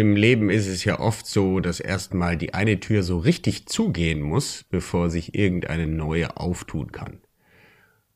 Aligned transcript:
Im 0.00 0.16
Leben 0.16 0.48
ist 0.48 0.66
es 0.66 0.82
ja 0.86 0.98
oft 0.98 1.26
so, 1.26 1.60
dass 1.60 1.78
erstmal 1.78 2.38
die 2.38 2.54
eine 2.54 2.80
Tür 2.80 3.02
so 3.02 3.18
richtig 3.18 3.66
zugehen 3.66 4.22
muss, 4.22 4.64
bevor 4.70 5.10
sich 5.10 5.34
irgendeine 5.34 5.86
neue 5.86 6.38
auftun 6.38 6.90
kann. 6.90 7.20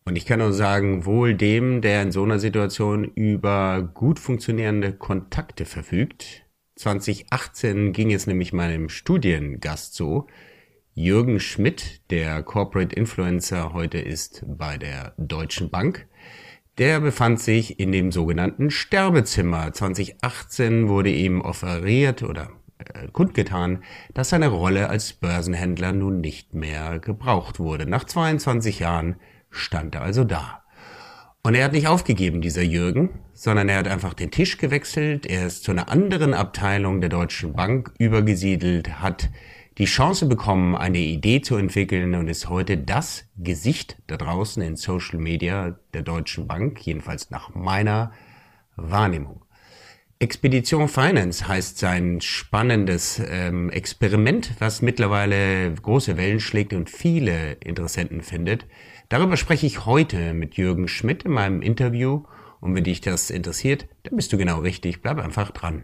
Und 0.07 0.17
ich 0.17 0.25
kann 0.25 0.39
nur 0.39 0.55
sagen, 0.55 1.05
wohl 1.05 1.35
dem, 1.35 1.83
der 1.83 2.01
in 2.01 2.11
so 2.11 2.23
einer 2.23 2.39
Situation 2.39 3.05
über 3.05 3.83
gut 3.83 4.19
funktionierende 4.19 4.95
Kontakte 4.95 5.67
verfügt. 5.67 6.47
2018 6.77 7.93
ging 7.93 8.15
es 8.15 8.27
nämlich 8.27 8.55
meinem 8.55 8.89
Studiengast 8.89 9.95
so. 9.95 10.27
Jürgen 10.95 11.39
Schmidt, 11.39 12.01
der 12.11 12.43
Corporate 12.43 12.97
Influencer 12.97 13.75
heute 13.75 13.99
ist 13.99 14.43
bei 14.47 14.79
der 14.79 15.13
Deutschen 15.19 15.69
Bank, 15.69 16.07
der 16.79 17.01
befand 17.01 17.41
sich 17.41 17.79
in 17.79 17.93
dem 17.93 18.11
sogenannten 18.11 18.71
Sterbezimmer. 18.71 19.73
2018 19.73 20.89
wurde 20.89 21.11
ihm 21.11 21.41
offeriert 21.41 22.23
oder 22.23 22.51
äh, 22.79 23.09
kundgetan, 23.13 23.85
dass 24.13 24.31
seine 24.31 24.49
Rolle 24.49 24.89
als 24.89 25.13
Börsenhändler 25.13 25.93
nun 25.93 26.21
nicht 26.21 26.55
mehr 26.55 26.99
gebraucht 26.99 27.61
wurde. 27.61 27.87
Nach 27.87 28.05
22 28.05 28.81
Jahren 28.81 29.17
stand 29.51 29.95
er 29.95 30.03
also 30.03 30.25
da. 30.25 30.63
Und 31.43 31.55
er 31.55 31.67
hat 31.67 31.73
nicht 31.73 31.89
aufgegeben, 31.89 32.41
dieser 32.41 32.63
Jürgen, 32.63 33.11
sondern 33.35 33.69
er 33.69 33.79
hat 33.79 33.89
einfach 33.89 34.15
den 34.15 34.31
Tisch 34.31 34.57
gewechselt, 34.57 35.27
er 35.27 35.47
ist 35.47 35.63
zu 35.63 35.73
einer 35.73 35.91
anderen 35.91 36.33
Abteilung 36.33 37.03
der 37.03 37.11
Deutschen 37.11 37.53
Bank 37.53 37.93
übergesiedelt, 37.99 39.01
hat 39.03 39.29
die 39.79 39.87
Chance 39.87 40.27
bekommen, 40.27 40.77
eine 40.77 40.99
Idee 40.99 41.41
zu 41.41 41.57
entwickeln 41.57 42.15
und 42.15 42.29
ist 42.29 42.49
heute 42.49 42.79
das 42.79 43.25
Gesicht 43.37 43.97
da 44.07 44.17
draußen 44.17 44.63
in 44.63 44.77
Social 44.77 45.19
Media 45.19 45.79
der 45.93 46.03
Deutschen 46.03 46.47
Bank, 46.47 46.87
jedenfalls 46.87 47.31
nach 47.31 47.55
meiner 47.55 48.13
Wahrnehmung. 48.77 49.45
Expedition 50.21 50.89
Finance 50.89 51.49
heißt 51.49 51.77
sein 51.79 52.21
spannendes 52.21 53.21
ähm, 53.29 53.69
Experiment, 53.71 54.53
was 54.61 54.81
mittlerweile 54.81 55.75
große 55.75 56.17
Wellen 56.17 56.39
schlägt 56.39 56.73
und 56.73 56.89
viele 56.89 57.55
Interessenten 57.55 58.23
findet. 58.23 58.67
Darüber 59.09 59.37
spreche 59.37 59.67
ich 59.67 59.85
heute 59.87 60.33
mit 60.33 60.55
Jürgen 60.55 60.87
Schmidt 60.87 61.25
in 61.25 61.33
meinem 61.33 61.63
Interview 61.63 62.23
und 62.61 62.77
wenn 62.77 62.85
dich 62.85 63.01
das 63.01 63.29
interessiert, 63.29 63.87
dann 64.05 64.17
bist 64.17 64.33
du 64.33 64.39
genau 64.39 64.61
richtig. 64.61 65.03
Bleib 65.03 65.19
einfach 65.19 65.51
dran. 65.51 65.83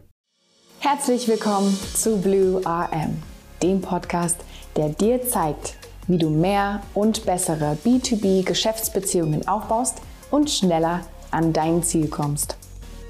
Herzlich 0.79 1.29
willkommen 1.29 1.77
zu 1.95 2.23
Blue 2.23 2.63
RM 2.65 3.21
dem 3.63 3.81
Podcast, 3.81 4.41
der 4.77 4.91
dir 4.91 5.23
zeigt, 5.27 5.77
wie 6.07 6.19
du 6.19 6.31
mehr 6.31 6.83
und 6.95 7.27
bessere 7.27 7.77
B2B-Geschäftsbeziehungen 7.85 9.47
aufbaust 9.47 10.03
und 10.31 10.51
schneller 10.51 11.03
an 11.31 11.53
dein 11.53 11.83
Ziel 11.83 12.09
kommst. 12.09 12.57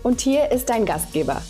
Und 0.02 0.20
hier 0.20 0.50
ist 0.50 0.70
dein 0.70 0.86
Gastgeber, 0.86 1.42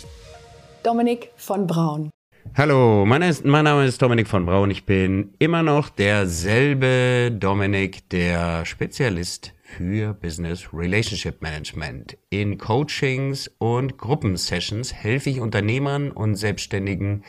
Dominik 0.83 1.31
von 1.35 1.67
Braun. 1.67 2.09
Hallo, 2.55 3.05
mein, 3.05 3.21
ist, 3.21 3.45
mein, 3.45 3.63
Name 3.63 3.85
ist 3.85 4.01
Dominik 4.01 4.27
von 4.27 4.45
Braun. 4.45 4.71
Ich 4.71 4.85
bin 4.85 5.33
immer 5.39 5.63
noch 5.63 5.87
derselbe 5.89 7.31
Dominik, 7.31 8.09
der 8.09 8.65
Spezialist 8.65 9.53
für 9.63 10.13
Business 10.13 10.67
Relationship 10.73 11.41
Management. 11.41 12.17
In 12.29 12.57
Coachings 12.57 13.49
und 13.57 13.97
Gruppensessions 13.97 14.93
helfe 14.93 15.29
ich 15.29 15.39
Unternehmern 15.39 16.11
und 16.11 16.35
Selbstständigen 16.35 17.23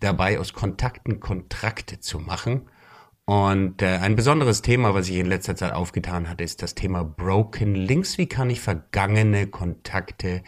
dabei, 0.00 0.38
aus 0.38 0.52
Kontakten 0.52 1.20
Kontrakte 1.20 2.00
zu 2.00 2.18
machen. 2.18 2.68
Und 3.26 3.80
äh, 3.80 3.86
ein 3.86 4.16
besonderes 4.16 4.60
Thema, 4.60 4.92
was 4.92 5.06
sich 5.06 5.16
in 5.16 5.26
letzter 5.26 5.56
Zeit 5.56 5.72
aufgetan 5.72 6.28
hat, 6.28 6.42
ist 6.42 6.60
das 6.62 6.74
Thema 6.74 7.04
Broken 7.04 7.74
Links. 7.74 8.18
Wie 8.18 8.26
kann 8.26 8.50
ich 8.50 8.60
vergangene 8.60 9.46
Kontakte 9.46 10.42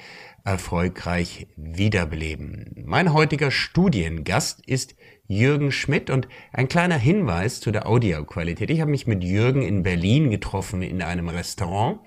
erfolgreich 0.44 1.46
wiederbeleben? 1.56 2.84
Mein 2.84 3.14
heutiger 3.14 3.50
Studiengast 3.50 4.60
ist 4.66 4.94
Jürgen 5.26 5.72
Schmidt 5.72 6.10
und 6.10 6.28
ein 6.52 6.68
kleiner 6.68 6.98
Hinweis 6.98 7.60
zu 7.60 7.70
der 7.70 7.86
Audioqualität. 7.86 8.70
Ich 8.70 8.82
habe 8.82 8.90
mich 8.90 9.06
mit 9.06 9.24
Jürgen 9.24 9.62
in 9.62 9.82
Berlin 9.82 10.30
getroffen 10.30 10.82
in 10.82 11.00
einem 11.00 11.30
Restaurant, 11.30 12.00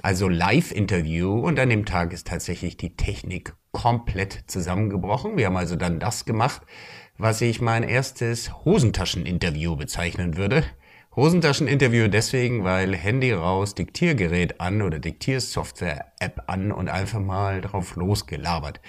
also 0.00 0.28
Live-Interview 0.28 1.40
und 1.40 1.58
an 1.58 1.70
dem 1.70 1.84
Tag 1.84 2.12
ist 2.12 2.28
tatsächlich 2.28 2.76
die 2.76 2.96
Technik 2.96 3.54
komplett 3.72 4.44
zusammengebrochen. 4.46 5.36
Wir 5.36 5.46
haben 5.46 5.56
also 5.56 5.76
dann 5.76 5.98
das 5.98 6.24
gemacht, 6.24 6.62
was 7.18 7.40
ich 7.40 7.60
mein 7.60 7.82
erstes 7.82 8.64
Hosentascheninterview 8.64 9.76
bezeichnen 9.76 10.36
würde. 10.36 10.64
Hosentascheninterview 11.14 12.08
deswegen, 12.08 12.64
weil 12.64 12.96
Handy 12.96 13.32
raus, 13.32 13.74
Diktiergerät 13.74 14.62
an 14.62 14.80
oder 14.80 14.98
Diktiersoftware-App 14.98 16.44
an 16.46 16.72
und 16.72 16.88
einfach 16.88 17.20
mal 17.20 17.60
drauf 17.60 17.96
losgelabert. 17.96 18.80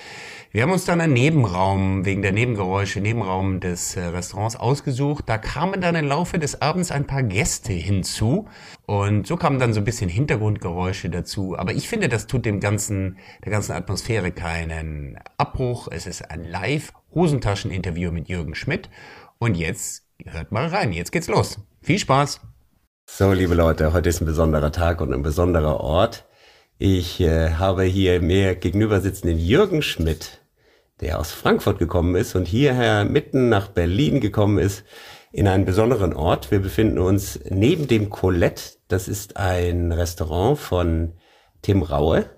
Wir 0.52 0.64
haben 0.64 0.72
uns 0.72 0.86
dann 0.86 1.02
einen 1.02 1.12
Nebenraum 1.12 2.06
wegen 2.06 2.22
der 2.22 2.32
Nebengeräusche, 2.32 3.02
Nebenraum 3.02 3.60
des 3.60 3.98
äh, 3.98 4.06
Restaurants 4.06 4.56
ausgesucht. 4.56 5.26
Da 5.28 5.38
kamen 5.38 5.82
dann 5.82 5.96
im 5.96 6.06
Laufe 6.08 6.40
des 6.40 6.62
Abends 6.62 6.92
ein 6.92 7.06
paar 7.08 7.24
Gäste 7.24 7.74
hinzu 7.74 8.48
und 8.86 9.28
so 9.28 9.36
kamen 9.36 9.60
dann 9.60 9.74
so 9.74 9.82
ein 9.82 9.86
bisschen 9.86 10.10
Hintergrundgeräusche 10.10 11.10
dazu. 11.10 11.60
Aber 11.60 11.74
ich 11.74 11.90
finde, 11.90 12.08
das 12.08 12.26
tut 12.26 12.46
dem 12.46 12.62
ganzen, 12.62 13.18
der 13.44 13.52
ganzen 13.52 13.74
Atmosphäre 13.74 14.32
keinen 14.32 15.20
Abbruch. 15.38 15.90
Es 15.92 16.08
ist 16.08 16.32
ein 16.32 16.46
Live-Hosentascheninterview 16.46 18.14
mit 18.14 18.30
Jürgen 18.30 18.56
Schmidt 18.56 18.90
und 19.40 19.58
jetzt 19.58 20.06
hört 20.26 20.54
mal 20.54 20.68
rein. 20.68 20.94
Jetzt 20.94 21.12
geht's 21.12 21.28
los. 21.28 21.60
Viel 21.84 22.00
Spaß! 22.00 22.40
So, 23.06 23.34
liebe 23.34 23.56
Leute, 23.56 23.92
heute 23.92 24.08
ist 24.08 24.22
ein 24.22 24.26
besonderer 24.26 24.72
Tag 24.72 25.02
und 25.02 25.14
ein 25.14 25.22
besonderer 25.22 25.82
Ort. 25.82 26.24
Ich 26.78 27.20
äh, 27.20 27.56
habe 27.56 27.84
hier 27.84 28.22
mir 28.22 28.56
gegenüber 28.56 29.02
sitzenden 29.02 29.38
Jürgen 29.38 29.82
Schmidt, 29.82 30.40
der 31.02 31.20
aus 31.20 31.34
Frankfurt 31.34 31.80
gekommen 31.80 32.16
ist 32.16 32.36
und 32.36 32.48
hierher 32.48 33.04
mitten 33.04 33.50
nach 33.50 33.68
Berlin 33.68 34.22
gekommen 34.22 34.60
ist, 34.60 34.86
in 35.34 35.46
einen 35.46 35.66
besonderen 35.66 36.14
Ort. 36.14 36.52
Wir 36.52 36.60
befinden 36.60 37.00
uns 37.00 37.42
neben 37.50 37.90
dem 37.90 38.10
Colette. 38.10 38.78
Das 38.88 39.10
ist 39.10 39.36
ein 39.36 39.92
Restaurant 39.92 40.58
von 40.58 41.16
Tim 41.64 41.82
Raue 41.82 42.30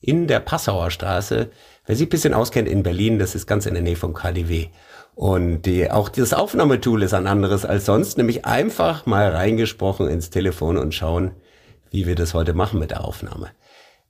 in 0.00 0.26
der 0.26 0.40
Passauer 0.40 0.90
Straße. 0.90 1.50
Wer 1.86 1.96
sich 1.96 2.08
ein 2.08 2.10
bisschen 2.10 2.34
auskennt 2.34 2.68
in 2.68 2.82
Berlin, 2.82 3.20
das 3.20 3.36
ist 3.36 3.46
ganz 3.46 3.64
in 3.66 3.74
der 3.74 3.82
Nähe 3.84 3.94
vom 3.94 4.12
KDW. 4.12 4.70
Und 5.14 5.62
die, 5.62 5.90
auch 5.90 6.08
das 6.08 6.32
Aufnahmetool 6.32 7.02
ist 7.02 7.14
ein 7.14 7.26
anderes 7.26 7.64
als 7.64 7.84
sonst, 7.84 8.16
nämlich 8.16 8.46
einfach 8.46 9.04
mal 9.06 9.28
reingesprochen 9.30 10.08
ins 10.08 10.30
Telefon 10.30 10.78
und 10.78 10.94
schauen, 10.94 11.32
wie 11.90 12.06
wir 12.06 12.14
das 12.14 12.32
heute 12.32 12.54
machen 12.54 12.78
mit 12.78 12.90
der 12.90 13.04
Aufnahme. 13.04 13.50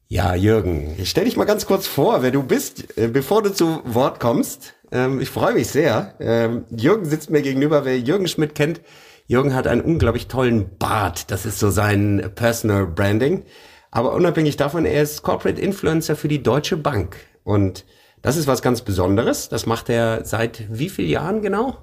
Ja, 0.08 0.34
Jürgen, 0.34 0.94
ich 0.98 1.10
stell 1.10 1.24
dich 1.24 1.36
mal 1.36 1.44
ganz 1.46 1.66
kurz 1.66 1.86
vor, 1.86 2.22
wer 2.22 2.30
du 2.30 2.42
bist, 2.42 2.96
äh, 2.98 3.08
bevor 3.08 3.42
du 3.42 3.52
zu 3.52 3.80
Wort 3.84 4.20
kommst. 4.20 4.74
Ähm, 4.92 5.20
ich 5.20 5.30
freue 5.30 5.54
mich 5.54 5.68
sehr. 5.68 6.14
Ähm, 6.20 6.66
Jürgen 6.70 7.06
sitzt 7.06 7.30
mir 7.30 7.42
gegenüber. 7.42 7.84
Wer 7.84 7.98
Jürgen 7.98 8.28
Schmidt 8.28 8.54
kennt, 8.54 8.82
Jürgen 9.26 9.54
hat 9.54 9.66
einen 9.66 9.80
unglaublich 9.80 10.28
tollen 10.28 10.76
Bart. 10.78 11.30
Das 11.30 11.46
ist 11.46 11.58
so 11.58 11.70
sein 11.70 12.30
Personal 12.34 12.86
Branding. 12.86 13.44
Aber 13.90 14.12
unabhängig 14.12 14.56
davon, 14.56 14.84
er 14.84 15.02
ist 15.02 15.22
Corporate 15.22 15.60
Influencer 15.60 16.14
für 16.14 16.28
die 16.28 16.42
Deutsche 16.42 16.76
Bank. 16.76 17.16
Und 17.42 17.84
das 18.22 18.36
ist 18.36 18.46
was 18.46 18.62
ganz 18.62 18.82
Besonderes. 18.82 19.48
Das 19.48 19.66
macht 19.66 19.88
er 19.88 20.24
seit 20.24 20.64
wie 20.72 20.88
vielen 20.88 21.10
Jahren 21.10 21.42
genau? 21.42 21.76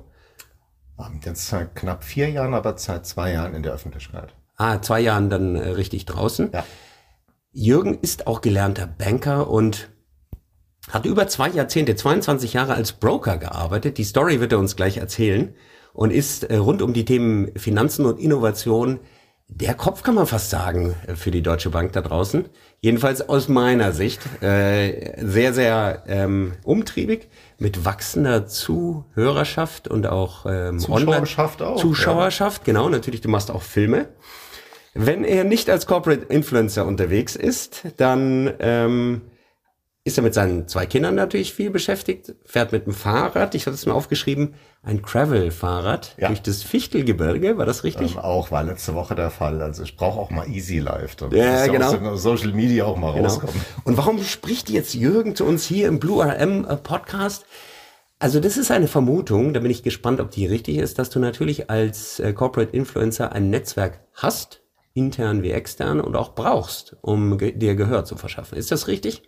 Ähm, 0.98 1.20
jetzt 1.24 1.48
seit 1.48 1.76
knapp 1.76 2.04
vier 2.04 2.30
Jahren, 2.30 2.54
aber 2.54 2.78
seit 2.78 3.06
zwei 3.06 3.34
Jahren 3.34 3.54
in 3.54 3.64
der 3.64 3.74
Öffentlichkeit. 3.74 4.34
Ah, 4.56 4.82
zwei 4.82 5.02
Jahren 5.02 5.30
dann 5.30 5.56
äh, 5.56 5.70
richtig 5.70 6.06
draußen. 6.06 6.52
Ja. 6.54 6.66
Jürgen 7.52 8.00
ist 8.00 8.28
auch 8.28 8.42
gelernter 8.42 8.88
Banker 8.88 9.50
und 9.50 9.90
hat 10.90 11.06
über 11.06 11.28
zwei 11.28 11.50
Jahrzehnte, 11.50 11.96
22 11.96 12.54
Jahre 12.54 12.74
als 12.74 12.94
Broker 12.94 13.38
gearbeitet. 13.38 13.98
Die 13.98 14.04
Story 14.04 14.40
wird 14.40 14.52
er 14.52 14.60
uns 14.60 14.76
gleich 14.76 14.98
erzählen 14.98 15.54
und 15.94 16.12
ist 16.12 16.46
äh, 16.46 16.56
rund 16.56 16.82
um 16.82 16.94
die 16.94 17.06
Themen 17.06 17.52
Finanzen 17.58 18.06
und 18.06 18.20
Innovation 18.20 19.00
der 19.52 19.74
Kopf 19.74 20.04
kann 20.04 20.14
man 20.14 20.28
fast 20.28 20.52
sagen 20.52 20.96
äh, 21.08 21.16
für 21.16 21.32
die 21.32 21.42
Deutsche 21.42 21.72
Bank 21.72 21.92
da 21.94 22.02
draußen. 22.02 22.46
Jedenfalls 22.82 23.28
aus 23.28 23.50
meiner 23.50 23.92
Sicht 23.92 24.22
äh, 24.42 25.22
sehr, 25.26 25.54
sehr 25.54 26.04
ähm, 26.08 26.54
umtriebig 26.64 27.28
mit 27.58 27.84
wachsender 27.84 28.48
Zuhörerschaft 28.48 29.90
und 29.90 30.08
auch 30.08 30.46
ähm, 30.46 30.80
Zuschauerschaft 30.80 31.62
Online 31.62 31.76
auch. 31.76 31.82
Zuschauerschaft, 31.82 32.62
ja. 32.62 32.66
genau. 32.74 32.88
Natürlich, 32.88 33.20
du 33.20 33.28
machst 33.28 33.52
auch 33.52 33.64
Filme. 33.64 34.08
Wenn 34.94 35.26
er 35.26 35.44
nicht 35.44 35.70
als 35.70 35.88
Corporate 35.88 36.26
Influencer 36.30 36.86
unterwegs 36.86 37.36
ist, 37.36 37.84
dann 37.98 38.54
ähm, 38.60 39.22
ist 40.10 40.18
er 40.18 40.24
mit 40.24 40.34
seinen 40.34 40.68
zwei 40.68 40.86
Kindern 40.86 41.16
natürlich 41.16 41.54
viel 41.54 41.70
beschäftigt, 41.70 42.36
fährt 42.44 42.72
mit 42.72 42.86
dem 42.86 42.94
Fahrrad, 42.94 43.56
ich 43.56 43.66
hatte 43.66 43.76
es 43.76 43.86
mir 43.86 43.94
aufgeschrieben, 43.94 44.56
ein 44.82 45.02
Gravel-Fahrrad 45.02 46.16
ja. 46.18 46.28
durch 46.28 46.42
das 46.42 46.64
Fichtelgebirge, 46.64 47.58
war 47.58 47.66
das 47.66 47.84
richtig? 47.84 48.14
Ähm, 48.14 48.20
auch, 48.20 48.50
war 48.52 48.64
letzte 48.64 48.96
Woche 48.96 49.14
der 49.14 49.30
Fall. 49.30 49.62
Also 49.62 49.84
ich 49.84 49.96
brauche 49.96 50.20
auch 50.20 50.30
mal 50.30 50.48
Easy 50.48 50.80
Life. 50.80 51.16
Da 51.18 51.36
ja, 51.36 51.68
genau. 51.68 51.94
Aus 52.12 52.24
Social 52.24 52.54
Media 52.54 52.86
auch 52.86 52.98
mal 52.98 53.14
genau. 53.14 53.26
rauskommen. 53.26 53.56
Und 53.84 53.98
warum 53.98 54.24
spricht 54.24 54.70
jetzt 54.70 54.94
Jürgen 54.94 55.36
zu 55.36 55.46
uns 55.46 55.66
hier 55.66 55.88
im 55.88 56.00
Blue 56.00 56.24
RM 56.24 56.66
äh, 56.66 56.76
Podcast? 56.78 57.46
Also 58.20 58.40
das 58.40 58.58
ist 58.58 58.72
eine 58.72 58.88
Vermutung, 58.88 59.54
da 59.54 59.60
bin 59.62 59.72
ich 59.72 59.84
gespannt, 59.84 60.20
ob 60.20 60.32
die 60.32 60.46
richtig 60.46 60.78
ist, 60.78 61.00
dass 61.00 61.10
du 61.10 61.20
natürlich 61.20 61.70
als 61.70 62.20
äh, 62.20 62.34
Corporate 62.34 62.76
Influencer 62.76 63.32
ein 63.32 63.50
Netzwerk 63.50 64.02
hast, 64.14 64.62
intern 64.94 65.44
wie 65.44 65.52
extern, 65.52 66.02
und 66.02 66.16
auch 66.16 66.36
brauchst, 66.36 66.98
um 67.02 67.38
dir 67.38 67.76
Gehör 67.76 68.04
zu 68.04 68.18
verschaffen. 68.18 68.58
Ist 68.58 68.72
das 68.72 68.88
richtig? 68.88 69.24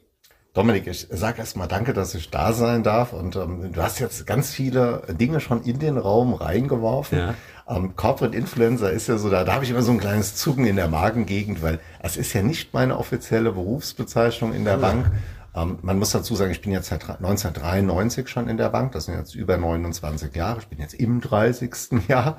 Dominik, 0.53 0.85
ich 0.87 1.07
sage 1.09 1.39
erstmal 1.39 1.69
danke, 1.69 1.93
dass 1.93 2.13
ich 2.13 2.29
da 2.29 2.51
sein 2.51 2.83
darf. 2.83 3.13
Und 3.13 3.37
ähm, 3.37 3.71
du 3.71 3.81
hast 3.81 3.99
jetzt 3.99 4.27
ganz 4.27 4.51
viele 4.51 5.03
Dinge 5.07 5.39
schon 5.39 5.63
in 5.63 5.79
den 5.79 5.97
Raum 5.97 6.33
reingeworfen. 6.33 7.17
Ja. 7.17 7.33
Ähm, 7.69 7.95
Corporate 7.95 8.35
Influencer 8.35 8.91
ist 8.91 9.07
ja 9.07 9.17
so, 9.17 9.29
da, 9.29 9.45
da 9.45 9.53
habe 9.53 9.63
ich 9.63 9.71
immer 9.71 9.81
so 9.81 9.93
ein 9.93 9.99
kleines 9.99 10.35
Zucken 10.35 10.65
in 10.65 10.75
der 10.75 10.89
Magengegend, 10.89 11.61
weil 11.61 11.79
es 12.01 12.17
ist 12.17 12.33
ja 12.33 12.43
nicht 12.43 12.73
meine 12.73 12.97
offizielle 12.97 13.53
Berufsbezeichnung 13.53 14.53
in 14.53 14.65
der 14.65 14.73
ja. 14.73 14.79
Bank. 14.79 15.11
Ähm, 15.53 15.79
man 15.81 15.99
muss 15.99 16.11
dazu 16.11 16.35
sagen, 16.35 16.51
ich 16.51 16.61
bin 16.61 16.71
jetzt 16.71 16.87
seit 16.87 17.01
1993 17.03 18.27
schon 18.27 18.47
in 18.47 18.57
der 18.57 18.69
Bank. 18.69 18.93
Das 18.93 19.05
sind 19.05 19.17
jetzt 19.17 19.35
über 19.35 19.57
29 19.57 20.35
Jahre. 20.35 20.59
Ich 20.59 20.67
bin 20.67 20.79
jetzt 20.79 20.93
im 20.93 21.19
30. 21.21 21.71
Jahr. 22.07 22.37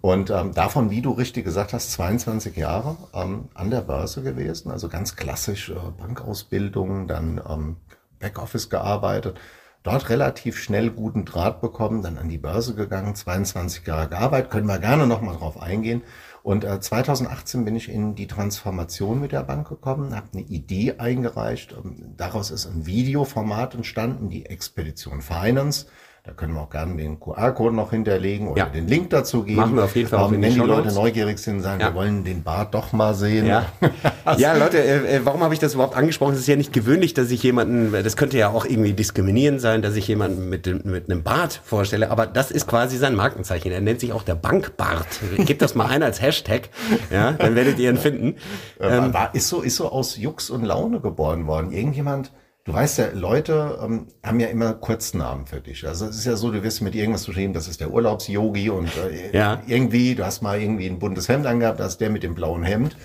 Und 0.00 0.30
ähm, 0.30 0.52
davon, 0.54 0.90
wie 0.90 1.02
du 1.02 1.12
richtig 1.12 1.44
gesagt 1.44 1.72
hast, 1.72 1.92
22 1.92 2.56
Jahre 2.56 2.96
ähm, 3.12 3.48
an 3.54 3.70
der 3.70 3.82
Börse 3.82 4.22
gewesen. 4.22 4.70
Also 4.70 4.88
ganz 4.88 5.16
klassisch 5.16 5.70
äh, 5.70 5.74
Bankausbildung, 5.98 7.06
dann 7.06 7.40
ähm, 7.48 7.76
Backoffice 8.18 8.70
gearbeitet. 8.70 9.38
Dort 9.82 10.08
relativ 10.08 10.58
schnell 10.58 10.90
guten 10.90 11.26
Draht 11.26 11.60
bekommen, 11.60 12.02
dann 12.02 12.16
an 12.16 12.30
die 12.30 12.38
Börse 12.38 12.74
gegangen, 12.74 13.14
22 13.14 13.86
Jahre 13.86 14.08
gearbeitet. 14.08 14.50
Können 14.50 14.66
wir 14.66 14.78
gerne 14.78 15.06
nochmal 15.06 15.36
drauf 15.36 15.60
eingehen. 15.60 16.02
Und 16.44 16.62
äh, 16.62 16.78
2018 16.78 17.64
bin 17.64 17.74
ich 17.74 17.88
in 17.88 18.16
die 18.16 18.26
Transformation 18.26 19.18
mit 19.18 19.32
der 19.32 19.44
Bank 19.44 19.66
gekommen, 19.66 20.14
habe 20.14 20.28
eine 20.34 20.42
Idee 20.42 20.96
eingereicht. 20.98 21.72
Ähm, 21.72 22.12
daraus 22.18 22.50
ist 22.50 22.66
ein 22.66 22.84
Videoformat 22.84 23.74
entstanden, 23.74 24.28
die 24.28 24.44
Expedition 24.44 25.22
Finance. 25.22 25.86
Da 26.26 26.32
können 26.32 26.54
wir 26.54 26.62
auch 26.62 26.70
gerne 26.70 26.96
den 26.96 27.20
QR-Code 27.20 27.76
noch 27.76 27.90
hinterlegen 27.90 28.48
oder 28.48 28.62
ja. 28.62 28.70
den 28.70 28.88
Link 28.88 29.10
dazu 29.10 29.42
geben. 29.42 29.58
Machen 29.58 29.76
wir 29.76 29.84
auf 29.84 29.94
jeden 29.94 30.08
Fall 30.08 30.20
auch 30.20 30.32
ähm, 30.32 30.40
Wenn 30.40 30.54
die 30.54 30.58
Leute 30.58 30.90
neugierig 30.94 31.38
sind, 31.38 31.60
sagen, 31.60 31.82
ja. 31.82 31.88
wir 31.88 31.94
wollen 31.94 32.24
den 32.24 32.42
Bart 32.42 32.72
doch 32.72 32.94
mal 32.94 33.12
sehen. 33.12 33.44
Ja, 33.44 33.66
ja 34.38 34.56
Leute, 34.56 34.78
äh, 34.82 35.16
äh, 35.16 35.20
warum 35.24 35.42
habe 35.42 35.52
ich 35.52 35.60
das 35.60 35.74
überhaupt 35.74 35.94
angesprochen? 35.94 36.32
Es 36.32 36.40
ist 36.40 36.46
ja 36.46 36.56
nicht 36.56 36.72
gewöhnlich, 36.72 37.12
dass 37.12 37.30
ich 37.30 37.42
jemanden, 37.42 37.92
das 37.92 38.16
könnte 38.16 38.38
ja 38.38 38.48
auch 38.48 38.64
irgendwie 38.64 38.94
diskriminierend 38.94 39.60
sein, 39.60 39.82
dass 39.82 39.96
ich 39.96 40.08
jemanden 40.08 40.48
mit, 40.48 40.64
mit 40.86 41.10
einem 41.10 41.24
Bart 41.24 41.60
vorstelle, 41.62 42.10
aber 42.10 42.26
das 42.26 42.50
ist 42.50 42.66
quasi 42.66 42.96
sein 42.96 43.14
Markenzeichen. 43.16 43.70
Er 43.70 43.82
nennt 43.82 44.00
sich 44.00 44.14
auch 44.14 44.22
der 44.22 44.34
Bankbart. 44.34 45.20
Gebt 45.36 45.60
das 45.60 45.74
mal 45.74 45.88
ein 45.88 46.02
als 46.02 46.22
Hashtag, 46.22 46.70
ja, 47.10 47.32
dann 47.32 47.54
werdet 47.54 47.78
ihr 47.78 47.90
ihn 47.90 47.98
finden. 47.98 48.36
Ähm, 48.80 49.12
war, 49.12 49.34
ist 49.34 49.48
so, 49.48 49.60
ist 49.60 49.76
so 49.76 49.92
aus 49.92 50.16
Jux 50.16 50.48
und 50.48 50.64
Laune 50.64 51.00
geboren 51.00 51.46
worden. 51.46 51.70
Irgendjemand 51.70 52.32
Du 52.64 52.72
weißt 52.72 52.96
ja, 52.96 53.08
Leute 53.12 53.78
ähm, 53.82 54.08
haben 54.24 54.40
ja 54.40 54.48
immer 54.48 54.72
Kurznamen 54.72 55.46
für 55.46 55.60
dich. 55.60 55.86
Also 55.86 56.06
es 56.06 56.16
ist 56.16 56.24
ja 56.24 56.34
so, 56.36 56.50
du 56.50 56.62
wirst 56.62 56.80
mit 56.80 56.94
irgendwas 56.94 57.26
beschrieben, 57.26 57.52
das 57.52 57.68
ist 57.68 57.80
der 57.80 57.90
Urlaubsyogi 57.90 58.70
und 58.70 58.90
äh, 58.96 59.36
ja. 59.36 59.62
irgendwie, 59.66 60.14
du 60.14 60.24
hast 60.24 60.40
mal 60.40 60.58
irgendwie 60.58 60.86
ein 60.86 60.98
buntes 60.98 61.28
Hemd 61.28 61.46
angehabt, 61.46 61.78
das 61.78 61.92
ist 61.92 62.00
der 62.00 62.08
mit 62.08 62.22
dem 62.22 62.34
blauen 62.34 62.62
Hemd. 62.62 62.96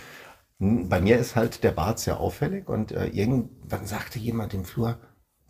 Hm, 0.60 0.88
bei 0.88 1.02
mir 1.02 1.18
ist 1.18 1.36
halt 1.36 1.64
der 1.66 1.72
Bart 1.72 2.00
sehr 2.00 2.22
auffällig 2.22 2.70
und 2.70 2.94
äh, 2.94 3.08
irgendwann 3.08 3.86
sagte 3.86 4.18
jemand 4.18 4.54
im 4.54 4.64
Flur, 4.64 4.98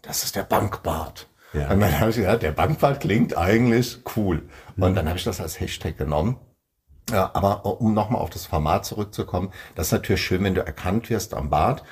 das 0.02 0.24
ist 0.24 0.36
der 0.36 0.44
Bankbart. 0.44 1.28
Ja. 1.54 1.70
Und 1.72 1.80
dann 1.80 2.00
habe 2.00 2.10
ich 2.10 2.16
gesagt, 2.16 2.42
der 2.42 2.52
Bankbart 2.52 3.02
klingt 3.02 3.38
eigentlich 3.38 4.00
cool. 4.16 4.44
Und 4.78 4.96
dann 4.96 5.08
habe 5.08 5.18
ich 5.18 5.24
das 5.24 5.40
als 5.40 5.60
Hashtag 5.60 5.98
genommen. 5.98 6.38
Ja, 7.12 7.32
aber 7.34 7.66
um 7.82 7.94
nochmal 7.94 8.22
auf 8.22 8.30
das 8.30 8.46
Format 8.46 8.86
zurückzukommen, 8.86 9.52
das 9.76 9.88
ist 9.88 9.92
natürlich 9.94 10.24
schön, 10.24 10.44
wenn 10.44 10.54
du 10.54 10.66
erkannt 10.66 11.10
wirst 11.10 11.34
am 11.34 11.50
Bart. 11.50 11.84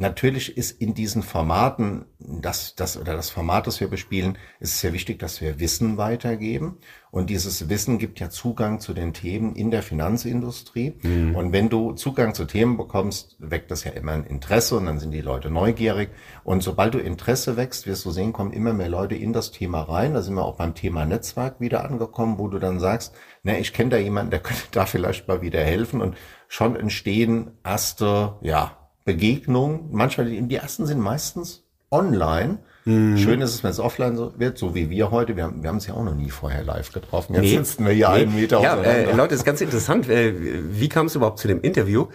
Natürlich 0.00 0.56
ist 0.56 0.80
in 0.80 0.94
diesen 0.94 1.24
Formaten, 1.24 2.04
das, 2.20 2.76
das 2.76 2.96
oder 2.96 3.16
das 3.16 3.30
Format, 3.30 3.66
das 3.66 3.80
wir 3.80 3.88
bespielen, 3.88 4.38
ist 4.60 4.74
es 4.74 4.80
sehr 4.80 4.92
wichtig, 4.92 5.18
dass 5.18 5.40
wir 5.40 5.58
Wissen 5.58 5.96
weitergeben. 5.96 6.78
Und 7.10 7.30
dieses 7.30 7.68
Wissen 7.68 7.98
gibt 7.98 8.20
ja 8.20 8.30
Zugang 8.30 8.78
zu 8.78 8.94
den 8.94 9.12
Themen 9.12 9.56
in 9.56 9.72
der 9.72 9.82
Finanzindustrie. 9.82 10.94
Mhm. 11.02 11.34
Und 11.34 11.52
wenn 11.52 11.68
du 11.68 11.94
Zugang 11.94 12.32
zu 12.32 12.44
Themen 12.44 12.76
bekommst, 12.76 13.34
weckt 13.40 13.72
das 13.72 13.82
ja 13.82 13.90
immer 13.90 14.12
ein 14.12 14.22
Interesse 14.22 14.76
und 14.76 14.86
dann 14.86 15.00
sind 15.00 15.10
die 15.10 15.20
Leute 15.20 15.50
neugierig. 15.50 16.10
Und 16.44 16.62
sobald 16.62 16.94
du 16.94 17.00
Interesse 17.00 17.56
wächst, 17.56 17.88
wirst 17.88 18.04
du 18.04 18.12
sehen, 18.12 18.32
kommen 18.32 18.52
immer 18.52 18.74
mehr 18.74 18.88
Leute 18.88 19.16
in 19.16 19.32
das 19.32 19.50
Thema 19.50 19.80
rein. 19.82 20.14
Da 20.14 20.22
sind 20.22 20.34
wir 20.34 20.44
auch 20.44 20.58
beim 20.58 20.76
Thema 20.76 21.06
Netzwerk 21.06 21.60
wieder 21.60 21.84
angekommen, 21.84 22.38
wo 22.38 22.46
du 22.46 22.60
dann 22.60 22.78
sagst, 22.78 23.16
na, 23.42 23.58
ich 23.58 23.72
kenne 23.72 23.90
da 23.90 23.96
jemanden, 23.96 24.30
der 24.30 24.40
könnte 24.44 24.62
da 24.70 24.86
vielleicht 24.86 25.26
mal 25.26 25.42
wieder 25.42 25.60
helfen. 25.60 26.00
Und 26.00 26.16
schon 26.46 26.76
entstehen 26.76 27.50
erste, 27.64 28.36
ja, 28.42 28.78
Begegnung. 29.08 29.88
Manchmal, 29.90 30.26
die 30.26 30.54
ersten 30.54 30.84
sind 30.84 31.00
meistens 31.00 31.64
online. 31.90 32.58
Mhm. 32.84 33.16
Schön 33.16 33.40
ist 33.40 33.54
es, 33.54 33.64
wenn 33.64 33.70
es 33.70 33.80
offline 33.80 34.16
so 34.16 34.34
wird, 34.36 34.58
so 34.58 34.74
wie 34.74 34.90
wir 34.90 35.10
heute. 35.10 35.34
Wir 35.34 35.44
haben, 35.44 35.62
wir 35.62 35.68
haben 35.68 35.76
uns 35.76 35.86
ja 35.86 35.94
auch 35.94 36.04
noch 36.04 36.14
nie 36.14 36.28
vorher 36.28 36.62
live 36.62 36.92
getroffen. 36.92 37.34
Jetzt 37.34 37.42
nee. 37.42 37.56
sitzen 37.56 37.86
wir 37.86 37.92
hier 37.94 38.10
nee. 38.10 38.14
einen 38.22 38.34
Meter 38.34 38.60
ja, 38.60 38.76
äh, 38.82 39.10
Leute, 39.14 39.34
ist 39.34 39.46
ganz 39.46 39.62
interessant. 39.62 40.10
Äh, 40.10 40.34
wie 40.78 40.90
kam 40.90 41.06
es 41.06 41.14
überhaupt 41.14 41.38
zu 41.38 41.48
dem 41.48 41.62
Interview? 41.62 42.08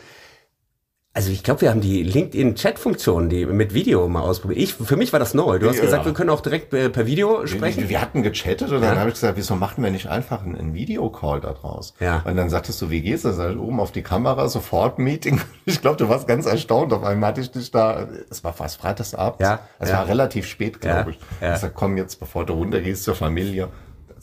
Also 1.15 1.31
ich 1.31 1.43
glaube, 1.43 1.61
wir 1.61 1.69
haben 1.69 1.79
die 1.79 2.01
LinkedIn-Chat-Funktion, 2.01 3.29
die 3.29 3.45
mit 3.45 3.75
Video 3.75 4.07
mal 4.07 4.21
ausprobiert. 4.21 4.59
Ich, 4.59 4.73
für 4.73 4.95
mich 4.95 5.13
war 5.13 5.19
das 5.19 5.35
neu. 5.35 5.59
Du 5.59 5.69
hast 5.69 5.75
ja. 5.75 5.83
gesagt, 5.83 6.05
wir 6.05 6.13
können 6.13 6.31
auch 6.31 6.41
direkt 6.41 6.73
äh, 6.73 6.89
per 6.89 7.05
Video 7.05 7.45
sprechen. 7.45 7.83
Wir, 7.83 7.89
wir 7.89 8.01
hatten 8.01 8.23
gechattet 8.23 8.71
und 8.71 8.81
ja. 8.81 8.89
dann 8.89 8.97
habe 8.97 9.09
ich 9.09 9.13
gesagt, 9.13 9.37
wieso 9.37 9.55
machen 9.55 9.83
wir 9.83 9.91
nicht 9.91 10.07
einfach 10.07 10.41
einen, 10.41 10.55
einen 10.55 10.73
Videocall 10.73 11.39
da 11.39 11.53
draus? 11.53 11.93
Ja. 11.99 12.23
Und 12.25 12.35
dann 12.35 12.49
sagtest 12.49 12.81
du, 12.81 12.89
wie 12.89 13.01
geht's? 13.01 13.21
Dann 13.21 13.51
ich, 13.51 13.59
oben 13.59 13.79
auf 13.79 13.91
die 13.91 14.01
Kamera, 14.01 14.47
sofort 14.49 14.97
Meeting. 14.97 15.39
Ich 15.65 15.79
glaube, 15.79 15.95
du 15.95 16.09
warst 16.09 16.27
ganz 16.27 16.45
erstaunt. 16.45 16.91
Auf 16.91 17.03
einmal 17.03 17.29
hatte 17.29 17.41
ich 17.41 17.49
dich 17.49 17.71
da, 17.71 18.07
es 18.29 18.43
war 18.43 18.51
fast 18.51 18.81
freitagsabend. 18.81 19.39
Ja. 19.39 19.59
Es 19.79 19.89
ja. 19.89 19.99
war 19.99 20.07
relativ 20.07 20.45
spät, 20.45 20.81
glaube 20.81 21.11
ich. 21.11 21.19
Ja. 21.41 21.53
Ich 21.53 21.59
sag, 21.59 21.73
komm 21.73 21.95
jetzt, 21.95 22.19
bevor 22.19 22.45
du 22.45 22.53
runtergehst 22.53 23.03
zur 23.03 23.15
Familie 23.15 23.69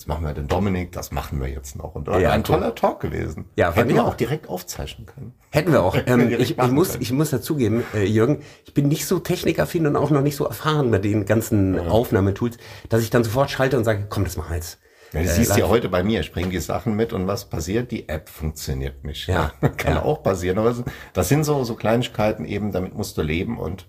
jetzt 0.01 0.09
machen 0.09 0.25
wir 0.25 0.33
den 0.33 0.49
Dominik, 0.49 0.93
das 0.93 1.13
machen 1.13 1.43
wir 1.43 1.49
jetzt 1.49 1.77
noch. 1.77 1.95
Und 1.95 2.09
ja, 2.09 2.31
ein 2.31 2.43
toller 2.43 2.75
Talk 2.75 3.01
gewesen. 3.01 3.45
Ja, 3.57 3.71
hätten 3.71 3.91
wir 3.91 4.07
auch 4.07 4.15
direkt 4.15 4.49
aufzeichnen 4.49 5.05
können. 5.05 5.35
Hätten 5.51 5.73
wir 5.73 5.83
auch. 5.83 5.97
Ähm, 6.07 6.31
ich, 6.33 6.59
ich, 6.59 6.71
muss, 6.71 6.97
ich 6.97 7.13
muss 7.13 7.31
dazugeben, 7.31 7.85
äh, 7.95 8.05
Jürgen, 8.05 8.43
ich 8.65 8.73
bin 8.73 8.89
nicht 8.89 9.07
so 9.07 9.19
technikaffin 9.19 9.87
und 9.87 9.97
auch 9.97 10.11
noch 10.11 10.23
nicht 10.23 10.35
so 10.35 10.47
erfahren 10.47 10.89
mit 10.89 11.05
den 11.05 11.27
ganzen 11.27 11.75
ja. 11.75 11.83
Aufnahmetools, 11.89 12.57
dass 12.89 13.03
ich 13.03 13.11
dann 13.11 13.23
sofort 13.23 13.51
schalte 13.51 13.77
und 13.77 13.85
sage, 13.85 14.07
komm, 14.09 14.25
das 14.25 14.39
mach 14.39 14.51
jetzt. 14.51 14.79
Ja, 15.13 15.21
du 15.21 15.27
äh, 15.27 15.29
siehst 15.29 15.57
ja 15.57 15.69
heute 15.69 15.91
bei 15.91 16.03
mir, 16.03 16.21
ich 16.21 16.33
bringe 16.33 16.49
die 16.49 16.59
Sachen 16.59 16.97
mit 16.97 17.13
und 17.13 17.27
was 17.27 17.51
passiert? 17.51 17.91
Die 17.91 18.09
App 18.09 18.31
funktioniert 18.31 19.05
nicht. 19.05 19.29
Ja, 19.29 19.53
kann 19.77 19.95
ja. 19.95 20.03
auch 20.03 20.23
passieren. 20.23 20.59
Aber 20.59 20.75
das 21.13 21.29
sind 21.29 21.45
so, 21.45 21.63
so 21.65 21.75
Kleinigkeiten 21.75 22.47
eben, 22.47 22.73
damit 22.73 22.95
musst 22.95 23.19
du 23.19 23.23
leben 23.23 23.59
und 23.59 23.87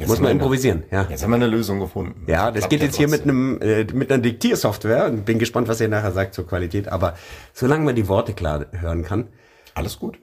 Jetzt 0.00 0.08
Muss 0.08 0.20
man 0.20 0.32
improvisieren, 0.32 0.84
ja. 0.90 1.06
Jetzt 1.10 1.22
haben 1.22 1.30
wir 1.30 1.36
eine 1.36 1.46
Lösung 1.46 1.78
gefunden. 1.78 2.24
Ja, 2.26 2.50
das, 2.50 2.70
geht 2.70 2.80
jetzt 2.80 2.96
hier 2.96 3.06
mit 3.06 3.22
einem 3.24 3.60
äh, 3.60 3.84
mit 3.84 4.10
einer 4.10 4.22
Diktiersoftware 4.22 5.04
und 5.04 5.26
bin 5.26 5.38
gespannt, 5.38 5.68
was 5.68 5.78
ihr 5.78 5.88
nachher 5.88 6.12
sagt 6.12 6.32
zur 6.32 6.46
Qualität. 6.46 6.88
Aber 6.88 7.14
solange 7.52 7.84
man 7.84 7.94
die 7.94 8.08
Worte 8.08 8.32
klar 8.32 8.64
hören 8.72 9.04
kann, 9.04 9.28
alles 9.74 9.98
gut. 9.98 10.18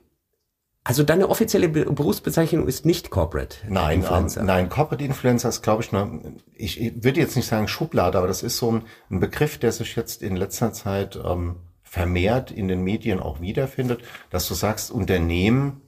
Also 0.84 1.04
deine 1.04 1.30
offizielle 1.30 1.70
Berufsbezeichnung 1.70 2.66
ist 2.66 2.88
nicht 2.88 3.12
Corporate 3.12 3.58
nein, 3.68 4.00
Influencer. 4.00 4.40
Ähm, 4.40 4.48
nein, 4.48 4.70
Corporate 4.70 5.04
Influencer 5.04 5.50
ist, 5.50 5.62
glaube 5.62 5.84
ich, 5.84 5.92
nur, 5.92 6.22
ich, 6.56 6.82
ich 6.82 7.04
würde 7.04 7.20
jetzt 7.20 7.36
nicht 7.36 7.48
sagen 7.48 7.68
Schublade, 7.68 8.18
aber 8.18 8.28
das 8.28 8.42
ist 8.42 8.58
so 8.58 8.72
ein, 8.72 8.84
ein 9.12 9.20
Begriff, 9.20 9.60
der 9.60 9.72
sich 9.74 9.96
jetzt 9.96 10.24
in 10.24 10.36
letzter 10.36 10.74
Zeit 10.74 11.20
ähm, 11.24 11.58
vermehrt 11.84 12.50
in 12.50 12.68
den 12.68 12.84
Medien 12.84 13.20
auch 13.20 13.42
wiederfindet, 13.42 14.02
dass 14.32 14.48
du 14.48 14.56
sagst, 14.56 14.90
Unternehmen 14.90 15.82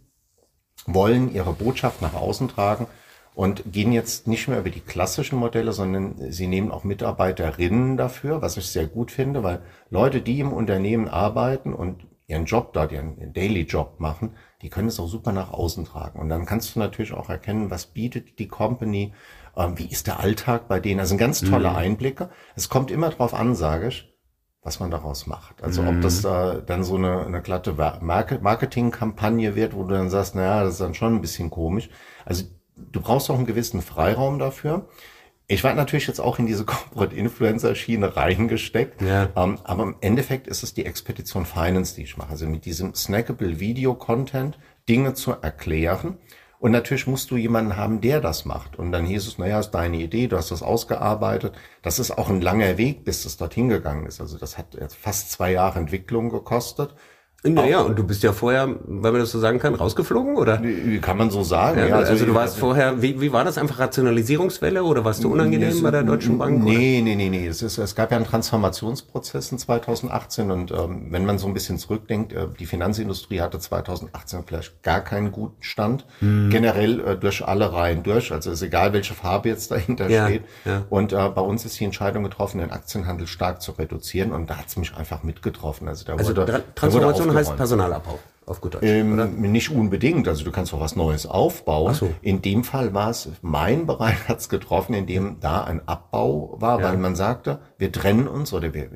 wollen 0.85 1.33
ihre 1.33 1.53
Botschaft 1.53 2.03
nach 2.03 2.13
außen 2.13 2.49
tragen 2.49 2.85
und 3.39 3.71
gehen 3.71 3.93
jetzt 3.93 4.27
nicht 4.27 4.49
mehr 4.49 4.59
über 4.59 4.69
die 4.69 4.81
klassischen 4.81 5.39
Modelle, 5.39 5.71
sondern 5.71 6.29
sie 6.29 6.45
nehmen 6.45 6.71
auch 6.71 6.83
Mitarbeiterinnen 6.83 7.95
dafür, 7.95 8.41
was 8.41 8.57
ich 8.57 8.67
sehr 8.67 8.85
gut 8.85 9.11
finde, 9.11 9.43
weil 9.43 9.61
Leute, 9.89 10.19
die 10.19 10.41
im 10.41 10.51
Unternehmen 10.51 11.07
arbeiten 11.07 11.73
und 11.73 12.05
ihren 12.27 12.43
Job 12.43 12.73
dort, 12.73 12.91
ihren 12.91 13.31
Daily 13.31 13.61
Job 13.61 14.01
machen, 14.01 14.35
die 14.61 14.67
können 14.67 14.89
es 14.89 14.99
auch 14.99 15.07
super 15.07 15.31
nach 15.31 15.53
außen 15.53 15.85
tragen. 15.85 16.19
Und 16.19 16.27
dann 16.27 16.45
kannst 16.45 16.75
du 16.75 16.79
natürlich 16.79 17.13
auch 17.13 17.29
erkennen, 17.29 17.71
was 17.71 17.85
bietet 17.85 18.39
die 18.39 18.49
Company, 18.49 19.13
äh, 19.55 19.69
wie 19.75 19.85
ist 19.85 20.07
der 20.07 20.19
Alltag 20.19 20.67
bei 20.67 20.81
denen. 20.81 20.99
Also 20.99 21.11
sind 21.11 21.19
ganz 21.19 21.39
tolle 21.39 21.69
mhm. 21.69 21.77
Einblicke. 21.77 22.31
Es 22.57 22.67
kommt 22.67 22.91
immer 22.91 23.09
drauf 23.09 23.33
an, 23.33 23.55
sage 23.55 23.87
ich, 23.87 24.13
was 24.63 24.81
man 24.81 24.91
daraus 24.91 25.27
macht. 25.27 25.63
Also 25.63 25.81
mhm. 25.81 25.87
ob 25.87 26.01
das 26.01 26.21
da 26.21 26.55
dann 26.55 26.83
so 26.83 26.97
eine, 26.97 27.25
eine 27.25 27.41
glatte 27.41 27.71
Marketingkampagne 27.71 29.55
wird, 29.55 29.73
wo 29.73 29.83
du 29.83 29.93
dann 29.95 30.09
sagst, 30.09 30.35
naja, 30.35 30.65
das 30.65 30.73
ist 30.73 30.81
dann 30.81 30.93
schon 30.93 31.15
ein 31.15 31.21
bisschen 31.21 31.49
komisch. 31.49 31.89
Also 32.25 32.43
du 32.91 33.01
brauchst 33.01 33.29
auch 33.29 33.35
einen 33.35 33.45
gewissen 33.45 33.81
Freiraum 33.81 34.39
dafür. 34.39 34.87
Ich 35.47 35.63
war 35.63 35.73
natürlich 35.73 36.05
jetzt 36.05 36.19
auch 36.19 36.37
in 36.37 36.45
diese 36.45 36.65
Corporate 36.65 37.15
Influencer 37.15 37.73
Schiene 37.75 38.15
reingesteckt, 38.15 39.01
ja. 39.01 39.29
ähm, 39.35 39.57
aber 39.63 39.83
im 39.83 39.95
Endeffekt 40.01 40.47
ist 40.47 40.63
es 40.63 40.73
die 40.73 40.85
Expedition 40.85 41.45
Finance, 41.45 41.95
die 41.95 42.03
ich 42.03 42.17
mache. 42.17 42.29
Also 42.31 42.47
mit 42.47 42.65
diesem 42.65 42.93
snackable 42.93 43.59
Video 43.59 43.95
Content 43.95 44.59
Dinge 44.87 45.13
zu 45.15 45.31
erklären. 45.31 46.17
Und 46.59 46.71
natürlich 46.71 47.07
musst 47.07 47.31
du 47.31 47.37
jemanden 47.37 47.77
haben, 47.77 48.01
der 48.01 48.19
das 48.19 48.43
macht. 48.43 48.77
Und 48.77 48.91
dann 48.91 49.05
hieß 49.05 49.27
es, 49.27 49.37
naja, 49.37 49.59
ist 49.59 49.71
deine 49.71 49.97
Idee, 49.97 50.27
du 50.27 50.35
hast 50.35 50.51
das 50.51 50.61
ausgearbeitet. 50.61 51.55
Das 51.81 51.99
ist 51.99 52.11
auch 52.11 52.29
ein 52.29 52.41
langer 52.41 52.77
Weg, 52.77 53.05
bis 53.05 53.25
es 53.25 53.37
dorthin 53.37 53.69
gegangen 53.69 54.05
ist. 54.05 54.19
Also 54.19 54.37
das 54.37 54.57
hat 54.57 54.75
jetzt 54.75 54.97
fast 54.97 55.31
zwei 55.31 55.53
Jahre 55.53 55.79
Entwicklung 55.79 56.29
gekostet. 56.29 56.93
Naja, 57.43 57.79
und 57.79 57.97
du 57.97 58.03
bist 58.03 58.21
ja 58.21 58.33
vorher, 58.33 58.67
wenn 58.67 59.13
man 59.13 59.21
das 59.21 59.31
so 59.31 59.39
sagen 59.39 59.59
kann, 59.59 59.73
rausgeflogen, 59.73 60.35
oder? 60.35 60.61
Kann 61.01 61.17
man 61.17 61.31
so 61.31 61.41
sagen. 61.41 61.79
Ja, 61.79 61.87
ja 61.87 61.95
also, 61.95 62.11
also, 62.11 62.25
du 62.25 62.33
warst 62.33 62.57
vorher, 62.57 63.01
wie, 63.01 63.21
wie 63.21 63.31
war 63.31 63.45
das? 63.45 63.57
Einfach 63.57 63.79
Rationalisierungswelle 63.79 64.83
oder 64.83 65.05
warst 65.05 65.23
du 65.23 65.31
unangenehm 65.31 65.73
nee, 65.73 65.81
bei 65.81 65.91
der 65.91 66.03
Deutschen 66.03 66.37
Bank? 66.37 66.61
Nee, 66.61 67.01
nee, 67.01 67.15
nee, 67.15 67.29
nee. 67.29 67.47
Es, 67.47 67.61
ist, 67.61 67.77
es 67.77 67.95
gab 67.95 68.11
ja 68.11 68.17
einen 68.17 68.25
Transformationsprozess 68.25 69.53
in 69.53 69.57
2018 69.57 70.51
und 70.51 70.71
ähm, 70.71 71.07
wenn 71.11 71.25
man 71.25 71.37
so 71.37 71.47
ein 71.47 71.53
bisschen 71.53 71.77
zurückdenkt, 71.77 72.33
äh, 72.33 72.47
die 72.59 72.65
Finanzindustrie 72.65 73.39
hatte 73.39 73.57
2018 73.57 74.43
vielleicht 74.45 74.83
gar 74.83 74.99
keinen 74.99 75.31
guten 75.31 75.63
Stand. 75.63 76.05
Hm. 76.19 76.49
Generell 76.49 76.99
äh, 76.99 77.15
durch 77.15 77.45
alle 77.45 77.71
Reihen 77.71 78.03
durch. 78.03 78.33
Also 78.33 78.51
ist 78.51 78.61
egal, 78.63 78.91
welche 78.91 79.13
Farbe 79.13 79.47
jetzt 79.47 79.71
dahinter 79.71 80.09
ja, 80.09 80.25
steht. 80.25 80.43
Ja. 80.65 80.83
Und 80.89 81.13
äh, 81.13 81.29
bei 81.29 81.41
uns 81.41 81.63
ist 81.63 81.79
die 81.79 81.85
Entscheidung 81.85 82.23
getroffen, 82.23 82.57
den 82.57 82.71
Aktienhandel 82.71 83.27
stark 83.27 83.61
zu 83.61 83.71
reduzieren 83.71 84.33
und 84.33 84.49
da 84.49 84.57
hat 84.57 84.67
es 84.67 84.75
mich 84.75 84.93
einfach 84.97 85.23
mitgetroffen. 85.23 85.87
Also 85.87 86.03
da 86.03 86.15
also 86.15 86.35
wurde, 86.35 86.63
Transformation 86.75 87.28
Transformation 87.33 87.37
heißt 87.37 87.57
Personalabbau 87.57 88.19
auf 88.49 88.61
gut 88.61 88.75
Deutsch, 88.75 88.83
ähm? 88.83 89.51
Nicht 89.51 89.69
unbedingt. 89.69 90.27
Also 90.27 90.43
du 90.43 90.51
kannst 90.51 90.73
auch 90.73 90.79
was 90.79 90.95
Neues 90.95 91.25
aufbauen. 91.25 91.93
So. 91.93 92.11
In 92.21 92.41
dem 92.41 92.63
Fall 92.63 92.93
war 92.93 93.09
es, 93.09 93.29
mein 93.41 93.85
Bereich 93.85 94.15
hat 94.27 94.39
es 94.39 94.49
getroffen, 94.49 94.93
in 94.93 95.05
dem 95.05 95.39
da 95.39 95.63
ein 95.63 95.87
Abbau 95.87 96.55
war, 96.59 96.79
ja. 96.79 96.89
weil 96.89 96.97
man 96.97 97.15
sagte, 97.15 97.59
wir 97.77 97.91
trennen 97.91 98.27
uns 98.27 98.53
oder 98.53 98.73
wir 98.73 98.89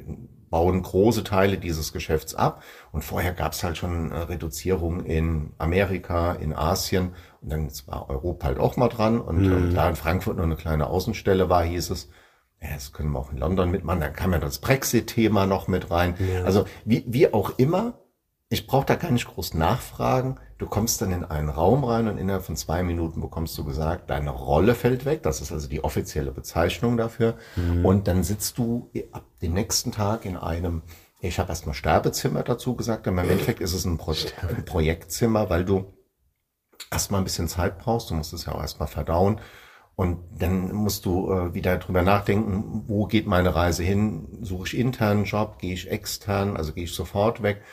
bauen 0.50 0.84
große 0.84 1.24
Teile 1.24 1.58
dieses 1.58 1.94
Geschäfts 1.94 2.36
ab. 2.36 2.62
Und 2.92 3.04
vorher 3.04 3.34
gab 3.34 3.54
es 3.54 3.64
halt 3.64 3.78
schon 3.78 4.12
Reduzierung 4.12 5.04
in 5.04 5.52
Amerika, 5.58 6.34
in 6.34 6.54
Asien. 6.54 7.14
Und 7.42 7.52
dann 7.52 7.72
war 7.88 8.10
Europa 8.10 8.48
halt 8.48 8.60
auch 8.60 8.78
mal 8.78 8.90
dran. 8.90 9.20
Und 9.20 9.42
mhm. 9.42 9.74
da 9.74 9.90
in 9.90 9.96
Frankfurt 9.96 10.36
nur 10.36 10.46
eine 10.46 10.56
kleine 10.56 10.88
Außenstelle 10.88 11.50
war, 11.50 11.64
hieß 11.64 11.90
es, 11.90 12.10
ja, 12.62 12.70
das 12.76 12.94
können 12.94 13.12
wir 13.12 13.20
auch 13.20 13.32
in 13.32 13.40
London 13.40 13.72
mitmachen. 13.72 14.00
Dann 14.00 14.14
kam 14.14 14.32
ja 14.32 14.40
das 14.40 14.60
Brexit-Thema 14.60 15.48
noch 15.48 15.68
mit 15.68 15.90
rein. 15.90 16.16
Ja. 16.20 16.44
Also 16.44 16.66
wie, 16.86 17.04
wie 17.08 17.34
auch 17.34 17.58
immer, 17.58 17.96
ich 18.54 18.68
brauche 18.68 18.86
da 18.86 18.94
gar 18.94 19.10
nicht 19.10 19.26
groß 19.26 19.56
nachfragen. 19.56 20.40
Du 20.60 20.68
kommst 20.68 21.02
dann 21.02 21.12
in 21.12 21.26
einen 21.26 21.50
Raum 21.50 21.84
rein 21.84 22.08
und 22.08 22.20
innerhalb 22.20 22.44
von 22.44 22.56
zwei 22.56 22.84
Minuten 22.84 23.20
bekommst 23.20 23.58
du 23.58 23.64
gesagt, 23.64 24.12
deine 24.12 24.30
Rolle 24.30 24.76
fällt 24.76 25.06
weg. 25.06 25.24
Das 25.24 25.42
ist 25.42 25.52
also 25.52 25.68
die 25.68 25.84
offizielle 25.84 26.32
Bezeichnung 26.32 26.96
dafür. 26.96 27.36
Mhm. 27.56 27.84
Und 27.84 28.08
dann 28.08 28.24
sitzt 28.24 28.60
du 28.60 28.92
ab 29.12 29.26
dem 29.42 29.54
nächsten 29.54 29.92
Tag 29.92 30.26
in 30.26 30.38
einem, 30.38 30.84
ich 31.20 31.40
habe 31.40 31.50
erstmal 31.50 31.74
Sterbezimmer 31.74 32.44
dazu 32.44 32.76
gesagt, 32.76 33.08
aber 33.08 33.24
im 33.24 33.30
Endeffekt 33.32 33.60
ist 33.60 33.74
es 33.74 33.86
ein, 33.86 33.98
Pro 33.98 34.14
ein 34.48 34.66
Projektzimmer, 34.66 35.50
weil 35.50 35.66
du 35.66 35.92
erstmal 36.92 37.22
ein 37.22 37.26
bisschen 37.26 37.48
Zeit 37.48 37.80
brauchst. 37.80 38.12
Du 38.12 38.14
musst 38.14 38.34
es 38.34 38.46
ja 38.46 38.54
auch 38.54 38.62
erstmal 38.62 38.88
verdauen. 38.88 39.42
Und 39.96 40.20
dann 40.38 40.74
musst 40.74 41.06
du 41.06 41.32
äh, 41.32 41.56
wieder 41.56 41.78
drüber 41.78 42.04
nachdenken, 42.04 42.84
wo 42.86 43.06
geht 43.08 43.26
meine 43.26 43.56
Reise 43.56 43.82
hin? 43.82 44.28
Suche 44.42 44.68
ich 44.68 44.78
internen 44.78 45.24
Job? 45.24 45.58
Gehe 45.58 45.74
ich 45.74 45.90
extern? 45.90 46.56
Also 46.56 46.74
gehe 46.74 46.84
ich 46.84 46.94
sofort 46.94 47.42
weg? 47.42 47.64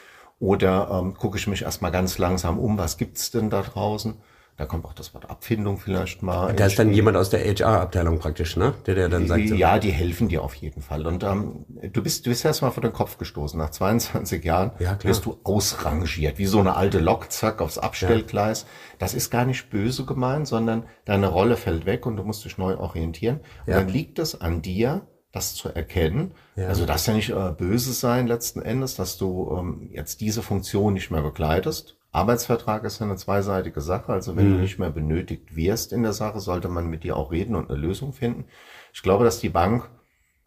Oder 0.40 0.90
ähm, 0.90 1.14
gucke 1.14 1.38
ich 1.38 1.47
mich 1.47 1.62
erstmal 1.62 1.92
ganz 1.92 2.18
langsam 2.18 2.59
um, 2.59 2.78
was 2.78 2.97
gibt's 2.97 3.30
denn 3.30 3.50
da 3.50 3.62
draußen? 3.62 4.16
Da 4.56 4.66
kommt 4.66 4.85
auch 4.85 4.92
das 4.92 5.14
Wort 5.14 5.30
Abfindung 5.30 5.78
vielleicht 5.78 6.23
mal. 6.23 6.52
Da 6.52 6.66
ist 6.66 6.78
dann 6.78 6.92
jemand 6.92 7.16
aus 7.16 7.30
der 7.30 7.40
HR-Abteilung 7.40 8.18
praktisch, 8.18 8.59
ne? 8.59 8.75
Der, 8.85 8.94
der 8.94 9.09
dann 9.09 9.26
sagt. 9.26 9.44
Ja, 9.44 9.78
die 9.78 9.90
helfen 9.90 10.28
dir 10.28 10.42
auf 10.42 10.54
jeden 10.54 10.82
Fall. 10.82 11.06
Und 11.06 11.25
ähm, 11.25 11.64
du 11.90 12.02
bist, 12.02 12.26
du 12.26 12.30
bist 12.30 12.44
erstmal 12.44 12.70
vor 12.70 12.82
den 12.82 12.92
Kopf 12.92 13.16
gestoßen. 13.16 13.59
Nach 13.59 13.70
22 13.70 14.44
Jahren 14.44 14.73
ja, 14.78 14.99
wirst 15.02 15.25
du 15.25 15.38
ausrangiert, 15.44 16.37
wie 16.37 16.44
so 16.44 16.61
eine 16.61 16.76
alte 16.76 16.99
Lok, 16.99 17.32
zack, 17.32 17.62
aufs 17.62 17.78
Abstellgleis. 17.78 18.62
Ja. 18.62 18.68
Das 18.99 19.14
ist 19.14 19.30
gar 19.30 19.47
nicht 19.47 19.70
böse 19.70 20.04
gemeint, 20.04 20.47
sondern 20.47 20.85
deine 21.06 21.28
Rolle 21.28 21.56
fällt 21.56 21.87
weg 21.87 22.04
und 22.04 22.16
du 22.16 22.23
musst 22.23 22.44
dich 22.44 22.59
neu 22.59 22.76
orientieren. 22.76 23.40
Und 23.64 23.73
ja. 23.73 23.78
dann 23.78 23.88
liegt 23.88 24.18
es 24.18 24.38
an 24.42 24.61
dir, 24.61 25.06
das 25.32 25.54
zu 25.54 25.68
erkennen. 25.68 26.32
Ja. 26.56 26.68
Also 26.68 26.87
das 26.87 27.06
ja 27.06 27.14
nicht 27.14 27.30
äh, 27.30 27.52
böse 27.56 27.92
sein 27.92 28.26
letzten 28.26 28.62
Endes, 28.62 28.96
dass 28.96 29.16
du 29.16 29.56
ähm, 29.56 29.88
jetzt 29.92 30.20
diese 30.20 30.42
Funktion 30.42 30.94
nicht 30.94 31.10
mehr 31.10 31.22
begleitest. 31.22 31.96
Arbeitsvertrag 32.12 32.82
ist 32.84 32.99
ja 32.99 33.06
eine 33.06 33.16
zweiseitige 33.16 33.80
Sache. 33.80 34.12
Also 34.12 34.37
wenn 34.37 34.49
mhm. 34.49 34.54
du 34.54 34.58
nicht 34.60 34.78
mehr 34.78 34.90
benötigt 34.90 35.54
wirst 35.54 35.92
in 35.92 36.02
der 36.02 36.12
Sache, 36.12 36.40
sollte 36.40 36.68
man 36.68 36.88
mit 36.88 37.04
dir 37.04 37.16
auch 37.16 37.30
reden 37.30 37.54
und 37.54 37.70
eine 37.70 37.78
Lösung 37.78 38.12
finden. 38.12 38.46
Ich 38.92 39.02
glaube, 39.02 39.25
dass 39.25 39.38
die 39.38 39.49
Bank, 39.49 39.88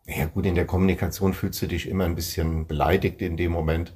ja 0.06 0.26
gut, 0.26 0.46
in 0.46 0.56
der 0.56 0.68
Kommunikation 0.68 1.34
fühlst 1.34 1.62
du 1.62 1.68
dich 1.68 1.88
immer 1.88 2.04
ein 2.04 2.16
bisschen 2.16 2.68
beleidigt 2.68 3.22
in 3.22 3.38
dem 3.38 3.54
Moment. 3.54 3.96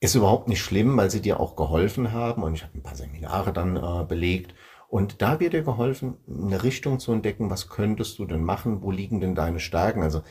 Ist 0.00 0.14
überhaupt 0.14 0.48
nicht 0.48 0.60
schlimm, 0.60 0.96
weil 0.96 1.10
sie 1.10 1.22
dir 1.22 1.40
auch 1.40 1.56
geholfen 1.56 2.12
haben. 2.12 2.42
Und 2.42 2.54
ich 2.54 2.62
habe 2.62 2.76
ein 2.76 2.82
paar 2.82 2.94
Seminare 2.94 3.54
dann 3.54 3.76
äh, 3.76 4.04
belegt. 4.04 4.54
Und 4.88 5.20
da 5.20 5.38
wird 5.38 5.52
dir 5.52 5.62
geholfen, 5.62 6.16
eine 6.26 6.62
Richtung 6.62 6.98
zu 6.98 7.12
entdecken, 7.12 7.50
was 7.50 7.68
könntest 7.68 8.18
du 8.18 8.24
denn 8.24 8.42
machen, 8.42 8.82
wo 8.82 8.90
liegen 8.90 9.20
denn 9.20 9.34
deine 9.34 9.60
Stärken? 9.60 10.02
Also 10.02 10.22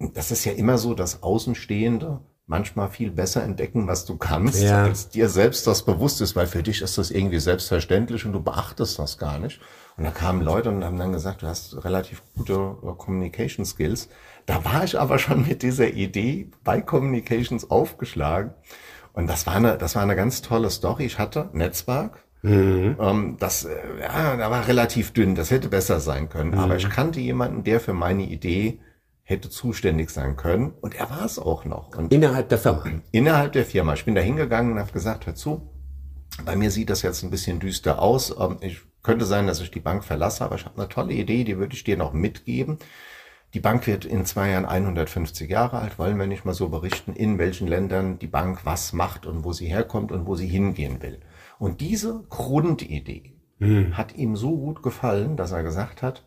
das 0.00 0.32
ist 0.32 0.44
ja 0.44 0.52
immer 0.52 0.78
so, 0.78 0.94
dass 0.94 1.22
Außenstehende 1.22 2.20
manchmal 2.50 2.88
viel 2.88 3.12
besser 3.12 3.44
entdecken, 3.44 3.86
was 3.86 4.04
du 4.04 4.16
kannst, 4.16 4.60
ja. 4.60 4.82
als 4.82 5.08
dir 5.08 5.28
selbst 5.28 5.68
das 5.68 5.84
bewusst 5.84 6.20
ist, 6.20 6.34
weil 6.34 6.48
für 6.48 6.64
dich 6.64 6.82
ist 6.82 6.98
das 6.98 7.12
irgendwie 7.12 7.38
selbstverständlich 7.38 8.26
und 8.26 8.32
du 8.32 8.42
beachtest 8.42 8.98
das 8.98 9.18
gar 9.18 9.38
nicht. 9.38 9.60
Und 9.96 10.02
da 10.02 10.10
kamen 10.10 10.42
Leute 10.42 10.70
und 10.70 10.82
haben 10.82 10.98
dann 10.98 11.12
gesagt, 11.12 11.42
du 11.42 11.46
hast 11.46 11.84
relativ 11.84 12.24
gute 12.36 12.54
äh, 12.54 12.92
Communication 12.96 13.64
Skills. 13.64 14.08
Da 14.46 14.64
war 14.64 14.82
ich 14.82 14.98
aber 14.98 15.20
schon 15.20 15.46
mit 15.46 15.62
dieser 15.62 15.90
Idee 15.90 16.50
bei 16.64 16.80
Communications 16.80 17.70
aufgeschlagen. 17.70 18.54
Und 19.12 19.28
das 19.28 19.46
war 19.46 19.54
eine, 19.54 19.78
das 19.78 19.94
war 19.94 20.02
eine 20.02 20.16
ganz 20.16 20.42
tolle 20.42 20.70
Story. 20.70 21.04
Ich 21.04 21.20
hatte 21.20 21.50
Netzwerk, 21.52 22.24
Mhm. 22.42 22.96
Ähm, 22.98 23.36
das, 23.38 23.64
äh, 23.64 23.76
ja, 24.00 24.36
da 24.36 24.50
war 24.50 24.66
relativ 24.66 25.12
dünn. 25.12 25.34
Das 25.34 25.50
hätte 25.50 25.68
besser 25.68 26.00
sein 26.00 26.28
können. 26.28 26.52
Mhm. 26.52 26.58
Aber 26.58 26.76
ich 26.76 26.88
kannte 26.88 27.20
jemanden, 27.20 27.64
der 27.64 27.80
für 27.80 27.92
meine 27.92 28.24
Idee 28.24 28.80
hätte 29.22 29.50
zuständig 29.50 30.10
sein 30.10 30.36
können. 30.36 30.72
Und 30.80 30.94
er 30.94 31.10
war 31.10 31.24
es 31.24 31.38
auch 31.38 31.64
noch. 31.64 31.96
Und 31.96 32.12
innerhalb 32.12 32.48
der 32.48 32.58
Firma? 32.58 32.84
Innerhalb 33.12 33.52
der 33.52 33.64
Firma. 33.64 33.94
Ich 33.94 34.04
bin 34.04 34.14
da 34.14 34.20
hingegangen 34.20 34.72
und 34.72 34.78
habe 34.78 34.92
gesagt, 34.92 35.26
hör 35.26 35.34
zu, 35.34 35.70
bei 36.44 36.56
mir 36.56 36.70
sieht 36.70 36.90
das 36.90 37.02
jetzt 37.02 37.22
ein 37.22 37.30
bisschen 37.30 37.60
düster 37.60 38.00
aus. 38.00 38.34
Ähm, 38.38 38.56
ich 38.60 38.80
könnte 39.02 39.24
sein, 39.24 39.46
dass 39.46 39.60
ich 39.60 39.70
die 39.70 39.80
Bank 39.80 40.04
verlasse, 40.04 40.44
aber 40.44 40.56
ich 40.56 40.64
habe 40.64 40.78
eine 40.78 40.88
tolle 40.88 41.12
Idee, 41.12 41.44
die 41.44 41.58
würde 41.58 41.74
ich 41.74 41.84
dir 41.84 41.96
noch 41.96 42.12
mitgeben. 42.12 42.78
Die 43.54 43.60
Bank 43.60 43.86
wird 43.86 44.04
in 44.04 44.24
zwei 44.26 44.50
Jahren 44.50 44.64
150 44.64 45.50
Jahre 45.50 45.78
alt, 45.78 45.98
wollen 45.98 46.18
wir 46.18 46.28
nicht 46.28 46.44
mal 46.44 46.54
so 46.54 46.68
berichten, 46.68 47.14
in 47.14 47.38
welchen 47.38 47.66
Ländern 47.66 48.18
die 48.18 48.28
Bank 48.28 48.60
was 48.64 48.92
macht 48.92 49.26
und 49.26 49.44
wo 49.44 49.52
sie 49.52 49.66
herkommt 49.66 50.12
und 50.12 50.26
wo 50.26 50.36
sie 50.36 50.46
hingehen 50.46 51.02
will. 51.02 51.18
Und 51.60 51.82
diese 51.82 52.24
Grundidee 52.30 53.34
mhm. 53.58 53.94
hat 53.94 54.16
ihm 54.16 54.34
so 54.34 54.56
gut 54.56 54.82
gefallen, 54.82 55.36
dass 55.36 55.52
er 55.52 55.62
gesagt 55.62 56.00
hat, 56.00 56.24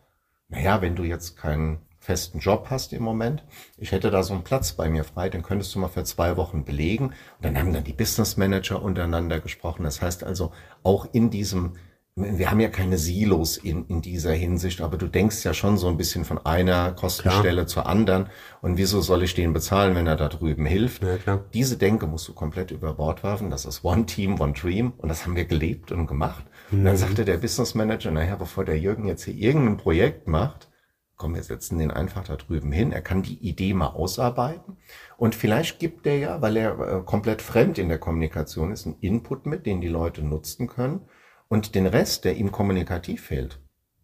naja, 0.48 0.80
wenn 0.84 0.96
du 0.96 1.02
jetzt 1.04 1.36
keinen 1.38 1.80
festen 1.98 2.38
Job 2.38 2.68
hast 2.70 2.94
im 2.94 3.02
Moment, 3.02 3.44
ich 3.78 3.92
hätte 3.92 4.12
da 4.12 4.22
so 4.22 4.36
einen 4.36 4.44
Platz 4.44 4.74
bei 4.74 4.90
mir 4.90 5.04
frei, 5.04 5.30
den 5.30 5.42
könntest 5.42 5.74
du 5.74 5.80
mal 5.80 5.88
für 5.88 6.04
zwei 6.04 6.38
Wochen 6.38 6.66
belegen. 6.66 7.06
Und 7.08 7.16
dann 7.42 7.58
haben 7.58 7.74
dann 7.74 7.84
die 7.84 7.94
Business 7.94 8.38
Manager 8.38 8.84
untereinander 8.84 9.40
gesprochen. 9.40 9.86
Das 9.86 10.04
heißt 10.04 10.24
also, 10.24 10.52
auch 10.84 11.08
in 11.14 11.32
diesem 11.32 11.78
wir 12.16 12.52
haben 12.52 12.60
ja 12.60 12.70
keine 12.70 13.00
Silos 13.00 13.58
in, 13.58 13.88
in 13.88 14.02
dieser 14.02 14.34
Hinsicht, 14.34 14.82
aber 14.82 14.98
du 14.98 15.08
denkst 15.08 15.44
ja 15.44 15.54
schon 15.54 15.78
so 15.78 15.88
ein 15.88 15.98
bisschen 15.98 16.26
von 16.26 16.38
einer 16.46 16.92
Kostenstelle 16.92 17.62
klar. 17.62 17.68
zur 17.68 17.86
anderen. 17.88 18.28
Und 18.62 18.78
wieso 18.78 19.02
soll 19.02 19.24
ich 19.24 19.34
den 19.34 19.52
bezahlen, 19.52 19.96
wenn 19.96 20.06
er 20.06 20.16
da 20.16 20.30
drüben 20.30 20.68
hilft? 20.68 21.04
Ja, 21.04 21.42
Diese 21.54 21.76
Denke 21.76 22.06
musst 22.06 22.28
du 22.28 22.34
komplett 22.34 22.70
über 22.70 22.94
Bord 22.94 23.24
werfen. 23.24 23.50
Das 23.50 23.66
ist 23.66 23.84
One 23.84 24.06
Team, 24.06 24.40
One 24.40 24.54
Dream. 24.54 24.94
Und 24.98 25.10
das 25.10 25.26
haben 25.26 25.36
wir 25.36 25.46
gelebt 25.46 25.92
und 25.92 26.06
gemacht. 26.06 26.46
Mhm. 26.70 26.80
Und 26.80 26.86
dann 26.86 26.94
mhm. 26.94 27.00
sagte 27.00 27.26
der 27.26 27.38
Business 27.38 27.74
Manager, 27.74 28.12
naja, 28.12 28.36
bevor 28.36 28.64
der 28.64 28.78
Jürgen 28.78 29.08
jetzt 29.08 29.24
hier 29.24 29.34
irgendein 29.34 29.78
Projekt 29.78 30.28
macht, 30.28 30.70
komm, 31.16 31.34
wir 31.34 31.44
setzen 31.44 31.80
den 31.80 31.90
einfach 31.90 32.24
da 32.26 32.36
drüben 32.36 32.72
hin. 32.72 32.92
Er 32.92 33.02
kann 33.02 33.24
die 33.24 33.40
Idee 33.40 33.74
mal 33.74 33.88
ausarbeiten. 33.88 34.78
Und 35.18 35.34
vielleicht 35.34 35.80
gibt 35.80 36.06
er 36.06 36.18
ja, 36.18 36.42
weil 36.44 36.58
er 36.58 36.80
äh, 36.80 37.02
komplett 37.04 37.42
fremd 37.42 37.80
in 37.80 37.90
der 37.90 37.98
Kommunikation 37.98 38.72
ist, 38.72 38.86
einen 38.86 38.98
Input 39.00 39.48
mit, 39.48 39.66
den 39.66 39.82
die 39.82 39.88
Leute 39.88 40.22
nutzen 40.22 40.68
können. 40.68 41.02
Und 41.48 41.76
den 41.76 41.86
Rest, 41.86 42.26
der 42.26 42.36
ihm 42.36 42.52
kommunikativ 42.52 43.26
fehlt, 43.26 43.60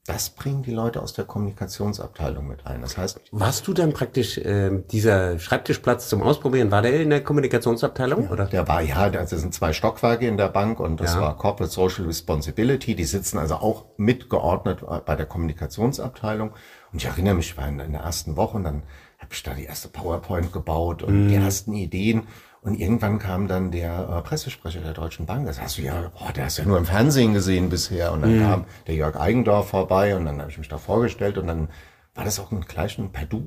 das 0.09 0.31
bringen 0.31 0.63
die 0.63 0.71
Leute 0.71 1.03
aus 1.03 1.13
der 1.13 1.25
Kommunikationsabteilung 1.25 2.47
mit 2.47 2.65
ein. 2.65 2.81
Das 2.81 2.97
heißt, 2.97 3.21
warst 3.31 3.67
du 3.67 3.73
dann 3.73 3.93
praktisch 3.93 4.39
äh, 4.39 4.71
dieser 4.91 5.37
Schreibtischplatz 5.37 6.09
zum 6.09 6.23
Ausprobieren? 6.23 6.71
War 6.71 6.81
der 6.81 6.99
in 6.99 7.11
der 7.11 7.23
Kommunikationsabteilung 7.23 8.27
oder? 8.29 8.45
Der 8.45 8.67
war 8.67 8.81
ja, 8.81 8.95
also 8.95 9.37
sind 9.37 9.53
zwei 9.53 9.71
Stockwerke 9.71 10.27
in 10.27 10.37
der 10.37 10.47
Bank 10.47 10.79
und 10.79 10.99
das 10.99 11.13
ja. 11.13 11.21
war 11.21 11.37
Corporate 11.37 11.71
Social 11.71 12.05
Responsibility. 12.05 12.95
Die 12.95 13.03
sitzen 13.03 13.37
also 13.37 13.55
auch 13.55 13.85
mitgeordnet 13.97 14.83
bei 15.05 15.15
der 15.15 15.27
Kommunikationsabteilung. 15.27 16.53
Und 16.91 16.97
ich 16.97 17.05
erinnere 17.05 17.35
mich, 17.35 17.51
ich 17.51 17.57
war 17.57 17.67
in, 17.67 17.77
der 17.77 18.01
ersten 18.01 18.35
Woche 18.35 18.57
und 18.57 18.63
dann 18.63 18.81
habe 19.19 19.33
ich 19.33 19.43
da 19.43 19.53
die 19.53 19.65
erste 19.65 19.89
PowerPoint 19.89 20.51
gebaut 20.51 21.03
und 21.03 21.27
mm. 21.27 21.27
die 21.27 21.35
ersten 21.35 21.73
Ideen. 21.73 22.23
Und 22.61 22.75
irgendwann 22.75 23.19
kam 23.19 23.47
dann 23.47 23.71
der 23.71 24.09
äh, 24.09 24.21
Pressesprecher 24.21 24.81
der 24.81 24.93
Deutschen 24.93 25.25
Bank. 25.25 25.45
Das 25.45 25.61
hast 25.61 25.77
du 25.77 25.81
ja, 25.81 26.11
boah, 26.17 26.33
der 26.33 26.45
hast 26.45 26.57
ja 26.57 26.65
nur 26.65 26.77
im 26.77 26.85
Fernsehen 26.85 27.33
gesehen 27.33 27.69
bisher. 27.69 28.11
Und 28.11 28.21
dann 28.21 28.37
mhm. 28.37 28.41
kam 28.41 28.65
der 28.87 28.95
Jörg 28.95 29.15
Eigendorf 29.15 29.69
vorbei 29.69 30.15
und 30.15 30.25
dann 30.25 30.39
habe 30.41 30.51
ich 30.51 30.57
mich 30.57 30.67
da 30.67 30.77
vorgestellt 30.77 31.37
und 31.37 31.47
dann 31.47 31.69
war 32.15 32.25
das 32.25 32.39
auch 32.39 32.51
ein 32.51 32.61
gleich 32.61 32.97
ein 32.97 33.13
Perdu, 33.13 33.39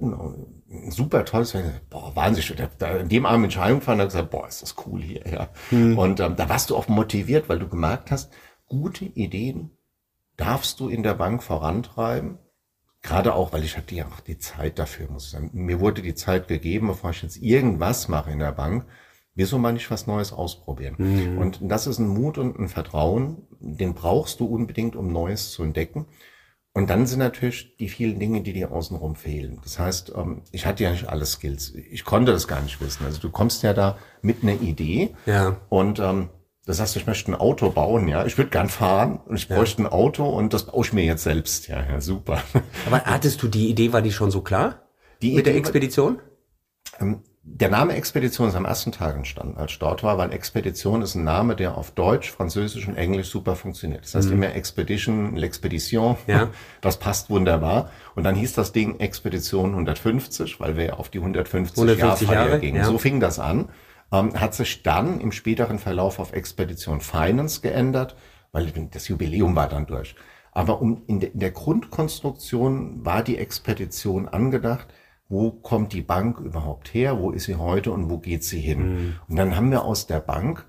ein 0.70 0.90
super 0.90 1.26
tolles, 1.26 1.54
boah, 1.90 2.16
wahnsinnig. 2.16 2.56
Der, 2.56 2.68
der, 2.68 3.00
in 3.00 3.08
dem 3.10 3.26
Abend 3.26 3.44
Entscheidung 3.44 3.80
gefahren 3.80 4.00
und 4.00 4.06
gesagt, 4.06 4.30
boah, 4.30 4.48
ist 4.48 4.62
das 4.62 4.76
cool 4.86 5.02
hier, 5.02 5.26
ja. 5.30 5.48
Mhm. 5.70 5.98
Und 5.98 6.20
ähm, 6.20 6.36
da 6.36 6.48
warst 6.48 6.70
du 6.70 6.76
auch 6.76 6.88
motiviert, 6.88 7.50
weil 7.50 7.58
du 7.58 7.68
gemerkt 7.68 8.10
hast, 8.10 8.32
gute 8.66 9.04
Ideen 9.04 9.76
darfst 10.38 10.80
du 10.80 10.88
in 10.88 11.02
der 11.02 11.14
Bank 11.14 11.42
vorantreiben. 11.42 12.38
Gerade 13.02 13.34
auch, 13.34 13.52
weil 13.52 13.64
ich 13.64 13.76
hatte 13.76 13.94
ja 13.94 14.06
auch 14.06 14.20
die 14.20 14.38
Zeit 14.38 14.78
dafür, 14.78 15.10
muss 15.10 15.26
ich 15.26 15.32
sagen. 15.32 15.50
Mir 15.52 15.80
wurde 15.80 16.00
die 16.00 16.14
Zeit 16.14 16.48
gegeben, 16.48 16.86
bevor 16.86 17.10
ich 17.10 17.22
jetzt 17.22 17.36
irgendwas 17.36 18.08
mache 18.08 18.30
in 18.30 18.38
der 18.38 18.52
Bank, 18.52 18.86
Wieso 19.34 19.58
mal 19.58 19.72
nicht 19.72 19.90
was 19.90 20.06
Neues 20.06 20.32
ausprobieren? 20.32 20.96
Mhm. 20.98 21.38
Und 21.38 21.58
das 21.62 21.86
ist 21.86 21.98
ein 21.98 22.08
Mut 22.08 22.36
und 22.36 22.58
ein 22.58 22.68
Vertrauen, 22.68 23.46
den 23.60 23.94
brauchst 23.94 24.40
du 24.40 24.46
unbedingt, 24.46 24.94
um 24.94 25.10
Neues 25.10 25.52
zu 25.52 25.62
entdecken. 25.62 26.06
Und 26.74 26.88
dann 26.88 27.06
sind 27.06 27.18
natürlich 27.18 27.76
die 27.76 27.88
vielen 27.88 28.18
Dinge, 28.18 28.42
die 28.42 28.54
dir 28.54 28.72
außenrum 28.72 29.14
fehlen. 29.14 29.60
Das 29.62 29.78
heißt, 29.78 30.12
ähm, 30.16 30.42
ich 30.52 30.64
hatte 30.64 30.84
ja 30.84 30.90
nicht 30.90 31.08
alle 31.08 31.26
Skills. 31.26 31.74
Ich 31.74 32.04
konnte 32.04 32.32
das 32.32 32.48
gar 32.48 32.62
nicht 32.62 32.80
wissen. 32.80 33.04
Also 33.04 33.20
du 33.20 33.30
kommst 33.30 33.62
ja 33.62 33.74
da 33.74 33.98
mit 34.22 34.42
einer 34.42 34.60
Idee 34.60 35.14
ja. 35.26 35.56
und 35.68 35.98
ähm, 35.98 36.30
das 36.64 36.80
heißt, 36.80 36.96
ich 36.96 37.06
möchte 37.06 37.32
ein 37.32 37.34
Auto 37.34 37.70
bauen, 37.70 38.06
ja. 38.06 38.24
Ich 38.24 38.38
würde 38.38 38.50
gern 38.50 38.68
fahren 38.68 39.20
und 39.26 39.34
ich 39.34 39.48
bräuchte 39.48 39.82
ja. 39.82 39.88
ein 39.88 39.92
Auto 39.92 40.28
und 40.28 40.54
das 40.54 40.66
baue 40.66 40.84
ich 40.84 40.92
mir 40.92 41.04
jetzt 41.04 41.24
selbst. 41.24 41.66
Ja, 41.66 41.82
ja, 41.82 42.00
super. 42.00 42.40
Aber 42.86 43.00
hattest 43.00 43.42
du 43.42 43.48
die 43.48 43.68
Idee, 43.68 43.92
war 43.92 44.00
die 44.00 44.12
schon 44.12 44.30
so 44.30 44.42
klar? 44.42 44.86
Die 45.22 45.32
Mit 45.32 45.40
Idee 45.40 45.50
der 45.50 45.56
Expedition? 45.56 46.20
Ähm, 47.00 47.22
der 47.44 47.70
Name 47.70 47.94
Expedition 47.94 48.48
ist 48.48 48.54
am 48.54 48.64
ersten 48.64 48.92
Tag 48.92 49.16
entstanden, 49.16 49.56
als 49.58 49.72
ich 49.72 49.78
dort 49.80 50.04
war, 50.04 50.16
weil 50.16 50.32
Expedition 50.32 51.02
ist 51.02 51.16
ein 51.16 51.24
Name, 51.24 51.56
der 51.56 51.76
auf 51.76 51.90
Deutsch, 51.90 52.30
Französisch 52.30 52.86
und 52.86 52.94
Englisch 52.94 53.30
super 53.30 53.56
funktioniert. 53.56 54.04
Das 54.04 54.14
heißt 54.14 54.28
mhm. 54.28 54.34
immer 54.34 54.54
Expedition, 54.54 55.36
L'Expedition, 55.36 56.16
ja. 56.28 56.50
das 56.80 56.98
passt 56.98 57.30
wunderbar. 57.30 57.90
Und 58.14 58.22
dann 58.22 58.36
hieß 58.36 58.52
das 58.52 58.70
Ding 58.70 59.00
Expedition 59.00 59.70
150, 59.70 60.60
weil 60.60 60.76
wir 60.76 61.00
auf 61.00 61.08
die 61.08 61.18
150, 61.18 61.76
150 61.76 62.28
Jahre, 62.28 62.48
Jahre 62.48 62.60
gingen. 62.60 62.76
Ja. 62.76 62.84
So 62.84 62.98
fing 62.98 63.18
das 63.18 63.40
an. 63.40 63.70
Ähm, 64.12 64.38
hat 64.38 64.54
sich 64.54 64.84
dann 64.84 65.20
im 65.20 65.32
späteren 65.32 65.80
Verlauf 65.80 66.20
auf 66.20 66.32
Expedition 66.32 67.00
Finance 67.00 67.60
geändert, 67.60 68.14
weil 68.52 68.70
das 68.92 69.08
Jubiläum 69.08 69.56
war 69.56 69.68
dann 69.68 69.86
durch. 69.86 70.14
Aber 70.52 70.80
um, 70.80 71.02
in, 71.08 71.18
de, 71.18 71.30
in 71.30 71.40
der 71.40 71.50
Grundkonstruktion 71.50 73.04
war 73.04 73.24
die 73.24 73.38
Expedition 73.38 74.28
angedacht, 74.28 74.86
wo 75.32 75.50
kommt 75.50 75.94
die 75.94 76.02
Bank 76.02 76.38
überhaupt 76.38 76.92
her, 76.92 77.18
wo 77.18 77.30
ist 77.30 77.44
sie 77.44 77.56
heute 77.56 77.90
und 77.90 78.10
wo 78.10 78.18
geht 78.18 78.44
sie 78.44 78.60
hin. 78.60 78.78
Mhm. 78.78 79.14
Und 79.28 79.36
dann 79.36 79.56
haben 79.56 79.70
wir 79.70 79.82
aus 79.82 80.06
der 80.06 80.20
Bank, 80.20 80.66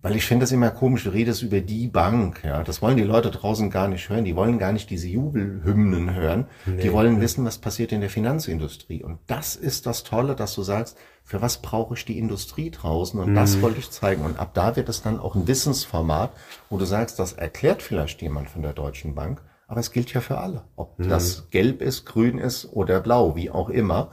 weil 0.00 0.16
ich 0.16 0.26
finde 0.26 0.42
das 0.42 0.50
immer 0.50 0.70
komisch, 0.70 1.04
du 1.04 1.10
redest 1.10 1.44
über 1.44 1.60
die 1.60 1.86
Bank, 1.86 2.42
ja, 2.44 2.64
das 2.64 2.82
wollen 2.82 2.96
die 2.96 3.04
Leute 3.04 3.30
draußen 3.30 3.70
gar 3.70 3.86
nicht 3.86 4.08
hören, 4.08 4.24
die 4.24 4.34
wollen 4.34 4.58
gar 4.58 4.72
nicht 4.72 4.90
diese 4.90 5.06
Jubelhymnen 5.06 6.12
hören, 6.16 6.46
nee, 6.66 6.82
die 6.82 6.92
wollen 6.92 7.20
wissen, 7.20 7.44
was 7.44 7.58
passiert 7.58 7.92
in 7.92 8.00
der 8.00 8.10
Finanzindustrie. 8.10 9.04
Und 9.04 9.20
das 9.28 9.54
ist 9.54 9.86
das 9.86 10.02
Tolle, 10.02 10.34
dass 10.34 10.56
du 10.56 10.64
sagst, 10.64 10.98
für 11.22 11.40
was 11.40 11.62
brauche 11.62 11.94
ich 11.94 12.04
die 12.04 12.18
Industrie 12.18 12.72
draußen? 12.72 13.20
Und 13.20 13.30
mhm. 13.30 13.34
das 13.36 13.62
wollte 13.62 13.78
ich 13.78 13.92
zeigen. 13.92 14.24
Und 14.24 14.40
ab 14.40 14.50
da 14.54 14.74
wird 14.74 14.88
es 14.88 15.02
dann 15.02 15.20
auch 15.20 15.36
ein 15.36 15.46
Wissensformat, 15.46 16.32
wo 16.68 16.76
du 16.76 16.84
sagst, 16.84 17.20
das 17.20 17.34
erklärt 17.34 17.82
vielleicht 17.82 18.20
jemand 18.20 18.50
von 18.50 18.62
der 18.62 18.72
Deutschen 18.72 19.14
Bank, 19.14 19.40
aber 19.72 19.80
es 19.80 19.90
gilt 19.90 20.12
ja 20.12 20.20
für 20.20 20.36
alle. 20.36 20.64
Ob 20.76 20.98
mhm. 20.98 21.08
das 21.08 21.48
gelb 21.48 21.80
ist, 21.80 22.04
grün 22.04 22.36
ist 22.36 22.66
oder 22.66 23.00
blau, 23.00 23.36
wie 23.36 23.50
auch 23.50 23.70
immer. 23.70 24.10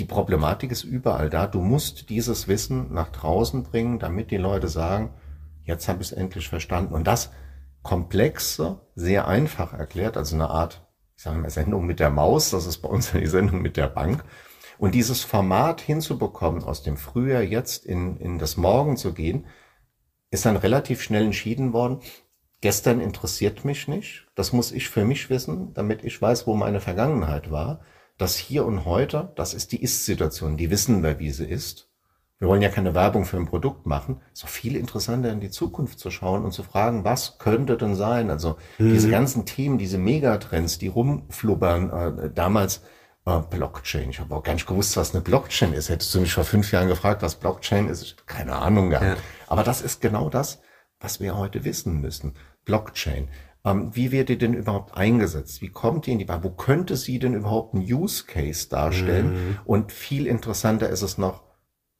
Die 0.00 0.04
Problematik 0.04 0.72
ist 0.72 0.82
überall 0.82 1.30
da. 1.30 1.46
Du 1.46 1.60
musst 1.60 2.10
dieses 2.10 2.48
Wissen 2.48 2.92
nach 2.92 3.10
draußen 3.10 3.62
bringen, 3.62 4.00
damit 4.00 4.32
die 4.32 4.36
Leute 4.36 4.66
sagen, 4.66 5.14
jetzt 5.62 5.88
habe 5.88 6.02
ich 6.02 6.10
es 6.10 6.12
endlich 6.12 6.48
verstanden. 6.48 6.92
Und 6.92 7.06
das 7.06 7.30
komplexe, 7.84 8.80
sehr 8.96 9.28
einfach 9.28 9.74
erklärt, 9.74 10.16
also 10.16 10.34
eine 10.34 10.50
Art, 10.50 10.84
ich 11.16 11.22
sage 11.22 11.38
mal, 11.38 11.50
Sendung 11.50 11.86
mit 11.86 12.00
der 12.00 12.10
Maus, 12.10 12.50
das 12.50 12.66
ist 12.66 12.78
bei 12.78 12.88
uns 12.88 13.12
die 13.12 13.28
Sendung 13.28 13.62
mit 13.62 13.76
der 13.76 13.86
Bank. 13.86 14.24
Und 14.76 14.96
dieses 14.96 15.22
Format 15.22 15.80
hinzubekommen, 15.80 16.64
aus 16.64 16.82
dem 16.82 16.96
Frühjahr 16.96 17.42
jetzt 17.42 17.86
in, 17.86 18.16
in 18.16 18.40
das 18.40 18.56
Morgen 18.56 18.96
zu 18.96 19.12
gehen, 19.14 19.46
ist 20.32 20.46
dann 20.46 20.56
relativ 20.56 21.00
schnell 21.00 21.26
entschieden 21.26 21.72
worden, 21.72 22.00
Gestern 22.60 23.00
interessiert 23.00 23.64
mich 23.64 23.88
nicht. 23.88 24.26
Das 24.34 24.52
muss 24.52 24.72
ich 24.72 24.88
für 24.88 25.04
mich 25.04 25.30
wissen, 25.30 25.72
damit 25.74 26.04
ich 26.04 26.20
weiß, 26.20 26.46
wo 26.46 26.54
meine 26.54 26.80
Vergangenheit 26.80 27.50
war. 27.50 27.80
Das 28.18 28.36
hier 28.36 28.66
und 28.66 28.84
heute, 28.84 29.32
das 29.36 29.54
ist 29.54 29.72
die 29.72 29.82
Ist-Situation. 29.82 30.58
Die 30.58 30.70
wissen 30.70 31.02
wir, 31.02 31.18
wie 31.18 31.30
sie 31.30 31.46
ist. 31.46 31.88
Wir 32.38 32.48
wollen 32.48 32.62
ja 32.62 32.70
keine 32.70 32.94
Werbung 32.94 33.26
für 33.26 33.36
ein 33.36 33.46
Produkt 33.46 33.86
machen. 33.86 34.20
Es 34.32 34.40
ist 34.40 34.44
auch 34.44 34.50
viel 34.50 34.76
interessanter, 34.76 35.30
in 35.30 35.40
die 35.40 35.50
Zukunft 35.50 35.98
zu 35.98 36.10
schauen 36.10 36.44
und 36.44 36.52
zu 36.52 36.62
fragen, 36.62 37.04
was 37.04 37.38
könnte 37.38 37.76
denn 37.76 37.94
sein? 37.94 38.30
Also 38.30 38.56
mhm. 38.78 38.92
diese 38.92 39.10
ganzen 39.10 39.44
Themen, 39.44 39.76
diese 39.76 39.98
Megatrends, 39.98 40.78
die 40.78 40.88
rumflubbern, 40.88 41.90
äh, 41.90 42.30
damals 42.30 42.82
äh, 43.26 43.40
Blockchain. 43.40 44.10
Ich 44.10 44.20
habe 44.20 44.34
auch 44.34 44.42
gar 44.42 44.54
nicht 44.54 44.66
gewusst, 44.66 44.96
was 44.96 45.14
eine 45.14 45.22
Blockchain 45.22 45.74
ist. 45.74 45.90
Hättest 45.90 46.14
du 46.14 46.20
mich 46.20 46.32
vor 46.32 46.44
fünf 46.44 46.72
Jahren 46.72 46.88
gefragt, 46.88 47.22
was 47.22 47.34
Blockchain 47.34 47.88
ist, 47.88 48.26
keine 48.26 48.56
Ahnung 48.56 48.90
gehabt. 48.90 49.18
Ja. 49.18 49.24
Aber 49.46 49.62
das 49.62 49.82
ist 49.82 50.00
genau 50.00 50.30
das, 50.30 50.60
was 50.98 51.20
wir 51.20 51.36
heute 51.36 51.64
wissen 51.64 52.00
müssen. 52.00 52.34
Blockchain. 52.70 53.26
Ähm, 53.64 53.90
wie 53.94 54.12
wird 54.12 54.28
die 54.28 54.38
denn 54.38 54.54
überhaupt 54.54 54.96
eingesetzt? 54.96 55.60
Wie 55.60 55.70
kommt 55.70 56.06
die 56.06 56.12
in 56.12 56.20
die 56.20 56.24
Bahn? 56.24 56.44
Wo 56.44 56.50
könnte 56.50 56.96
sie 56.96 57.18
denn 57.18 57.34
überhaupt 57.34 57.74
einen 57.74 57.82
Use 57.82 58.24
Case 58.24 58.68
darstellen? 58.68 59.32
Mhm. 59.32 59.58
Und 59.64 59.92
viel 59.92 60.28
interessanter 60.28 60.88
ist 60.88 61.02
es 61.02 61.18
noch, 61.18 61.42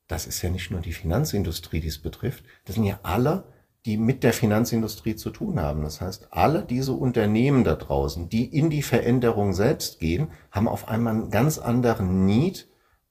das 0.07 0.27
ist 0.27 0.43
ja 0.43 0.51
nicht 0.51 0.71
nur 0.71 0.81
die 0.81 0.93
Finanzindustrie, 0.93 1.81
die 1.81 1.89
es 1.89 1.99
betrifft. 1.99 2.45
Das 2.65 2.77
sind 2.77 2.85
ja 2.85 3.01
alle, 3.03 3.45
die 3.85 3.97
mit 3.97 4.23
der 4.23 4.33
Finanzindustrie 4.33 5.17
zu 5.17 5.31
tun 5.31 5.61
haben. 5.61 5.83
Das 5.83 6.01
heißt, 6.01 6.29
alle 6.31 6.63
diese 6.63 6.93
Unternehmen 6.93 7.65
da 7.65 7.75
draußen, 7.75 8.29
die 8.29 8.45
in 8.45 8.71
die 8.71 8.83
Veränderung 8.83 9.53
selbst 9.53 9.99
gehen, 9.99 10.29
haben 10.53 10.69
auf 10.69 10.89
einmal 10.89 11.15
einen 11.15 11.31
ganz 11.31 11.59
anderen 11.59 12.27
Need, 12.27 12.69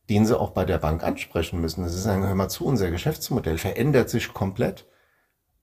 den 0.10 0.26
sie 0.26 0.40
auch 0.40 0.52
bei 0.52 0.64
der 0.64 0.78
Bank 0.78 1.04
ansprechen 1.04 1.60
müssen. 1.60 1.84
Das 1.84 1.94
ist 1.94 2.08
ein, 2.08 2.24
hör 2.24 2.36
mal 2.36 2.50
zu, 2.50 2.66
unser 2.66 2.90
Geschäftsmodell 2.90 3.58
verändert 3.58 4.10
sich 4.10 4.34
komplett 4.34 4.88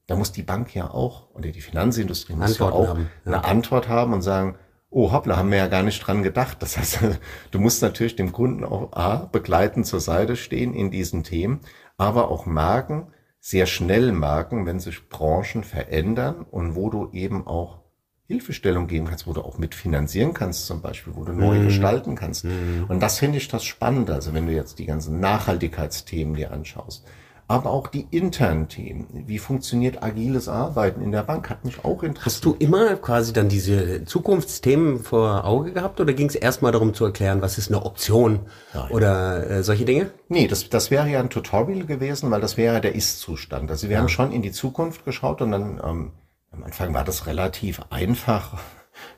da 0.06 0.16
muss 0.16 0.32
die 0.32 0.42
Bank 0.42 0.74
ja 0.74 0.90
auch 0.90 1.30
oder 1.34 1.50
die 1.50 1.60
Finanzindustrie 1.60 2.34
muss 2.34 2.50
Antworten 2.50 2.74
ja 2.74 2.80
auch 2.80 2.88
haben. 2.88 3.10
eine 3.24 3.44
Antwort 3.44 3.88
haben 3.88 4.12
und 4.12 4.22
sagen, 4.22 4.56
oh 4.90 5.12
hoppla, 5.12 5.36
haben 5.36 5.50
wir 5.50 5.58
ja 5.58 5.66
gar 5.66 5.82
nicht 5.82 5.98
dran 5.98 6.22
gedacht. 6.22 6.58
Das 6.60 6.76
heißt, 6.76 7.00
du 7.50 7.58
musst 7.58 7.82
natürlich 7.82 8.16
dem 8.16 8.32
Kunden 8.32 8.64
auch 8.64 8.92
A, 8.92 9.16
begleitend 9.30 9.86
zur 9.86 10.00
Seite 10.00 10.36
stehen 10.36 10.74
in 10.74 10.90
diesen 10.90 11.24
Themen, 11.24 11.60
aber 11.96 12.30
auch 12.30 12.46
merken, 12.46 13.08
sehr 13.40 13.66
schnell 13.66 14.12
merken, 14.12 14.66
wenn 14.66 14.80
sich 14.80 15.08
Branchen 15.08 15.64
verändern 15.64 16.46
und 16.50 16.74
wo 16.74 16.90
du 16.90 17.10
eben 17.12 17.46
auch 17.46 17.82
Hilfestellung 18.26 18.88
geben 18.88 19.06
kannst, 19.06 19.28
wo 19.28 19.32
du 19.32 19.42
auch 19.42 19.58
mitfinanzieren 19.58 20.34
kannst 20.34 20.66
zum 20.66 20.82
Beispiel, 20.82 21.14
wo 21.14 21.24
du 21.24 21.32
neu 21.32 21.60
mhm. 21.60 21.66
gestalten 21.66 22.16
kannst. 22.16 22.44
Mhm. 22.44 22.86
Und 22.88 23.00
das 23.00 23.20
finde 23.20 23.38
ich 23.38 23.46
das 23.46 23.64
Spannende. 23.64 24.14
Also 24.14 24.34
wenn 24.34 24.46
du 24.46 24.52
jetzt 24.52 24.80
die 24.80 24.86
ganzen 24.86 25.20
Nachhaltigkeitsthemen 25.20 26.34
dir 26.34 26.50
anschaust, 26.50 27.06
aber 27.48 27.70
auch 27.70 27.86
die 27.86 28.06
internen 28.10 28.68
Themen. 28.68 29.24
Wie 29.26 29.38
funktioniert 29.38 30.02
agiles 30.02 30.48
Arbeiten 30.48 31.00
in 31.00 31.12
der 31.12 31.22
Bank? 31.22 31.48
Hat 31.48 31.64
mich 31.64 31.84
auch 31.84 32.02
interessiert. 32.02 32.26
Hast 32.26 32.44
du 32.44 32.56
immer 32.58 32.96
quasi 32.96 33.32
dann 33.32 33.48
diese 33.48 34.04
Zukunftsthemen 34.04 34.98
vor 34.98 35.44
Auge 35.44 35.72
gehabt 35.72 36.00
oder 36.00 36.12
ging 36.12 36.28
es 36.28 36.34
erstmal 36.34 36.72
darum 36.72 36.92
zu 36.92 37.04
erklären, 37.04 37.42
was 37.42 37.56
ist 37.56 37.68
eine 37.68 37.84
Option 37.84 38.40
Nein. 38.74 38.90
oder 38.90 39.48
äh, 39.48 39.62
solche 39.62 39.84
Dinge? 39.84 40.10
Nee, 40.28 40.48
das, 40.48 40.68
das 40.68 40.90
wäre 40.90 41.08
ja 41.08 41.20
ein 41.20 41.30
Tutorial 41.30 41.86
gewesen, 41.86 42.30
weil 42.32 42.40
das 42.40 42.56
wäre 42.56 42.80
der 42.80 42.96
Ist-Zustand. 42.96 43.70
Also 43.70 43.88
wir 43.88 43.94
ja. 43.94 44.00
haben 44.00 44.08
schon 44.08 44.32
in 44.32 44.42
die 44.42 44.52
Zukunft 44.52 45.04
geschaut 45.04 45.40
und 45.40 45.52
dann 45.52 45.80
ähm, 45.84 46.12
am 46.50 46.64
Anfang 46.64 46.94
war 46.94 47.04
das 47.04 47.26
relativ 47.26 47.80
einfach 47.90 48.58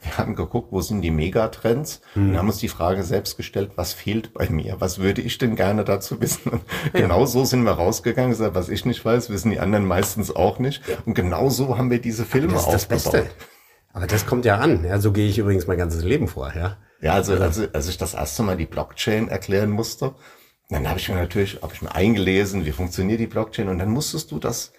wir 0.02 0.18
haben 0.18 0.34
geguckt, 0.34 0.72
wo 0.72 0.80
sind 0.80 1.02
die 1.02 1.10
Megatrends 1.10 2.00
mhm. 2.14 2.30
und 2.30 2.38
haben 2.38 2.48
uns 2.48 2.58
die 2.58 2.68
Frage 2.68 3.02
selbst 3.02 3.36
gestellt, 3.36 3.72
was 3.76 3.92
fehlt 3.92 4.32
bei 4.34 4.48
mir? 4.48 4.80
Was 4.80 4.98
würde 4.98 5.22
ich 5.22 5.38
denn 5.38 5.56
gerne 5.56 5.84
dazu 5.84 6.20
wissen? 6.20 6.52
Und 6.52 6.62
ja. 6.92 7.00
genau 7.00 7.26
so 7.26 7.44
sind 7.44 7.62
wir 7.64 7.72
rausgegangen. 7.72 8.30
Gesagt, 8.30 8.54
was 8.54 8.68
ich 8.68 8.84
nicht 8.84 9.04
weiß, 9.04 9.30
wissen 9.30 9.50
die 9.50 9.60
anderen 9.60 9.86
meistens 9.86 10.34
auch 10.34 10.58
nicht. 10.58 10.86
Ja. 10.88 10.96
Und 11.04 11.14
genau 11.14 11.48
so 11.48 11.78
haben 11.78 11.90
wir 11.90 12.00
diese 12.00 12.24
Filme 12.24 12.52
das 12.52 12.62
ist 12.62 12.68
aufgebaut. 12.68 12.90
Das 12.90 13.12
Beste. 13.12 13.30
Aber 13.92 14.06
das 14.06 14.26
kommt 14.26 14.44
ja 14.44 14.58
an. 14.58 14.84
Ja, 14.84 15.00
so 15.00 15.12
gehe 15.12 15.28
ich 15.28 15.38
übrigens 15.38 15.66
mein 15.66 15.78
ganzes 15.78 16.04
Leben 16.04 16.28
vor. 16.28 16.52
Ja, 16.54 16.76
ja 17.00 17.12
also, 17.12 17.34
also 17.34 17.66
als 17.72 17.88
ich 17.88 17.98
das 17.98 18.14
erste 18.14 18.42
Mal 18.42 18.56
die 18.56 18.66
Blockchain 18.66 19.28
erklären 19.28 19.70
musste, 19.70 20.14
dann 20.68 20.88
habe 20.88 20.98
ich 20.98 21.08
mir 21.08 21.16
natürlich, 21.16 21.62
habe 21.62 21.72
ich 21.74 21.82
mir 21.82 21.94
eingelesen, 21.94 22.66
wie 22.66 22.72
funktioniert 22.72 23.20
die 23.20 23.26
Blockchain 23.26 23.68
und 23.68 23.78
dann 23.78 23.88
musstest 23.88 24.30
du 24.30 24.38
das 24.38 24.72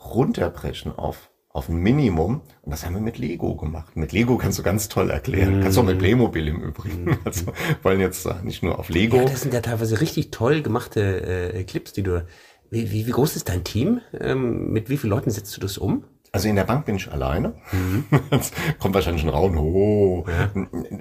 runterbrechen 0.00 0.96
auf 0.96 1.30
auf 1.52 1.68
ein 1.68 1.76
Minimum. 1.76 2.42
Und 2.62 2.70
das 2.70 2.86
haben 2.86 2.94
wir 2.94 3.00
mit 3.00 3.18
Lego 3.18 3.56
gemacht. 3.56 3.96
Mit 3.96 4.12
Lego 4.12 4.36
kannst 4.36 4.58
du 4.58 4.62
ganz 4.62 4.88
toll 4.88 5.10
erklären. 5.10 5.58
Mm. 5.58 5.62
Kannst 5.62 5.76
du 5.76 5.82
auch 5.82 5.86
mit 5.86 5.98
Playmobil 5.98 6.48
im 6.48 6.62
Übrigen. 6.62 7.04
Mm. 7.04 7.18
Also 7.24 7.52
wollen 7.82 8.00
jetzt 8.00 8.28
nicht 8.44 8.62
nur 8.62 8.78
auf 8.78 8.88
Lego. 8.88 9.16
Ja, 9.16 9.24
das 9.24 9.42
sind 9.42 9.52
ja 9.52 9.60
teilweise 9.60 10.00
richtig 10.00 10.30
toll 10.30 10.62
gemachte 10.62 11.52
äh, 11.54 11.64
Clips, 11.64 11.92
die 11.92 12.02
du. 12.02 12.24
Wie, 12.70 12.92
wie, 12.92 13.06
wie 13.06 13.10
groß 13.10 13.34
ist 13.34 13.48
dein 13.48 13.64
Team? 13.64 14.00
Ähm, 14.18 14.70
mit 14.72 14.88
wie 14.90 14.96
vielen 14.96 15.10
Leuten 15.10 15.30
setzt 15.30 15.56
du 15.56 15.60
das 15.60 15.76
um? 15.76 16.04
Also 16.32 16.48
in 16.48 16.54
der 16.54 16.64
Bank 16.64 16.86
bin 16.86 16.94
ich 16.94 17.10
alleine. 17.10 17.54
Mhm. 17.72 18.04
kommt 18.78 18.94
wahrscheinlich 18.94 19.24
ein 19.24 19.30
Raum. 19.30 19.58
Oh. 19.58 20.24
Ja. 20.28 20.50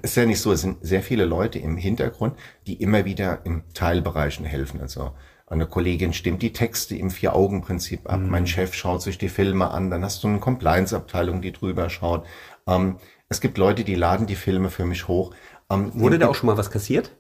Ist 0.02 0.18
ja 0.18 0.26
nicht 0.26 0.42
so. 0.42 0.52
Es 0.52 0.62
sind 0.62 0.78
sehr 0.82 1.04
viele 1.04 1.26
Leute 1.26 1.60
im 1.60 1.78
Hintergrund, 1.78 2.34
die 2.66 2.82
immer 2.82 3.06
wieder 3.06 3.46
in 3.46 3.62
Teilbereichen 3.76 4.46
helfen. 4.46 4.82
Also 4.82 5.12
eine 5.50 5.66
Kollegin 5.66 6.14
stimmt 6.14 6.42
die 6.42 6.54
Texte 6.54 6.96
im 6.96 7.10
Vier-Augen-Prinzip 7.10 8.10
ab. 8.10 8.20
Mhm. 8.20 8.30
Mein 8.30 8.48
Chef 8.48 8.74
schaut 8.74 9.02
sich 9.02 9.18
die 9.18 9.30
Filme 9.30 9.72
an. 9.72 9.90
Dann 9.90 10.04
hast 10.04 10.24
du 10.24 10.28
eine 10.28 10.40
Compliance-Abteilung, 10.40 11.42
die 11.42 11.52
drüber 11.52 11.90
schaut. 11.90 12.26
Ähm, 12.68 12.98
es 13.30 13.42
gibt 13.42 13.58
Leute, 13.58 13.84
die 13.84 13.96
laden 13.96 14.28
die 14.28 14.36
Filme 14.36 14.70
für 14.70 14.86
mich 14.86 15.08
hoch. 15.08 15.34
Ähm, 15.72 15.92
Wurde 15.94 16.20
da 16.20 16.28
auch 16.28 16.36
schon 16.36 16.48
mal 16.48 16.58
was 16.58 16.72
kassiert? 16.72 17.16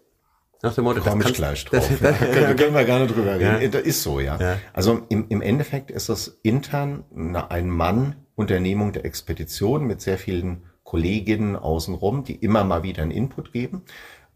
Nach 0.62 0.74
dem 0.76 0.84
Motto, 0.84 1.02
Komm 1.02 1.22
ich 1.22 1.34
gleich 1.34 1.64
drauf. 1.66 1.90
ja. 2.02 2.12
können, 2.12 2.56
können 2.56 2.74
wir 2.74 2.84
gerne 2.86 3.08
drüber 3.08 3.36
reden. 3.40 3.62
Ja. 3.62 3.68
Das 3.68 3.82
ist 3.82 4.04
so, 4.04 4.20
ja. 4.20 4.38
ja. 4.40 4.58
Also 4.74 5.06
im, 5.10 5.28
im 5.30 5.42
Endeffekt 5.42 5.90
ist 5.90 6.10
das 6.10 6.40
intern 6.44 7.06
eine 7.16 7.50
Ein-Mann-Unternehmung 7.50 8.92
der 8.92 9.06
Expedition 9.06 9.86
mit 9.88 10.02
sehr 10.02 10.18
vielen 10.18 10.64
Kolleginnen 10.84 11.56
außenrum, 11.56 12.24
die 12.24 12.36
immer 12.36 12.64
mal 12.64 12.84
wieder 12.84 13.04
einen 13.04 13.12
Input 13.12 13.54
geben. 13.54 13.84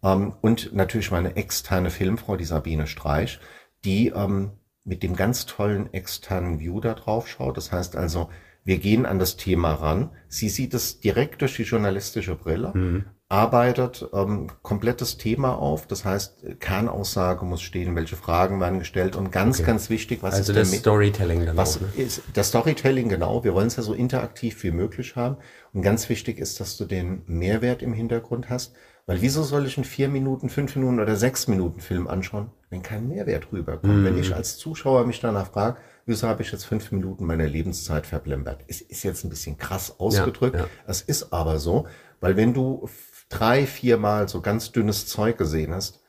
Ähm, 0.03 0.33
und 0.41 0.73
natürlich 0.73 1.11
meine 1.11 1.35
externe 1.35 1.89
Filmfrau, 1.89 2.35
die 2.37 2.45
Sabine 2.45 2.87
Streich, 2.87 3.39
die 3.85 4.07
ähm, 4.09 4.51
mit 4.83 5.03
dem 5.03 5.15
ganz 5.15 5.45
tollen 5.45 5.93
externen 5.93 6.59
View 6.59 6.79
da 6.79 6.93
drauf 6.93 7.27
schaut. 7.27 7.57
Das 7.57 7.71
heißt 7.71 7.95
also, 7.95 8.29
wir 8.65 8.77
gehen 8.77 9.05
an 9.05 9.19
das 9.19 9.35
Thema 9.35 9.73
ran. 9.73 10.11
Sie 10.27 10.49
sieht 10.49 10.73
es 10.73 10.99
direkt 10.99 11.41
durch 11.41 11.55
die 11.55 11.63
journalistische 11.63 12.35
Brille, 12.35 12.71
mhm. 12.73 13.05
arbeitet 13.27 14.07
ähm, 14.13 14.49
komplettes 14.61 15.17
Thema 15.17 15.55
auf. 15.57 15.85
Das 15.85 16.05
heißt, 16.05 16.59
Kernaussage 16.59 17.45
muss 17.45 17.61
stehen, 17.61 17.95
welche 17.95 18.15
Fragen 18.15 18.61
werden 18.61 18.79
gestellt 18.79 19.15
und 19.15 19.31
ganz, 19.31 19.59
okay. 19.59 19.67
ganz 19.67 19.89
wichtig, 19.89 20.23
was 20.23 20.35
also 20.35 20.53
ist 20.53 20.71
das 20.71 20.79
Storytelling 20.79 21.45
dann 21.45 21.57
Was 21.57 21.77
auch, 21.77 21.81
ne? 21.81 21.89
ist 21.97 22.21
das 22.33 22.49
Storytelling 22.49 23.09
genau? 23.09 23.43
Wir 23.43 23.53
wollen 23.53 23.67
es 23.67 23.75
ja 23.75 23.83
so 23.83 23.93
interaktiv 23.93 24.63
wie 24.63 24.71
möglich 24.71 25.15
haben. 25.15 25.37
Und 25.73 25.81
ganz 25.81 26.07
wichtig 26.07 26.39
ist, 26.39 26.59
dass 26.59 26.77
du 26.77 26.85
den 26.85 27.23
Mehrwert 27.25 27.81
im 27.81 27.93
Hintergrund 27.93 28.49
hast. 28.49 28.73
Weil 29.05 29.21
wieso 29.21 29.43
soll 29.43 29.65
ich 29.65 29.77
einen 29.77 29.83
vier 29.83 30.07
Minuten, 30.07 30.49
fünf 30.49 30.75
Minuten 30.75 30.99
oder 31.01 31.17
sechs 31.17 31.47
Minuten 31.47 31.81
Film 31.81 32.07
anschauen, 32.07 32.51
wenn 32.69 32.81
kein 32.81 33.07
Mehrwert 33.07 33.51
rüberkommt? 33.51 33.97
Mhm. 33.97 34.05
Wenn 34.05 34.17
ich 34.17 34.33
als 34.33 34.57
Zuschauer 34.57 35.05
mich 35.05 35.19
danach 35.19 35.51
frage, 35.51 35.77
wieso 36.05 36.27
habe 36.27 36.41
ich 36.41 36.51
jetzt 36.51 36.63
fünf 36.65 36.91
Minuten 36.91 37.25
meiner 37.25 37.47
Lebenszeit 37.47 38.05
verblempert? 38.07 38.63
Es 38.67 38.79
ist 38.79 39.03
jetzt 39.03 39.25
ein 39.25 39.29
bisschen 39.29 39.57
krass 39.57 39.99
ausgedrückt. 39.99 40.55
Ja, 40.55 40.63
ja. 40.63 40.67
Es 40.87 41.01
ist 41.01 41.33
aber 41.33 41.59
so, 41.59 41.85
weil 42.21 42.37
wenn 42.37 42.53
du 42.53 42.89
drei, 43.27 43.65
viermal 43.65 44.29
so 44.29 44.39
ganz 44.39 44.71
dünnes 44.71 45.05
Zeug 45.07 45.37
gesehen 45.37 45.73
hast, 45.73 46.01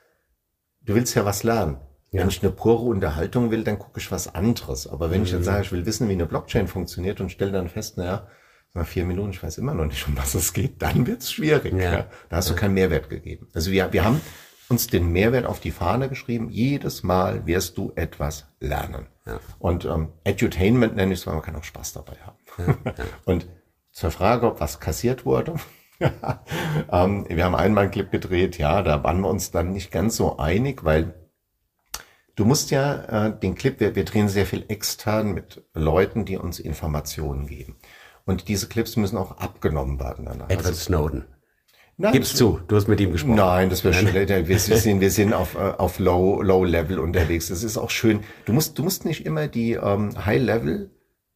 du 0.82 0.94
willst 0.94 1.16
ja 1.16 1.24
was 1.24 1.42
lernen. 1.42 1.78
Ja. 2.12 2.20
Wenn 2.20 2.28
ich 2.28 2.44
eine 2.44 2.52
pure 2.52 2.84
Unterhaltung 2.84 3.50
will, 3.50 3.64
dann 3.64 3.80
gucke 3.80 3.98
ich 3.98 4.12
was 4.12 4.32
anderes. 4.32 4.86
Aber 4.86 5.10
wenn 5.10 5.18
mhm. 5.18 5.24
ich 5.24 5.32
jetzt 5.32 5.40
mhm. 5.40 5.44
sage, 5.44 5.62
ich 5.62 5.72
will 5.72 5.84
wissen, 5.84 6.08
wie 6.08 6.12
eine 6.12 6.26
Blockchain 6.26 6.68
funktioniert 6.68 7.20
und 7.20 7.32
stelle 7.32 7.50
dann 7.50 7.68
fest, 7.68 7.96
naja, 7.96 8.28
nach 8.74 8.86
vier 8.86 9.04
Minuten, 9.04 9.30
ich 9.30 9.42
weiß 9.42 9.58
immer 9.58 9.72
noch 9.72 9.86
nicht, 9.86 10.06
um 10.08 10.16
was 10.16 10.34
es 10.34 10.52
geht, 10.52 10.82
dann 10.82 11.06
wird's 11.06 11.32
schwierig. 11.32 11.72
Ja. 11.72 11.92
ja. 11.92 12.06
Da 12.28 12.36
hast 12.36 12.50
du 12.50 12.56
keinen 12.56 12.74
Mehrwert 12.74 13.08
gegeben. 13.08 13.48
Also 13.54 13.70
wir, 13.70 13.92
wir 13.92 14.04
haben 14.04 14.20
uns 14.68 14.88
den 14.88 15.12
Mehrwert 15.12 15.46
auf 15.46 15.60
die 15.60 15.70
Fahne 15.70 16.08
geschrieben. 16.08 16.50
Jedes 16.50 17.02
Mal 17.02 17.46
wirst 17.46 17.78
du 17.78 17.92
etwas 17.94 18.46
lernen. 18.58 19.06
Ja. 19.26 19.38
Und 19.58 19.84
ähm, 19.84 20.08
Edutainment 20.24 20.96
nenne 20.96 21.12
ich 21.12 21.20
es, 21.20 21.26
weil 21.26 21.34
man 21.34 21.42
kann 21.42 21.56
auch 21.56 21.64
Spaß 21.64 21.92
dabei 21.92 22.16
haben. 22.24 22.38
Ja, 22.58 22.92
ja. 22.92 23.04
Und 23.24 23.46
zur 23.92 24.10
Frage, 24.10 24.48
ob 24.48 24.60
was 24.60 24.80
kassiert 24.80 25.24
wurde. 25.24 25.54
ähm, 26.00 27.26
wir 27.28 27.44
haben 27.44 27.54
einmal 27.54 27.84
einen 27.84 27.92
Clip 27.92 28.10
gedreht, 28.10 28.58
ja, 28.58 28.82
da 28.82 29.04
waren 29.04 29.20
wir 29.20 29.28
uns 29.28 29.52
dann 29.52 29.72
nicht 29.72 29.92
ganz 29.92 30.16
so 30.16 30.38
einig, 30.38 30.84
weil 30.84 31.14
du 32.34 32.44
musst 32.44 32.72
ja 32.72 33.26
äh, 33.28 33.38
den 33.38 33.54
Clip, 33.54 33.78
wir, 33.78 33.94
wir 33.94 34.04
drehen 34.04 34.28
sehr 34.28 34.46
viel 34.46 34.64
extern 34.66 35.32
mit 35.32 35.62
Leuten, 35.72 36.24
die 36.24 36.36
uns 36.36 36.58
Informationen 36.58 37.46
geben. 37.46 37.76
Und 38.24 38.48
diese 38.48 38.68
Clips 38.68 38.96
müssen 38.96 39.16
auch 39.16 39.38
abgenommen 39.38 40.00
werden. 40.00 40.24
Danach. 40.24 40.48
Edward 40.48 40.66
also, 40.66 40.80
Snowden. 40.80 41.24
Nein, 41.96 42.12
Gib's 42.12 42.34
zu, 42.34 42.60
du 42.66 42.74
hast 42.74 42.88
mit 42.88 43.00
ihm 43.00 43.12
gesprochen. 43.12 43.36
Nein, 43.36 43.70
das 43.70 43.84
wäre 43.84 43.94
schön. 43.94 44.12
Wir, 44.12 44.58
sind, 44.58 45.00
wir 45.00 45.10
sind 45.10 45.32
auf, 45.32 45.54
äh, 45.54 45.58
auf 45.58 46.00
Low, 46.00 46.42
Low 46.42 46.64
Level 46.64 46.98
unterwegs. 46.98 47.48
Das 47.48 47.62
ist 47.62 47.78
auch 47.78 47.90
schön. 47.90 48.20
Du 48.46 48.52
musst, 48.52 48.78
du 48.78 48.82
musst 48.82 49.04
nicht 49.04 49.24
immer 49.24 49.46
die 49.46 49.72
ähm, 49.72 50.10
High 50.24 50.42
Level 50.42 50.90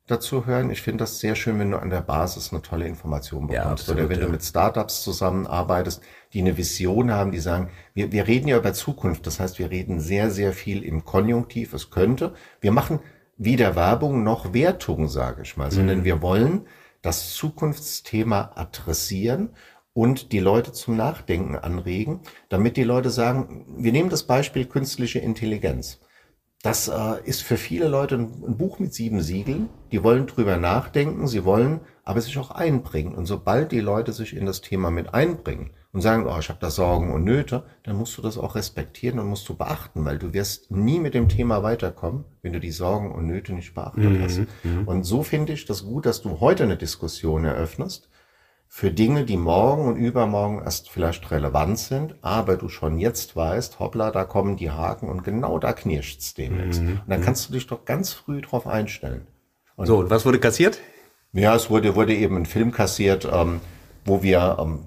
dazu 0.09 0.47
hören. 0.47 0.71
Ich 0.71 0.83
finde 0.83 1.05
das 1.05 1.21
sehr 1.21 1.37
schön, 1.37 1.61
wenn 1.61 1.71
du 1.71 1.79
an 1.79 1.91
der 1.91 2.01
Basis 2.01 2.51
eine 2.53 2.63
tolle 2.63 2.89
Information 2.89 3.47
bekommst. 3.47 3.65
Ja, 3.65 3.71
absolut, 3.71 4.01
Oder 4.01 4.09
wenn 4.09 4.19
ja. 4.19 4.27
du 4.27 4.33
mit 4.33 4.43
Startups 4.43 5.03
zusammenarbeitest, 5.05 6.03
die 6.33 6.41
eine 6.41 6.57
Vision 6.57 7.13
haben, 7.13 7.31
die 7.31 7.39
sagen, 7.39 7.71
wir, 7.95 8.11
wir 8.11 8.27
reden 8.27 8.49
ja 8.49 8.57
über 8.57 8.73
Zukunft. 8.73 9.27
Das 9.29 9.39
heißt, 9.39 9.61
wir 9.61 9.71
reden 9.71 10.01
sehr, 10.01 10.31
sehr 10.31 10.53
viel 10.53 10.83
im 10.83 11.05
Konjunktiv. 11.05 11.73
Es 11.73 11.91
könnte. 11.91 12.35
Wir 12.61 12.73
machen 12.73 12.99
weder 13.39 13.77
Werbung 13.77 14.25
noch 14.25 14.53
Wertung, 14.53 15.09
sage 15.09 15.43
ich 15.43 15.57
mal, 15.57 15.71
sondern 15.71 16.01
mhm. 16.01 16.05
wir 16.05 16.21
wollen 16.21 16.67
das 17.01 17.35
Zukunftsthema 17.35 18.53
adressieren 18.57 19.51
und 19.95 20.33
die 20.33 20.41
Leute 20.41 20.73
zum 20.73 20.97
Nachdenken 20.97 21.57
anregen, 21.57 22.21
damit 22.49 22.77
die 22.77 22.85
Leute 22.85 23.11
sagen, 23.11 23.65
wir 23.79 23.93
nehmen 23.93 24.11
das 24.11 24.25
Beispiel 24.25 24.67
künstliche 24.67 25.21
Intelligenz. 25.21 26.01
Das 26.63 26.89
äh, 26.89 27.23
ist 27.25 27.43
für 27.43 27.57
viele 27.57 27.87
Leute 27.87 28.17
ein, 28.17 28.45
ein, 28.47 28.57
Buch 28.59 28.81
mit 28.81 28.93
sieben 28.93 29.23
Siegeln. 29.23 29.69
Die 29.93 30.03
wollen 30.03 30.27
drüber 30.27 30.57
nachdenken, 30.57 31.29
sie 31.29 31.45
wollen 31.45 31.81
aber 32.03 32.21
sich 32.21 32.37
auch 32.39 32.51
einbringen. 32.51 33.15
Und 33.15 33.27
sobald 33.27 33.71
die 33.71 33.81
Leute 33.81 34.13
sich 34.13 34.35
in 34.35 34.45
das 34.45 34.61
Thema 34.61 34.91
mit 34.91 35.15
einbringen 35.15 35.71
und 35.93 36.03
sagen, 36.03 36.27
oh, 36.27 36.39
ich 36.39 36.49
habe 36.49 36.59
da 36.61 36.71
Sorgen 36.71 37.13
und 37.13 37.25
Nöte, 37.25 37.65
dann 37.83 37.97
musst 37.97 38.17
du 38.19 38.23
das 38.23 38.37
auch 38.37 38.55
respektieren 38.55 39.19
und 39.19 39.29
musst 39.29 39.49
du 39.49 39.55
beachten, 39.55 40.05
weil 40.05 40.19
du 40.19 40.35
wirst 40.35 40.71
nie 40.71 40.99
mit 40.99 41.15
dem 41.15 41.29
Thema 41.29 41.63
weiterkommen, 41.63 42.25
wenn 42.43 42.53
du 42.53 42.61
die 42.61 42.71
Sorgen 42.71 43.11
und 43.11 43.27
Nöte 43.27 43.55
nicht 43.55 43.75
beachtet 43.75 44.05
mhm, 44.05 44.23
hast. 44.23 44.39
Mhm. 44.65 44.87
Und 44.87 45.05
so 45.05 45.23
finde 45.23 45.55
ich 45.55 45.65
das 45.65 45.85
gut, 45.85 46.05
dass 46.05 46.21
du 46.21 46.41
heute 46.41 46.65
eine 46.65 46.77
Diskussion 46.77 47.45
eröffnest, 47.45 48.09
für 48.71 48.91
Dinge, 48.91 49.25
die 49.25 49.39
morgen 49.39 49.87
und 49.87 49.97
übermorgen 49.97 50.63
erst 50.63 50.91
vielleicht 50.91 51.31
relevant 51.31 51.79
sind, 51.79 52.17
aber 52.21 52.57
du 52.57 52.69
schon 52.69 52.99
jetzt 52.99 53.35
weißt, 53.35 53.79
hoppla, 53.79 54.11
da 54.11 54.25
kommen 54.25 54.57
die 54.57 54.71
Haken 54.71 55.09
und 55.09 55.25
genau 55.25 55.59
da 55.59 55.73
knirscht's 55.73 56.35
demnächst. 56.35 56.83
Mhm. 56.83 56.89
Und 56.89 57.09
dann 57.09 57.21
mhm. 57.21 57.25
kannst 57.25 57.49
du 57.49 57.55
dich 57.55 57.67
doch 57.67 57.87
ganz 57.87 58.13
früh 58.13 58.43
drauf 58.43 58.67
einstellen. 58.67 59.27
Und 59.75 59.87
so, 59.87 59.99
und 59.99 60.11
was 60.11 60.27
wurde 60.27 60.39
kassiert? 60.39 60.79
Ja, 61.33 61.55
es 61.55 61.71
wurde, 61.71 61.95
wurde 61.95 62.15
eben 62.15 62.37
ein 62.37 62.47
Film 62.47 62.71
kassiert, 62.71 63.27
ähm, 63.31 63.61
wo 64.05 64.23
wir 64.23 64.59
ähm, 64.61 64.85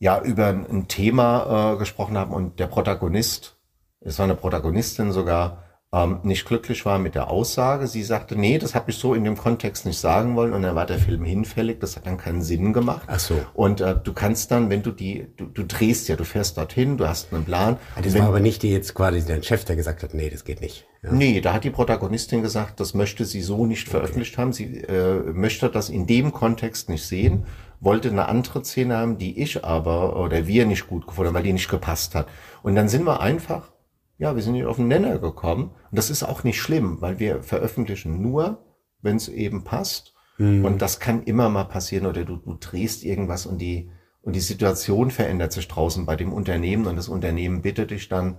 ja 0.00 0.20
über 0.20 0.48
ein 0.48 0.88
Thema 0.88 1.74
äh, 1.74 1.78
gesprochen 1.78 2.18
haben 2.18 2.32
und 2.32 2.58
der 2.58 2.66
Protagonist, 2.66 3.56
es 4.00 4.18
war 4.18 4.24
eine 4.24 4.34
Protagonistin 4.34 5.12
sogar, 5.12 5.62
ähm, 5.92 6.20
nicht 6.22 6.46
glücklich 6.46 6.86
war 6.86 6.98
mit 6.98 7.16
der 7.16 7.30
Aussage. 7.30 7.88
Sie 7.88 8.04
sagte, 8.04 8.36
nee, 8.36 8.58
das 8.58 8.76
habe 8.76 8.92
ich 8.92 8.96
so 8.96 9.12
in 9.12 9.24
dem 9.24 9.36
Kontext 9.36 9.84
nicht 9.86 9.98
sagen 9.98 10.36
wollen 10.36 10.52
und 10.52 10.62
dann 10.62 10.76
war 10.76 10.86
der 10.86 10.98
Film 10.98 11.24
hinfällig. 11.24 11.80
Das 11.80 11.96
hat 11.96 12.06
dann 12.06 12.16
keinen 12.16 12.42
Sinn 12.42 12.72
gemacht. 12.72 13.02
Ach 13.08 13.18
so. 13.18 13.34
Und 13.54 13.80
äh, 13.80 13.96
du 14.02 14.12
kannst 14.12 14.52
dann, 14.52 14.70
wenn 14.70 14.84
du 14.84 14.92
die, 14.92 15.26
du, 15.36 15.46
du 15.46 15.64
drehst 15.64 16.08
ja, 16.08 16.14
du 16.14 16.24
fährst 16.24 16.56
dorthin, 16.56 16.96
du 16.96 17.08
hast 17.08 17.34
einen 17.34 17.44
Plan. 17.44 17.76
Ja, 17.96 18.02
das 18.02 18.14
wenn, 18.14 18.22
war 18.22 18.28
aber 18.28 18.40
nicht 18.40 18.62
die 18.62 18.70
jetzt 18.70 18.94
quasi 18.94 19.22
der 19.26 19.42
Chef, 19.42 19.64
der 19.64 19.74
gesagt 19.74 20.04
hat, 20.04 20.14
nee, 20.14 20.30
das 20.30 20.44
geht 20.44 20.60
nicht. 20.60 20.86
Ja. 21.02 21.12
Nee, 21.12 21.40
da 21.40 21.54
hat 21.54 21.64
die 21.64 21.70
Protagonistin 21.70 22.40
gesagt, 22.40 22.78
das 22.78 22.94
möchte 22.94 23.24
sie 23.24 23.42
so 23.42 23.66
nicht 23.66 23.88
okay. 23.88 23.98
veröffentlicht 23.98 24.38
haben. 24.38 24.52
Sie 24.52 24.78
äh, 24.82 25.32
möchte 25.32 25.68
das 25.68 25.90
in 25.90 26.06
dem 26.06 26.32
Kontext 26.32 26.88
nicht 26.88 27.04
sehen 27.04 27.46
wollte 27.80 28.10
eine 28.10 28.28
andere 28.28 28.62
Szene 28.62 28.96
haben, 28.96 29.18
die 29.18 29.40
ich 29.40 29.64
aber 29.64 30.20
oder 30.22 30.46
wir 30.46 30.66
nicht 30.66 30.86
gut 30.86 31.06
gefunden 31.06 31.28
haben, 31.28 31.34
weil 31.34 31.42
die 31.42 31.52
nicht 31.52 31.70
gepasst 31.70 32.14
hat. 32.14 32.28
Und 32.62 32.74
dann 32.74 32.88
sind 32.88 33.04
wir 33.04 33.20
einfach 33.20 33.72
ja, 34.20 34.36
wir 34.36 34.42
sind 34.42 34.52
nicht 34.52 34.66
auf 34.66 34.76
den 34.76 34.88
Nenner 34.88 35.18
gekommen. 35.18 35.70
Und 35.90 35.98
das 35.98 36.10
ist 36.10 36.22
auch 36.22 36.44
nicht 36.44 36.60
schlimm, 36.60 37.00
weil 37.00 37.18
wir 37.18 37.42
veröffentlichen 37.42 38.20
nur, 38.20 38.62
wenn 39.00 39.16
es 39.16 39.28
eben 39.28 39.64
passt. 39.64 40.14
Mhm. 40.36 40.64
Und 40.64 40.82
das 40.82 41.00
kann 41.00 41.22
immer 41.22 41.48
mal 41.48 41.64
passieren 41.64 42.06
oder 42.06 42.24
du, 42.24 42.36
du 42.36 42.54
drehst 42.60 43.02
irgendwas 43.02 43.46
und 43.46 43.58
die, 43.58 43.90
und 44.20 44.36
die 44.36 44.40
Situation 44.40 45.10
verändert 45.10 45.52
sich 45.52 45.66
draußen 45.68 46.04
bei 46.04 46.16
dem 46.16 46.34
Unternehmen 46.34 46.86
und 46.86 46.96
das 46.96 47.08
Unternehmen 47.08 47.62
bittet 47.62 47.92
dich 47.92 48.10
dann, 48.10 48.38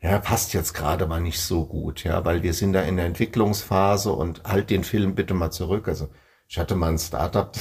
ja, 0.00 0.18
passt 0.18 0.54
jetzt 0.54 0.72
gerade 0.72 1.06
mal 1.06 1.20
nicht 1.20 1.40
so 1.40 1.66
gut, 1.66 2.04
ja, 2.04 2.24
weil 2.24 2.42
wir 2.42 2.54
sind 2.54 2.72
da 2.72 2.82
in 2.82 2.96
der 2.96 3.04
Entwicklungsphase 3.04 4.10
und 4.12 4.44
halt 4.44 4.70
den 4.70 4.82
Film 4.82 5.14
bitte 5.14 5.34
mal 5.34 5.50
zurück. 5.50 5.88
Also 5.88 6.08
ich 6.48 6.58
hatte 6.58 6.74
mal 6.74 6.90
ein 6.90 6.98
Startup, 6.98 7.52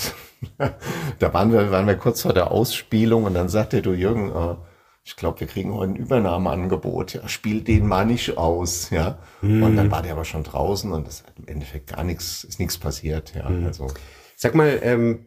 da 1.20 1.34
waren 1.34 1.52
wir, 1.52 1.72
waren 1.72 1.88
wir 1.88 1.96
kurz 1.96 2.22
vor 2.22 2.34
der 2.34 2.52
Ausspielung 2.52 3.26
und 3.26 3.34
dann 3.34 3.50
sagte 3.50 3.82
du 3.82 3.92
Jürgen, 3.92 4.32
äh, 4.32 4.56
ich 5.04 5.16
glaube, 5.16 5.40
wir 5.40 5.48
kriegen 5.48 5.74
heute 5.74 5.94
ein 5.94 5.96
Übernahmeangebot, 5.96 7.14
ja, 7.14 7.28
spiel 7.30 7.62
den 7.62 7.88
mal 7.88 8.06
nicht 8.06 8.38
aus, 8.38 8.90
ja. 8.90 9.20
Mhm. 9.42 9.64
Und 9.64 9.76
dann 9.78 9.90
war 9.90 10.02
der 10.02 10.14
aber 10.14 10.26
schon 10.26 10.44
draußen 10.44 10.92
und 10.92 11.08
das 11.08 11.24
hat 11.24 11.34
im 11.38 11.48
Endeffekt 11.48 11.96
gar 11.96 12.04
nichts, 12.04 12.44
ist 12.44 12.60
nichts 12.60 12.78
passiert, 12.78 13.34
ja. 13.36 13.50
Mhm. 13.50 13.66
Also. 13.66 13.88
Sag 14.36 14.54
mal, 14.54 14.80
ähm, 14.84 15.26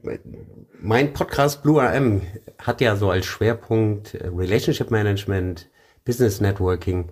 mein 0.81 1.12
Podcast 1.12 1.62
Blue 1.62 1.83
AM 1.83 2.20
hat 2.59 2.81
ja 2.81 2.94
so 2.94 3.11
als 3.11 3.27
Schwerpunkt 3.27 4.14
äh, 4.14 4.29
Relationship 4.29 4.90
Management, 4.90 5.68
Business 6.05 6.40
Networking. 6.40 7.11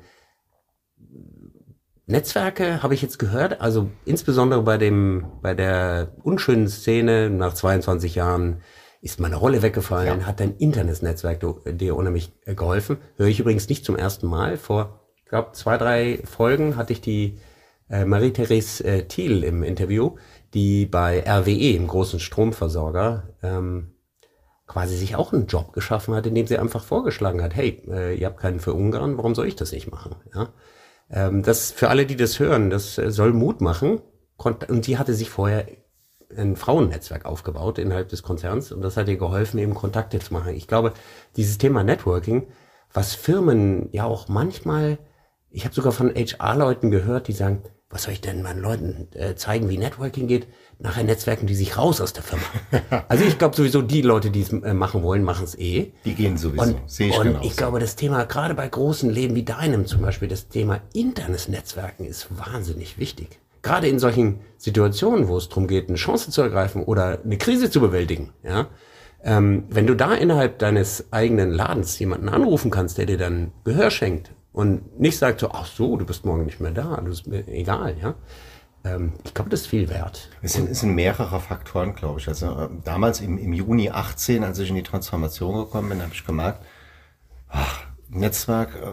Netzwerke 2.09 2.83
habe 2.83 2.94
ich 2.94 3.03
jetzt 3.03 3.18
gehört, 3.18 3.61
also 3.61 3.90
insbesondere 4.07 4.62
bei 4.62 4.79
dem, 4.79 5.27
bei 5.42 5.55
der 5.55 6.12
unschönen 6.23 6.66
Szene 6.66 7.29
nach 7.29 7.53
22 7.53 8.14
Jahren 8.14 8.62
ist 9.03 9.21
meine 9.21 9.37
Rolle 9.37 9.61
weggefallen, 9.61 10.21
ja. 10.21 10.27
hat 10.27 10.40
dein 10.40 10.57
Internetnetzwerk 10.57 11.44
dir 11.66 11.97
unheimlich 11.97 12.33
geholfen. 12.47 12.97
Höre 13.16 13.27
ich 13.27 13.40
übrigens 13.40 13.68
nicht 13.68 13.85
zum 13.85 13.94
ersten 13.94 14.27
Mal. 14.27 14.57
Vor, 14.57 15.01
ich 15.16 15.27
glaube, 15.27 15.53
zwei, 15.53 15.77
drei 15.77 16.21
Folgen 16.25 16.77
hatte 16.77 16.94
ich 16.94 17.03
die 17.03 17.38
äh, 17.90 18.07
Marie-Therese 18.07 18.85
äh, 18.85 19.03
Thiel 19.05 19.44
im 19.44 19.62
Interview, 19.62 20.16
die 20.55 20.87
bei 20.87 21.23
RWE, 21.29 21.77
im 21.77 21.88
großen 21.88 22.21
Stromversorger, 22.21 23.29
ähm, 23.42 23.92
quasi 24.66 24.97
sich 24.97 25.14
auch 25.14 25.35
einen 25.35 25.47
Job 25.47 25.75
geschaffen 25.75 26.14
hat, 26.14 26.27
indem 26.27 26.47
sie 26.47 26.59
einfach 26.59 26.85
vorgeschlagen 26.85 27.42
hat, 27.42 27.55
hey, 27.55 27.83
äh, 27.87 28.14
ihr 28.14 28.27
habt 28.27 28.40
keinen 28.40 28.61
für 28.61 28.73
Ungarn, 28.73 29.18
warum 29.18 29.35
soll 29.35 29.47
ich 29.47 29.57
das 29.57 29.73
nicht 29.73 29.90
machen? 29.90 30.16
Ja? 30.35 30.49
Ähm, 31.11 31.42
das 31.42 31.71
für 31.71 31.88
alle, 31.88 32.07
die 32.07 32.16
das 32.16 32.38
hören, 32.38 32.71
das 32.71 32.99
äh, 32.99 33.11
soll 33.11 33.33
Mut 33.33 33.61
machen. 33.61 34.01
Und 34.37 34.85
sie 34.85 34.99
hatte 34.99 35.14
sich 35.14 35.31
vorher 35.31 35.66
ein 36.37 36.57
Frauennetzwerk 36.57 37.25
aufgebaut 37.25 37.79
innerhalb 37.79 38.09
des 38.09 38.23
Konzerns 38.23 38.71
und 38.71 38.83
das 38.83 38.97
hat 38.97 39.09
ihr 39.09 39.16
geholfen, 39.16 39.59
eben 39.59 39.75
Kontakte 39.75 40.18
zu 40.18 40.33
machen. 40.33 40.55
Ich 40.55 40.68
glaube, 40.68 40.92
dieses 41.37 41.59
Thema 41.59 41.83
Networking, 41.83 42.47
was 42.92 43.14
Firmen 43.14 43.88
ja 43.92 44.05
auch 44.05 44.29
manchmal, 44.29 44.99
ich 45.51 45.64
habe 45.64 45.75
sogar 45.75 45.92
von 45.92 46.14
HR-Leuten 46.14 46.90
gehört, 46.90 47.29
die 47.29 47.33
sagen, 47.33 47.62
was 47.90 48.03
soll 48.03 48.12
ich 48.12 48.20
denn 48.20 48.42
meinen 48.42 48.61
Leuten 48.61 49.09
äh, 49.14 49.35
zeigen, 49.35 49.70
wie 49.70 49.79
Networking 49.79 50.27
geht? 50.27 50.46
Nachher 50.79 51.05
netzwerken 51.05 51.46
die 51.46 51.55
sich 51.55 51.79
raus 51.79 52.01
aus 52.01 52.12
der 52.12 52.22
Firma. 52.22 52.44
also 53.09 53.24
ich 53.24 53.38
glaube 53.38 53.57
sowieso, 53.57 53.81
die 53.81 54.03
Leute, 54.03 54.31
die 54.31 54.42
es 54.42 54.53
äh, 54.53 54.74
machen 54.74 55.03
wollen, 55.03 55.22
machen 55.22 55.44
es 55.44 55.59
eh. 55.59 55.92
Die 56.05 56.14
gehen 56.14 56.37
sowieso. 56.37 56.74
Und, 56.74 56.90
Sehe 56.90 57.09
ich 57.09 57.18
und 57.18 57.42
ich 57.42 57.57
glaube, 57.57 57.81
das 57.81 57.96
Thema, 57.96 58.24
gerade 58.24 58.55
bei 58.55 58.68
großen 58.68 59.09
Leben 59.09 59.35
wie 59.35 59.42
deinem 59.42 59.87
zum 59.87 60.03
Beispiel, 60.03 60.29
das 60.29 60.48
Thema 60.48 60.83
internes 60.92 61.48
Netzwerken 61.48 62.05
ist 62.05 62.29
wahnsinnig 62.37 62.98
wichtig. 62.98 63.40
Gerade 63.62 63.88
in 63.88 63.98
solchen 63.98 64.40
Situationen, 64.59 65.27
wo 65.29 65.38
es 65.38 65.48
darum 65.48 65.66
geht, 65.66 65.88
eine 65.88 65.96
Chance 65.96 66.31
zu 66.31 66.42
ergreifen 66.42 66.85
oder 66.85 67.20
eine 67.24 67.38
Krise 67.38 67.70
zu 67.70 67.81
bewältigen, 67.81 68.33
ja, 68.42 68.68
ähm, 69.24 69.64
wenn 69.68 69.87
du 69.87 69.96
da 69.96 70.14
innerhalb 70.14 70.61
deines 70.61 71.12
eigenen 71.12 71.51
Ladens 71.51 71.98
jemanden 71.98 72.29
anrufen 72.29 72.70
kannst, 72.70 72.98
der 72.98 73.07
dir 73.07 73.18
dann 73.18 73.51
Gehör 73.64 73.90
schenkt 73.90 74.31
und 74.53 74.99
nicht 74.99 75.19
sagt 75.19 75.41
so, 75.41 75.51
ach 75.51 75.67
so, 75.67 75.97
du 75.97 76.05
bist 76.05 76.25
morgen 76.25 76.45
nicht 76.45 76.61
mehr 76.61 76.73
da, 76.73 76.97
du 76.97 77.11
bist 77.11 77.27
mir 77.27 77.47
egal, 77.49 77.97
ja. 78.01 78.15
Ähm, 78.85 79.15
ich 79.25 79.35
glaube, 79.35 79.51
das 79.51 79.63
ist 79.63 79.67
viel 79.67 79.89
wert. 79.89 80.31
Es 80.43 80.53
sind, 80.53 80.71
es 80.71 80.81
sind 80.81 80.95
mehrere 80.95 81.41
Faktoren, 81.41 81.95
glaube 81.95 82.21
ich. 82.21 82.29
Also 82.29 82.47
äh, 82.47 82.69
damals 82.85 83.21
im, 83.21 83.39
im 83.39 83.53
Juni 83.53 83.91
18, 83.91 84.45
als 84.45 84.59
ich 84.59 84.71
in 84.71 84.77
die 84.77 84.83
Transformation 84.83 85.57
gekommen 85.57 85.91
bin, 85.91 86.03
habe 86.03 86.13
ich 86.15 86.25
gemerkt, 86.25 86.65
ach, 87.49 87.85
Netzwerk, 88.09 88.77
äh, 88.77 88.93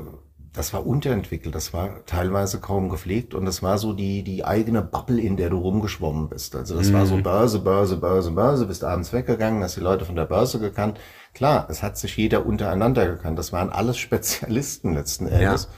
das 0.56 0.74
war 0.74 0.88
unterentwickelt, 0.88 1.54
das 1.54 1.74
war 1.74 2.06
teilweise 2.06 2.60
kaum 2.60 2.88
gepflegt 2.88 3.34
und 3.34 3.46
das 3.46 3.62
war 3.62 3.78
so 3.78 3.92
die, 3.92 4.24
die 4.24 4.46
eigene 4.46 4.82
Bubble, 4.82 5.20
in 5.20 5.36
der 5.36 5.50
du 5.50 5.58
rumgeschwommen 5.58 6.30
bist. 6.30 6.56
Also 6.56 6.78
das 6.78 6.90
mhm. 6.90 6.94
war 6.94 7.06
so 7.06 7.18
mhm. 7.18 7.24
Börse, 7.24 7.60
Börse, 7.60 7.98
Börse, 7.98 8.32
Börse, 8.32 8.66
bist 8.66 8.84
abends 8.86 9.12
weggegangen, 9.12 9.62
hast 9.62 9.76
die 9.76 9.82
Leute 9.82 10.06
von 10.06 10.16
der 10.16 10.26
Börse 10.26 10.60
gekannt. 10.60 11.00
Klar, 11.34 11.68
es 11.70 11.84
hat 11.84 11.98
sich 11.98 12.16
jeder 12.16 12.46
untereinander 12.46 13.06
gekannt. 13.06 13.38
Das 13.38 13.52
waren 13.52 13.70
alles 13.70 13.98
Spezialisten 13.98 14.94
letzten 14.94 15.28
Endes. 15.28 15.64
Ja. 15.64 15.70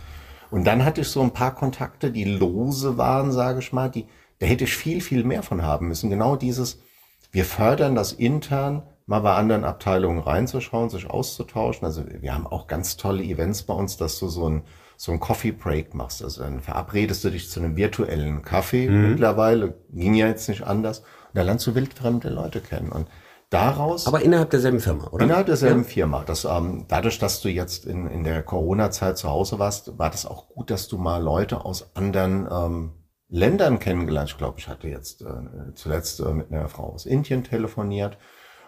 Und 0.51 0.65
dann 0.65 0.85
hatte 0.85 1.01
ich 1.01 1.09
so 1.09 1.21
ein 1.21 1.33
paar 1.33 1.55
Kontakte, 1.55 2.11
die 2.11 2.23
lose 2.23 2.97
waren, 2.97 3.31
sage 3.31 3.59
ich 3.59 3.73
mal, 3.73 3.89
die, 3.89 4.05
da 4.39 4.45
hätte 4.45 4.65
ich 4.65 4.75
viel, 4.77 5.01
viel 5.01 5.23
mehr 5.23 5.41
von 5.41 5.63
haben 5.63 5.87
müssen. 5.87 6.11
Genau 6.11 6.35
dieses, 6.35 6.79
wir 7.31 7.45
fördern 7.45 7.95
das 7.95 8.13
intern, 8.13 8.83
mal 9.07 9.21
bei 9.21 9.33
anderen 9.33 9.63
Abteilungen 9.63 10.19
reinzuschauen, 10.19 10.89
sich 10.89 11.09
auszutauschen. 11.09 11.85
Also 11.85 12.03
wir 12.07 12.33
haben 12.33 12.45
auch 12.45 12.67
ganz 12.67 12.97
tolle 12.97 13.23
Events 13.23 13.63
bei 13.63 13.73
uns, 13.73 13.97
dass 13.97 14.19
du 14.19 14.27
so 14.27 14.49
ein, 14.49 14.63
so 14.97 15.13
ein 15.13 15.19
Coffee 15.19 15.53
Break 15.53 15.95
machst. 15.95 16.21
Also 16.23 16.43
dann 16.43 16.59
verabredest 16.59 17.23
du 17.23 17.29
dich 17.29 17.49
zu 17.49 17.61
einem 17.61 17.77
virtuellen 17.77 18.43
Kaffee 18.43 18.89
mhm. 18.89 19.11
mittlerweile, 19.11 19.75
ging 19.91 20.13
ja 20.13 20.27
jetzt 20.27 20.49
nicht 20.49 20.63
anders. 20.63 20.99
Und 20.99 21.35
da 21.35 21.41
lernst 21.41 21.65
du 21.65 21.73
wildfremde 21.73 22.29
Leute 22.29 22.59
kennen. 22.59 22.91
Und 22.91 23.07
daraus. 23.49 24.07
Aber 24.07 24.21
innerhalb 24.21 24.49
derselben 24.49 24.81
Firma, 24.81 25.07
oder? 25.07 25.23
Innerhalb 25.23 25.45
derselben 25.45 25.83
ja. 25.83 25.87
Firma. 25.87 26.23
Das, 26.25 26.43
ähm, 26.43 26.83
dadurch, 26.89 27.17
dass 27.17 27.39
du 27.39 27.47
jetzt 27.47 27.85
in, 27.85 28.07
in 28.07 28.25
der 28.25 28.43
Corona-Zeit 28.43 29.17
zu 29.17 29.29
Hause 29.29 29.57
warst, 29.57 29.97
war 29.97 30.09
das 30.09 30.25
auch 30.25 30.49
gut, 30.49 30.69
dass 30.69 30.89
du 30.89 30.97
mal 30.97 31.23
Leute 31.23 31.63
aus 31.63 31.95
anderen 31.95 32.45
ähm, 32.51 32.91
Ländern 33.29 33.79
kennengelernt. 33.79 34.31
Ich 34.31 34.37
glaube, 34.37 34.59
ich 34.59 34.67
hatte 34.67 34.89
jetzt 34.89 35.21
äh, 35.21 35.73
zuletzt 35.75 36.19
äh, 36.19 36.33
mit 36.33 36.51
einer 36.51 36.67
Frau 36.67 36.93
aus 36.93 37.05
Indien 37.05 37.45
telefoniert 37.45 38.17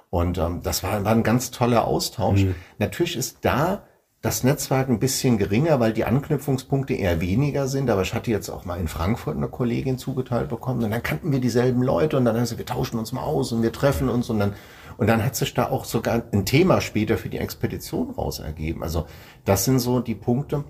und 0.09 0.37
ähm, 0.37 0.61
das 0.63 0.83
war, 0.83 1.03
war 1.03 1.11
ein 1.11 1.23
ganz 1.23 1.51
toller 1.51 1.85
Austausch. 1.85 2.43
Mhm. 2.43 2.55
Natürlich 2.79 3.15
ist 3.15 3.39
da 3.41 3.83
das 4.21 4.43
Netzwerk 4.43 4.89
ein 4.89 4.99
bisschen 4.99 5.37
geringer, 5.37 5.79
weil 5.79 5.93
die 5.93 6.03
Anknüpfungspunkte 6.03 6.93
eher 6.93 7.21
weniger 7.21 7.67
sind. 7.67 7.89
Aber 7.89 8.01
ich 8.01 8.13
hatte 8.13 8.31
jetzt 8.31 8.49
auch 8.49 8.65
mal 8.65 8.79
in 8.79 8.87
Frankfurt 8.87 9.37
eine 9.37 9.47
Kollegin 9.47 9.97
zugeteilt 9.97 10.49
bekommen 10.49 10.83
und 10.83 10.91
dann 10.91 11.03
kannten 11.03 11.31
wir 11.31 11.39
dieselben 11.39 11.81
Leute 11.81 12.17
und 12.17 12.25
dann 12.25 12.35
haben 12.35 12.45
sie, 12.45 12.57
wir 12.57 12.65
tauschen 12.65 12.99
uns 12.99 13.13
mal 13.13 13.23
aus 13.23 13.51
und 13.51 13.61
wir 13.61 13.71
treffen 13.71 14.09
uns 14.09 14.29
und 14.29 14.39
dann, 14.39 14.55
und 14.97 15.07
dann 15.07 15.23
hat 15.23 15.35
sich 15.35 15.53
da 15.53 15.69
auch 15.69 15.85
sogar 15.85 16.23
ein 16.33 16.45
Thema 16.45 16.81
später 16.81 17.17
für 17.17 17.29
die 17.29 17.37
Expedition 17.37 18.09
raus 18.09 18.39
ergeben. 18.39 18.83
Also 18.83 19.05
das 19.45 19.63
sind 19.63 19.79
so 19.79 20.01
die 20.01 20.15
Punkte. 20.15 20.65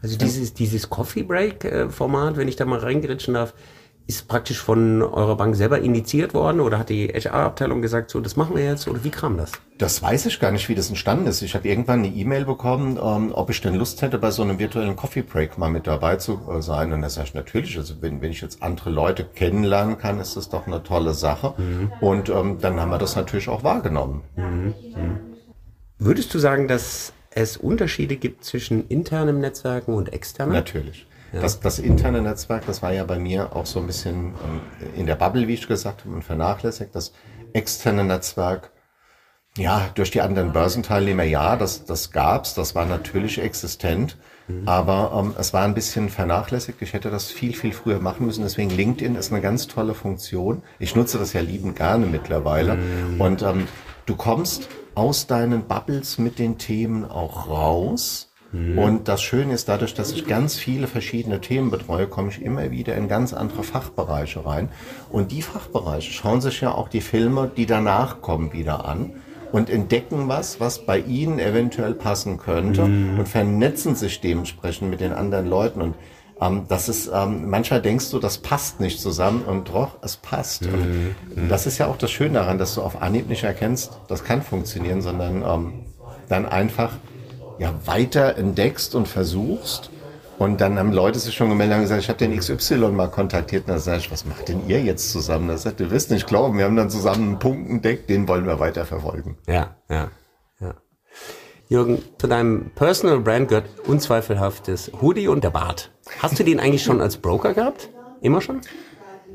Also 0.00 0.16
dieses, 0.16 0.54
dieses 0.54 0.88
Coffee 0.88 1.24
Break 1.24 1.64
äh, 1.64 1.90
Format, 1.90 2.36
wenn 2.36 2.48
ich 2.48 2.56
da 2.56 2.64
mal 2.64 2.78
reingeritschen 2.78 3.34
darf, 3.34 3.52
ist 4.08 4.26
praktisch 4.26 4.58
von 4.58 5.02
eurer 5.02 5.36
Bank 5.36 5.54
selber 5.54 5.80
initiiert 5.80 6.32
worden 6.32 6.60
oder 6.60 6.78
hat 6.78 6.88
die 6.88 7.08
HR-Abteilung 7.08 7.82
gesagt, 7.82 8.10
so, 8.10 8.20
das 8.20 8.36
machen 8.36 8.56
wir 8.56 8.64
jetzt 8.64 8.88
oder 8.88 9.04
wie 9.04 9.10
kam 9.10 9.36
das? 9.36 9.52
Das 9.76 10.02
weiß 10.02 10.24
ich 10.24 10.40
gar 10.40 10.50
nicht, 10.50 10.66
wie 10.70 10.74
das 10.74 10.88
entstanden 10.88 11.26
ist. 11.26 11.42
Ich 11.42 11.54
habe 11.54 11.68
irgendwann 11.68 11.98
eine 11.98 12.08
E-Mail 12.08 12.46
bekommen, 12.46 12.98
ähm, 13.00 13.32
ob 13.34 13.50
ich 13.50 13.60
denn 13.60 13.74
Lust 13.74 14.00
hätte, 14.00 14.16
bei 14.16 14.30
so 14.30 14.42
einem 14.42 14.58
virtuellen 14.58 14.96
Coffee 14.96 15.20
Break 15.20 15.58
mal 15.58 15.68
mit 15.68 15.86
dabei 15.86 16.16
zu 16.16 16.40
äh, 16.50 16.62
sein. 16.62 16.94
Und 16.94 17.02
da 17.02 17.10
sage 17.10 17.28
ich 17.28 17.34
natürlich, 17.34 17.76
also 17.76 18.00
wenn, 18.00 18.22
wenn 18.22 18.30
ich 18.30 18.40
jetzt 18.40 18.62
andere 18.62 18.88
Leute 18.88 19.24
kennenlernen 19.24 19.98
kann, 19.98 20.18
ist 20.20 20.38
das 20.38 20.48
doch 20.48 20.66
eine 20.66 20.82
tolle 20.82 21.12
Sache. 21.12 21.52
Mhm. 21.58 21.92
Und 22.00 22.30
ähm, 22.30 22.56
dann 22.62 22.80
haben 22.80 22.90
wir 22.90 22.98
das 22.98 23.14
natürlich 23.14 23.50
auch 23.50 23.62
wahrgenommen. 23.62 24.22
Mhm. 24.36 24.74
Mhm. 24.96 25.20
Würdest 25.98 26.32
du 26.32 26.38
sagen, 26.38 26.66
dass 26.66 27.12
es 27.30 27.58
Unterschiede 27.58 28.16
gibt 28.16 28.42
zwischen 28.42 28.88
internen 28.88 29.40
Netzwerken 29.40 29.92
und 29.92 30.14
externen? 30.14 30.54
Natürlich. 30.54 31.07
Ja. 31.32 31.40
Das, 31.40 31.60
das 31.60 31.78
interne 31.78 32.22
Netzwerk, 32.22 32.64
das 32.66 32.82
war 32.82 32.92
ja 32.92 33.04
bei 33.04 33.18
mir 33.18 33.54
auch 33.54 33.66
so 33.66 33.80
ein 33.80 33.86
bisschen 33.86 34.34
ähm, 34.44 34.60
in 34.96 35.06
der 35.06 35.16
Bubble, 35.16 35.46
wie 35.46 35.54
ich 35.54 35.68
gesagt 35.68 36.04
habe, 36.04 36.14
und 36.14 36.22
vernachlässigt. 36.22 36.94
Das 36.94 37.12
externe 37.52 38.04
Netzwerk, 38.04 38.70
ja, 39.58 39.90
durch 39.94 40.10
die 40.10 40.20
anderen 40.20 40.52
Börsenteilnehmer, 40.52 41.24
ja, 41.24 41.56
das, 41.56 41.84
das 41.84 42.12
gab's, 42.12 42.54
das 42.54 42.74
war 42.74 42.86
natürlich 42.86 43.40
existent, 43.40 44.16
mhm. 44.46 44.66
aber 44.66 45.12
ähm, 45.14 45.34
es 45.38 45.52
war 45.52 45.64
ein 45.64 45.74
bisschen 45.74 46.08
vernachlässigt. 46.08 46.80
Ich 46.80 46.94
hätte 46.94 47.10
das 47.10 47.26
viel, 47.26 47.54
viel 47.54 47.72
früher 47.72 48.00
machen 48.00 48.24
müssen. 48.26 48.42
Deswegen 48.42 48.70
LinkedIn 48.70 49.16
ist 49.16 49.30
eine 49.30 49.42
ganz 49.42 49.66
tolle 49.66 49.94
Funktion. 49.94 50.62
Ich 50.78 50.96
nutze 50.96 51.18
das 51.18 51.34
ja 51.34 51.40
liebend 51.40 51.76
gerne 51.76 52.06
mittlerweile. 52.06 52.76
Mhm. 52.76 53.20
Und 53.20 53.42
ähm, 53.42 53.68
du 54.06 54.16
kommst 54.16 54.68
aus 54.94 55.26
deinen 55.26 55.64
Bubbles 55.64 56.18
mit 56.18 56.38
den 56.38 56.56
Themen 56.56 57.04
auch 57.04 57.48
raus 57.48 58.27
Mhm. 58.52 58.78
Und 58.78 59.08
das 59.08 59.22
Schöne 59.22 59.54
ist, 59.54 59.68
dadurch, 59.68 59.94
dass 59.94 60.12
ich 60.12 60.26
ganz 60.26 60.56
viele 60.56 60.86
verschiedene 60.86 61.40
Themen 61.40 61.70
betreue, 61.70 62.06
komme 62.06 62.30
ich 62.30 62.42
immer 62.42 62.70
wieder 62.70 62.96
in 62.96 63.08
ganz 63.08 63.32
andere 63.34 63.62
Fachbereiche 63.62 64.44
rein. 64.44 64.70
Und 65.10 65.32
die 65.32 65.42
Fachbereiche 65.42 66.12
schauen 66.12 66.40
sich 66.40 66.60
ja 66.60 66.72
auch 66.72 66.88
die 66.88 67.00
Filme, 67.00 67.50
die 67.54 67.66
danach 67.66 68.20
kommen, 68.20 68.52
wieder 68.52 68.86
an 68.86 69.12
und 69.52 69.70
entdecken 69.70 70.28
was, 70.28 70.60
was 70.60 70.84
bei 70.84 70.98
ihnen 70.98 71.38
eventuell 71.38 71.94
passen 71.94 72.38
könnte 72.38 72.84
mhm. 72.84 73.18
und 73.18 73.28
vernetzen 73.28 73.94
sich 73.94 74.20
dementsprechend 74.20 74.90
mit 74.90 75.00
den 75.00 75.12
anderen 75.12 75.46
Leuten. 75.46 75.80
Und 75.80 75.94
ähm, 76.40 76.64
das 76.68 76.88
ist, 76.88 77.10
ähm, 77.12 77.48
manchmal 77.50 77.82
denkst 77.82 78.10
du, 78.10 78.18
das 78.18 78.38
passt 78.38 78.80
nicht 78.80 79.00
zusammen 79.00 79.42
und 79.42 79.68
doch, 79.68 79.98
es 80.02 80.16
passt. 80.16 80.62
Mhm. 80.62 81.14
Und 81.36 81.48
das 81.48 81.66
ist 81.66 81.78
ja 81.78 81.86
auch 81.86 81.96
das 81.96 82.10
Schöne 82.10 82.34
daran, 82.34 82.58
dass 82.58 82.74
du 82.74 82.82
auf 82.82 83.02
Anhieb 83.02 83.28
nicht 83.28 83.44
erkennst, 83.44 83.98
das 84.08 84.24
kann 84.24 84.42
funktionieren, 84.42 85.02
sondern 85.02 85.42
ähm, 85.42 85.72
dann 86.28 86.46
einfach 86.46 86.92
ja 87.58 87.74
weiter 87.84 88.36
entdeckst 88.36 88.94
und 88.94 89.08
versuchst. 89.08 89.90
Und 90.38 90.60
dann 90.60 90.78
haben 90.78 90.92
Leute 90.92 91.18
sich 91.18 91.34
schon 91.34 91.48
gemeldet 91.48 91.76
und 91.76 91.82
gesagt, 91.82 92.02
ich 92.02 92.08
habe 92.08 92.18
den 92.18 92.38
XY 92.38 92.92
mal 92.92 93.08
kontaktiert. 93.08 93.64
Und 93.64 93.70
dann 93.70 93.80
sage 93.80 93.98
ich, 93.98 94.12
was 94.12 94.24
macht 94.24 94.48
denn 94.48 94.68
ihr 94.68 94.80
jetzt 94.80 95.10
zusammen? 95.10 95.48
Das 95.48 95.64
sagt, 95.64 95.80
du 95.80 95.90
wirst 95.90 96.12
nicht 96.12 96.28
glauben, 96.28 96.58
wir 96.58 96.64
haben 96.64 96.76
dann 96.76 96.90
zusammen 96.90 97.28
einen 97.28 97.38
Punkt 97.40 97.68
entdeckt, 97.68 98.08
den 98.08 98.28
wollen 98.28 98.46
wir 98.46 98.60
weiter 98.60 98.84
verfolgen. 98.84 99.36
Ja, 99.48 99.76
ja, 99.90 100.10
ja. 100.60 100.74
Jürgen, 101.68 102.02
zu 102.18 102.28
deinem 102.28 102.70
Personal 102.76 103.18
Brand 103.18 103.48
gehört 103.48 103.66
unzweifelhaft 103.86 104.68
das 104.68 104.92
Hoodie 105.02 105.26
und 105.26 105.42
der 105.42 105.50
Bart. 105.50 105.90
Hast 106.20 106.38
du 106.38 106.44
den 106.44 106.60
eigentlich 106.60 106.84
schon 106.84 107.00
als 107.00 107.16
Broker 107.16 107.52
gehabt? 107.52 107.90
Immer 108.20 108.40
schon? 108.40 108.60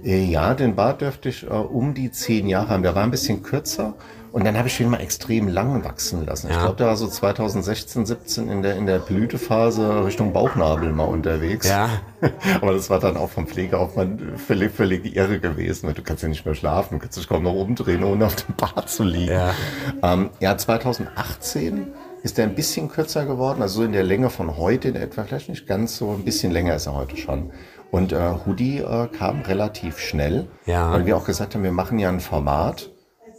Äh, 0.03 0.23
ja, 0.23 0.53
den 0.53 0.75
Bart 0.75 1.01
dürfte 1.01 1.29
ich 1.29 1.43
äh, 1.43 1.49
um 1.49 1.93
die 1.93 2.11
zehn 2.11 2.47
Jahre 2.47 2.69
haben. 2.69 2.83
Der 2.83 2.95
war 2.95 3.03
ein 3.03 3.11
bisschen 3.11 3.43
kürzer 3.43 3.93
und 4.33 4.45
dann 4.45 4.57
habe 4.57 4.67
ich 4.67 4.79
ihn 4.79 4.89
mal 4.89 4.99
extrem 4.99 5.47
lang 5.47 5.83
wachsen 5.83 6.25
lassen. 6.25 6.47
Ja. 6.47 6.53
Ich 6.53 6.59
glaube, 6.61 6.75
der 6.77 6.87
war 6.87 6.95
so 6.95 7.07
2016, 7.07 8.07
17 8.07 8.49
in 8.49 8.63
der, 8.63 8.75
in 8.77 8.87
der 8.87 8.97
Blütephase 8.97 10.05
Richtung 10.05 10.33
Bauchnabel 10.33 10.91
mal 10.91 11.03
unterwegs. 11.03 11.69
Ja. 11.69 12.01
Aber 12.59 12.73
das 12.73 12.89
war 12.89 12.99
dann 12.99 13.15
auch 13.15 13.29
vom 13.29 13.45
Pflegeaufwand 13.45 14.39
völlig, 14.39 14.71
völlig 14.71 15.15
irre 15.15 15.39
gewesen, 15.39 15.85
weil 15.85 15.93
du 15.93 16.01
kannst 16.01 16.23
ja 16.23 16.29
nicht 16.29 16.47
mehr 16.47 16.55
schlafen, 16.55 16.95
du 16.95 16.99
kannst 16.99 17.15
dich 17.15 17.29
kaum 17.29 17.43
noch 17.43 17.53
umdrehen, 17.53 18.03
ohne 18.03 18.25
auf 18.25 18.35
dem 18.35 18.55
Bad 18.55 18.89
zu 18.89 19.03
liegen. 19.03 19.33
Ja, 19.33 19.53
ähm, 20.01 20.31
ja 20.39 20.57
2018 20.57 21.89
ist 22.23 22.39
er 22.39 22.45
ein 22.45 22.55
bisschen 22.55 22.89
kürzer 22.89 23.27
geworden, 23.27 23.61
also 23.61 23.81
so 23.81 23.83
in 23.83 23.91
der 23.91 24.03
Länge 24.03 24.31
von 24.31 24.57
heute 24.57 24.87
in 24.87 24.95
etwa, 24.95 25.25
vielleicht 25.25 25.49
nicht 25.49 25.67
ganz 25.67 25.95
so, 25.95 26.09
ein 26.09 26.25
bisschen 26.25 26.51
länger 26.51 26.73
ist 26.73 26.87
er 26.87 26.95
heute 26.95 27.17
schon. 27.17 27.51
Und 27.91 28.13
äh, 28.13 28.33
Hoodie 28.47 28.79
äh, 28.79 29.07
kam 29.09 29.41
relativ 29.41 29.99
schnell, 29.99 30.47
ja. 30.65 30.91
weil 30.91 31.05
wir 31.05 31.15
auch 31.15 31.25
gesagt 31.25 31.53
haben, 31.53 31.61
wir 31.61 31.71
machen 31.71 31.99
ja 31.99 32.09
ein 32.09 32.19
Format, 32.19 32.92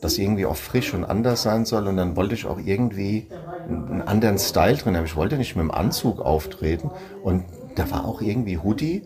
das 0.04 0.18
irgendwie 0.18 0.44
auch 0.46 0.56
frisch 0.56 0.92
und 0.92 1.04
anders 1.04 1.42
sein 1.42 1.64
soll. 1.64 1.88
Und 1.88 1.96
dann 1.96 2.14
wollte 2.14 2.34
ich 2.34 2.46
auch 2.46 2.58
irgendwie 2.58 3.26
einen 3.66 4.02
anderen 4.02 4.38
Style 4.38 4.76
drin 4.76 4.96
haben. 4.96 5.06
Ich 5.06 5.16
wollte 5.16 5.38
nicht 5.38 5.56
mit 5.56 5.62
dem 5.62 5.70
Anzug 5.70 6.20
auftreten. 6.20 6.92
Und 7.22 7.44
da 7.74 7.90
war 7.90 8.04
auch 8.04 8.20
irgendwie 8.20 8.58
Hoodie, 8.58 9.02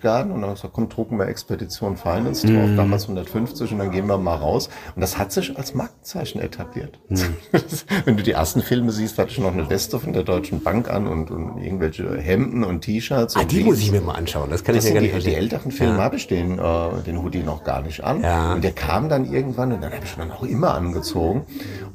gern. 0.00 0.30
Und 0.30 0.42
dann 0.42 0.54
gesagt, 0.54 0.72
komm, 0.72 0.88
drucken 0.88 1.18
wir 1.18 1.26
Expedition 1.26 1.96
Finance 1.96 2.46
drauf, 2.46 2.68
mm. 2.68 2.76
damals 2.76 3.02
150 3.04 3.72
und 3.72 3.78
dann 3.78 3.90
gehen 3.90 4.06
wir 4.06 4.18
mal 4.18 4.36
raus. 4.36 4.68
Und 4.94 5.00
das 5.00 5.18
hat 5.18 5.32
sich 5.32 5.56
als 5.56 5.74
Markenzeichen 5.74 6.40
etabliert. 6.40 6.98
Mm. 7.08 7.16
Wenn 8.04 8.16
du 8.16 8.22
die 8.22 8.32
ersten 8.32 8.62
Filme 8.62 8.92
siehst, 8.92 9.18
hatte 9.18 9.30
ich 9.30 9.38
noch 9.38 9.52
eine 9.52 9.68
Weste 9.70 9.98
von 9.98 10.12
der 10.12 10.22
Deutschen 10.22 10.62
Bank 10.62 10.90
an 10.90 11.06
und, 11.06 11.30
und 11.30 11.58
irgendwelche 11.58 12.16
Hemden 12.18 12.64
und 12.64 12.82
T-Shirts. 12.82 13.36
Ah, 13.36 13.44
die 13.44 13.64
muss 13.64 13.80
ich 13.80 13.90
mir 13.90 14.00
mal 14.00 14.14
anschauen. 14.14 14.50
Das 14.50 14.64
kann 14.64 14.74
das 14.74 14.84
ich 14.84 14.90
mir 14.90 14.94
gar 14.94 15.00
nicht 15.02 15.10
verstehen. 15.12 15.32
Die 15.32 15.38
älteren 15.38 15.70
Filme 15.72 15.98
ja. 15.98 16.02
habe 16.02 16.16
ich 16.16 16.26
den, 16.26 16.58
äh, 16.58 17.02
den 17.06 17.22
Hoodie 17.22 17.42
noch 17.42 17.64
gar 17.64 17.82
nicht 17.82 18.04
an. 18.04 18.22
Ja. 18.22 18.54
Und 18.54 18.64
der 18.64 18.72
kam 18.72 19.08
dann 19.08 19.30
irgendwann 19.30 19.72
und 19.72 19.82
dann 19.82 19.92
habe 19.92 20.04
ich 20.04 20.12
ihn 20.12 20.20
dann 20.20 20.30
auch 20.30 20.44
immer 20.44 20.74
angezogen. 20.74 21.44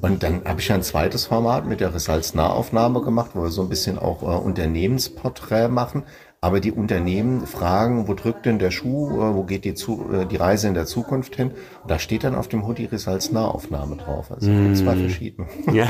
Und 0.01 0.23
dann 0.23 0.41
habe 0.45 0.59
ich 0.59 0.71
ein 0.71 0.83
zweites 0.83 1.25
Format 1.25 1.65
mit 1.67 1.79
der 1.79 1.93
Results-Nahaufnahme 1.93 3.01
gemacht, 3.01 3.31
wo 3.33 3.43
wir 3.43 3.49
so 3.49 3.61
ein 3.61 3.69
bisschen 3.69 3.97
auch 3.97 4.21
äh, 4.23 4.25
Unternehmensporträt 4.25 5.69
machen. 5.69 6.00
Aber 6.43 6.59
die 6.59 6.71
Unternehmen 6.71 7.45
fragen, 7.45 8.07
wo 8.07 8.15
drückt 8.15 8.47
denn 8.47 8.57
der 8.57 8.71
Schuh, 8.71 9.11
äh, 9.21 9.35
wo 9.35 9.43
geht 9.43 9.63
die, 9.63 9.75
zu, 9.75 10.11
äh, 10.11 10.25
die 10.25 10.37
Reise 10.37 10.67
in 10.67 10.73
der 10.73 10.87
Zukunft 10.87 11.35
hin? 11.35 11.51
Und 11.83 11.91
da 11.91 11.99
steht 11.99 12.23
dann 12.23 12.33
auf 12.33 12.47
dem 12.47 12.65
Hoodie 12.67 12.85
Results 12.85 13.31
Nahaufnahme 13.31 13.97
drauf. 13.97 14.31
Also 14.31 14.49
mm. 14.49 14.75
zwei 14.75 14.95
verschiedene. 14.95 15.47
Ja, 15.71 15.87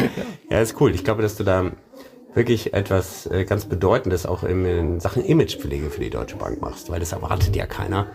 ja, 0.50 0.60
ist 0.60 0.80
cool. 0.80 0.92
Ich 0.94 1.04
glaube, 1.04 1.22
dass 1.22 1.36
du 1.36 1.44
da 1.44 1.70
wirklich 2.34 2.74
etwas 2.74 3.26
äh, 3.26 3.44
ganz 3.44 3.66
Bedeutendes 3.66 4.26
auch 4.26 4.42
in 4.42 4.98
Sachen 4.98 5.24
Imagepflege 5.24 5.90
für 5.90 6.00
die 6.00 6.10
Deutsche 6.10 6.36
Bank 6.36 6.60
machst, 6.60 6.90
weil 6.90 6.98
das 6.98 7.12
erwartet 7.12 7.54
ja 7.54 7.66
keiner 7.66 8.08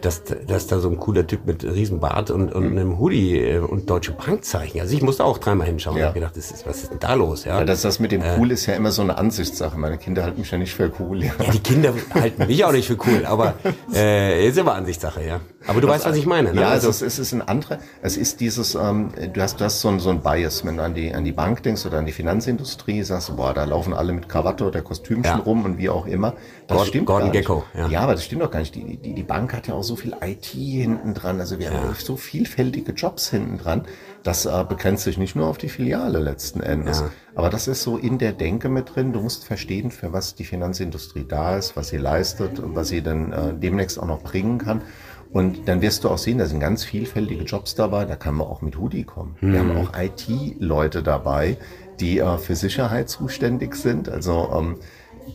dass, 0.00 0.24
dass 0.24 0.66
da 0.66 0.80
so 0.80 0.88
ein 0.90 0.98
cooler 0.98 1.26
Typ 1.26 1.46
mit 1.46 1.62
Riesenbart 1.62 2.32
und, 2.32 2.52
und 2.52 2.66
einem 2.66 2.98
Hoodie 2.98 3.38
äh, 3.38 3.58
und 3.58 3.88
Deutsche 3.88 4.12
Bankzeichen. 4.12 4.80
Also 4.80 4.96
ich 4.96 5.02
musste 5.02 5.24
auch 5.24 5.38
dreimal 5.38 5.68
hinschauen 5.68 5.96
ja. 5.96 6.08
und 6.08 6.14
gedacht, 6.14 6.36
das 6.36 6.50
ist, 6.50 6.66
was 6.66 6.82
ist 6.82 6.90
denn 6.90 6.98
da 6.98 7.14
los? 7.14 7.44
Ja, 7.44 7.60
ja 7.60 7.64
das, 7.64 7.82
das 7.82 8.00
mit 8.00 8.10
dem 8.10 8.20
äh, 8.20 8.36
cool 8.36 8.50
ist 8.50 8.66
ja 8.66 8.74
immer 8.74 8.90
so 8.90 9.02
eine 9.02 9.16
Ansichtssache. 9.16 9.78
Meine 9.78 9.96
Kinder 9.96 10.24
halten 10.24 10.40
mich 10.40 10.50
ja 10.50 10.58
nicht 10.58 10.74
für 10.74 10.90
cool. 10.98 11.22
Ja, 11.22 11.32
ja 11.38 11.52
die 11.52 11.60
Kinder 11.60 11.94
halten 12.12 12.46
mich 12.48 12.64
auch 12.64 12.72
nicht 12.72 12.88
für 12.88 12.98
cool, 13.06 13.24
aber 13.26 13.54
äh, 13.94 14.48
ist 14.48 14.58
immer 14.58 14.74
Ansichtssache, 14.74 15.24
ja. 15.24 15.40
Aber 15.68 15.80
du 15.80 15.86
das, 15.86 15.96
weißt, 15.96 16.06
was 16.06 16.16
ich 16.16 16.26
meine. 16.26 16.52
Ne? 16.52 16.60
Ja, 16.60 16.70
also, 16.70 16.88
es, 16.88 17.02
ist 17.02 17.32
ein 17.32 17.42
anderer, 17.42 17.78
es 18.02 18.16
ist 18.16 18.40
dieses, 18.40 18.74
ähm, 18.74 19.10
du 19.32 19.40
hast, 19.40 19.60
du 19.60 19.64
hast 19.64 19.80
so 19.80 19.88
ein, 19.88 20.00
so 20.00 20.10
ein 20.10 20.20
Bias, 20.20 20.64
wenn 20.64 20.78
du 20.78 20.82
an 20.82 20.94
die, 20.94 21.14
an 21.14 21.24
die 21.24 21.32
Bank 21.32 21.62
denkst 21.62 21.86
oder 21.86 21.98
an 21.98 22.06
die 22.06 22.12
Finanzindustrie, 22.12 23.02
sagst 23.02 23.28
du, 23.28 23.36
boah, 23.36 23.54
da 23.54 23.64
laufen 23.64 23.94
alle 23.94 24.12
mit 24.12 24.28
Krawatte 24.28 24.64
oder 24.64 24.82
Kostümchen 24.82 25.40
rum 25.40 25.64
und 25.64 25.78
wie 25.78 25.88
auch 25.88 26.06
immer. 26.06 26.34
Das 26.66 26.78
Gordon, 26.78 26.88
stimmt 26.88 27.06
Gordon 27.06 27.32
Gecko, 27.32 27.64
ja. 27.74 27.88
ja. 27.88 28.00
aber 28.00 28.12
das 28.12 28.24
stimmt 28.24 28.42
doch 28.42 28.50
gar 28.50 28.58
nicht. 28.58 28.74
Die, 28.74 28.96
die, 28.96 29.14
die 29.14 29.22
Bank 29.22 29.54
hat 29.54 29.68
ja 29.68 29.74
auch 29.74 29.84
so 29.84 29.94
viel 29.94 30.16
IT 30.20 30.46
hinten 30.46 31.14
dran, 31.14 31.38
also 31.38 31.60
wir 31.60 31.66
ja. 31.66 31.74
haben 31.74 31.94
so 31.96 32.16
vielfältige 32.16 32.92
Jobs 32.92 33.30
hinten 33.30 33.58
dran. 33.58 33.82
Das 34.24 34.46
äh, 34.46 34.64
begrenzt 34.68 35.04
sich 35.04 35.16
nicht 35.16 35.36
nur 35.36 35.46
auf 35.46 35.58
die 35.58 35.68
Filiale 35.68 36.18
letzten 36.18 36.60
Endes. 36.60 37.00
Ja. 37.00 37.10
Aber 37.36 37.50
das 37.50 37.68
ist 37.68 37.82
so 37.82 37.96
in 37.96 38.18
der 38.18 38.32
Denke 38.32 38.68
mit 38.68 38.96
drin. 38.96 39.12
Du 39.12 39.20
musst 39.20 39.44
verstehen, 39.44 39.92
für 39.92 40.12
was 40.12 40.34
die 40.34 40.44
Finanzindustrie 40.44 41.24
da 41.28 41.56
ist, 41.56 41.76
was 41.76 41.88
sie 41.88 41.98
leistet 41.98 42.58
und 42.58 42.74
was 42.74 42.88
sie 42.88 43.02
dann 43.02 43.32
äh, 43.32 43.54
demnächst 43.54 44.00
auch 44.00 44.06
noch 44.06 44.22
bringen 44.22 44.58
kann. 44.58 44.82
Und 45.30 45.68
dann 45.68 45.82
wirst 45.82 46.02
du 46.02 46.08
auch 46.08 46.18
sehen, 46.18 46.38
da 46.38 46.46
sind 46.46 46.60
ganz 46.60 46.82
vielfältige 46.84 47.44
Jobs 47.44 47.74
dabei. 47.76 48.04
Da 48.04 48.16
kann 48.16 48.34
man 48.34 48.46
auch 48.46 48.62
mit 48.62 48.78
Hoodie 48.78 49.04
kommen. 49.04 49.36
Mhm. 49.40 49.52
Wir 49.52 49.58
haben 49.60 49.76
auch 49.76 49.92
IT-Leute 49.96 51.02
dabei, 51.04 51.58
die 52.00 52.18
äh, 52.18 52.38
für 52.38 52.56
Sicherheit 52.56 53.08
zuständig 53.08 53.76
sind. 53.76 54.08
Also 54.08 54.50
ähm, 54.52 54.76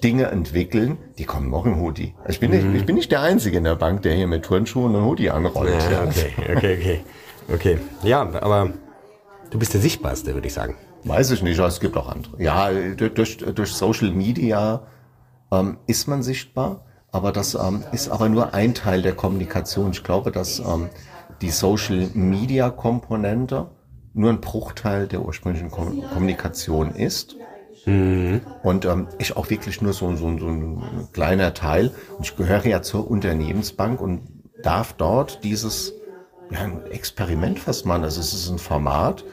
Dinge 0.04 0.25
entwickeln, 0.25 0.97
die 1.17 1.25
kommen 1.25 1.54
auch 1.54 1.65
im 1.65 1.80
Hoodie. 1.80 2.15
Ich 2.27 2.39
bin, 2.39 2.51
nicht, 2.51 2.65
mhm. 2.65 2.75
ich 2.75 2.86
bin 2.86 2.95
nicht 2.95 3.12
der 3.12 3.21
Einzige 3.21 3.58
in 3.58 3.63
der 3.63 3.75
Bank, 3.75 4.01
der 4.04 4.13
hier 4.13 4.27
mit 4.27 4.43
Turnschuhen 4.43 4.95
und 4.95 5.04
Hoodie 5.04 5.30
anrollt. 5.30 5.84
Ja, 5.91 6.04
okay, 6.04 6.34
okay, 6.56 6.77
okay. 6.77 7.01
Okay. 7.54 7.77
Ja, 8.04 8.21
aber 8.21 8.71
du 9.49 9.60
bist 9.60 9.73
der 9.73 9.82
Sichtbarste, 9.82 10.34
würde 10.34 10.47
ich 10.47 10.54
sagen. 10.54 10.75
Weiß 11.04 11.32
ich 11.32 11.41
nicht, 11.41 11.60
es 11.60 11.80
gibt 11.80 11.97
auch 11.97 12.08
andere. 12.08 12.41
Ja, 12.41 12.69
durch, 12.95 13.38
durch 13.38 13.73
Social 13.73 14.12
Media 14.12 14.84
ähm, 15.51 15.77
ist 15.88 16.08
man 16.08 16.23
sichtbar. 16.23 16.86
Aber 17.12 17.32
das 17.32 17.56
ähm, 17.56 17.84
ist 17.91 18.10
aber 18.10 18.30
nur 18.30 18.54
ein 18.54 18.73
Teil 18.73 19.01
der 19.01 19.13
Kommunikation. 19.13 19.91
Ich 19.91 20.04
glaube, 20.04 20.32
dass 20.32 20.60
ähm, 20.60 20.89
die 21.41 21.49
Social 21.49 22.10
Media 22.13 22.69
Komponente 22.69 23.69
nur 24.13 24.30
ein 24.30 24.39
Bruchteil 24.39 25.08
der 25.08 25.21
ursprünglichen 25.21 25.71
Kom 25.71 26.01
Kommunikation 26.13 26.91
ist. 26.91 27.36
Mhm. 27.85 28.41
Und 28.63 28.85
ähm, 28.85 29.07
ich 29.17 29.35
auch 29.35 29.49
wirklich 29.49 29.81
nur 29.81 29.93
so, 29.93 30.15
so, 30.15 30.37
so 30.37 30.47
ein 30.47 31.09
kleiner 31.13 31.53
Teil. 31.53 31.91
Und 32.17 32.25
ich 32.25 32.35
gehöre 32.35 32.65
ja 32.65 32.81
zur 32.81 33.09
Unternehmensbank 33.09 34.01
und 34.01 34.21
darf 34.61 34.93
dort 34.93 35.43
dieses 35.43 35.93
ja, 36.51 36.59
ein 36.59 36.85
Experiment 36.87 37.59
fast 37.59 37.85
machen. 37.85 38.03
Also 38.03 38.19
es 38.19 38.33
ist 38.33 38.49
ein 38.49 38.59
Format, 38.59 39.23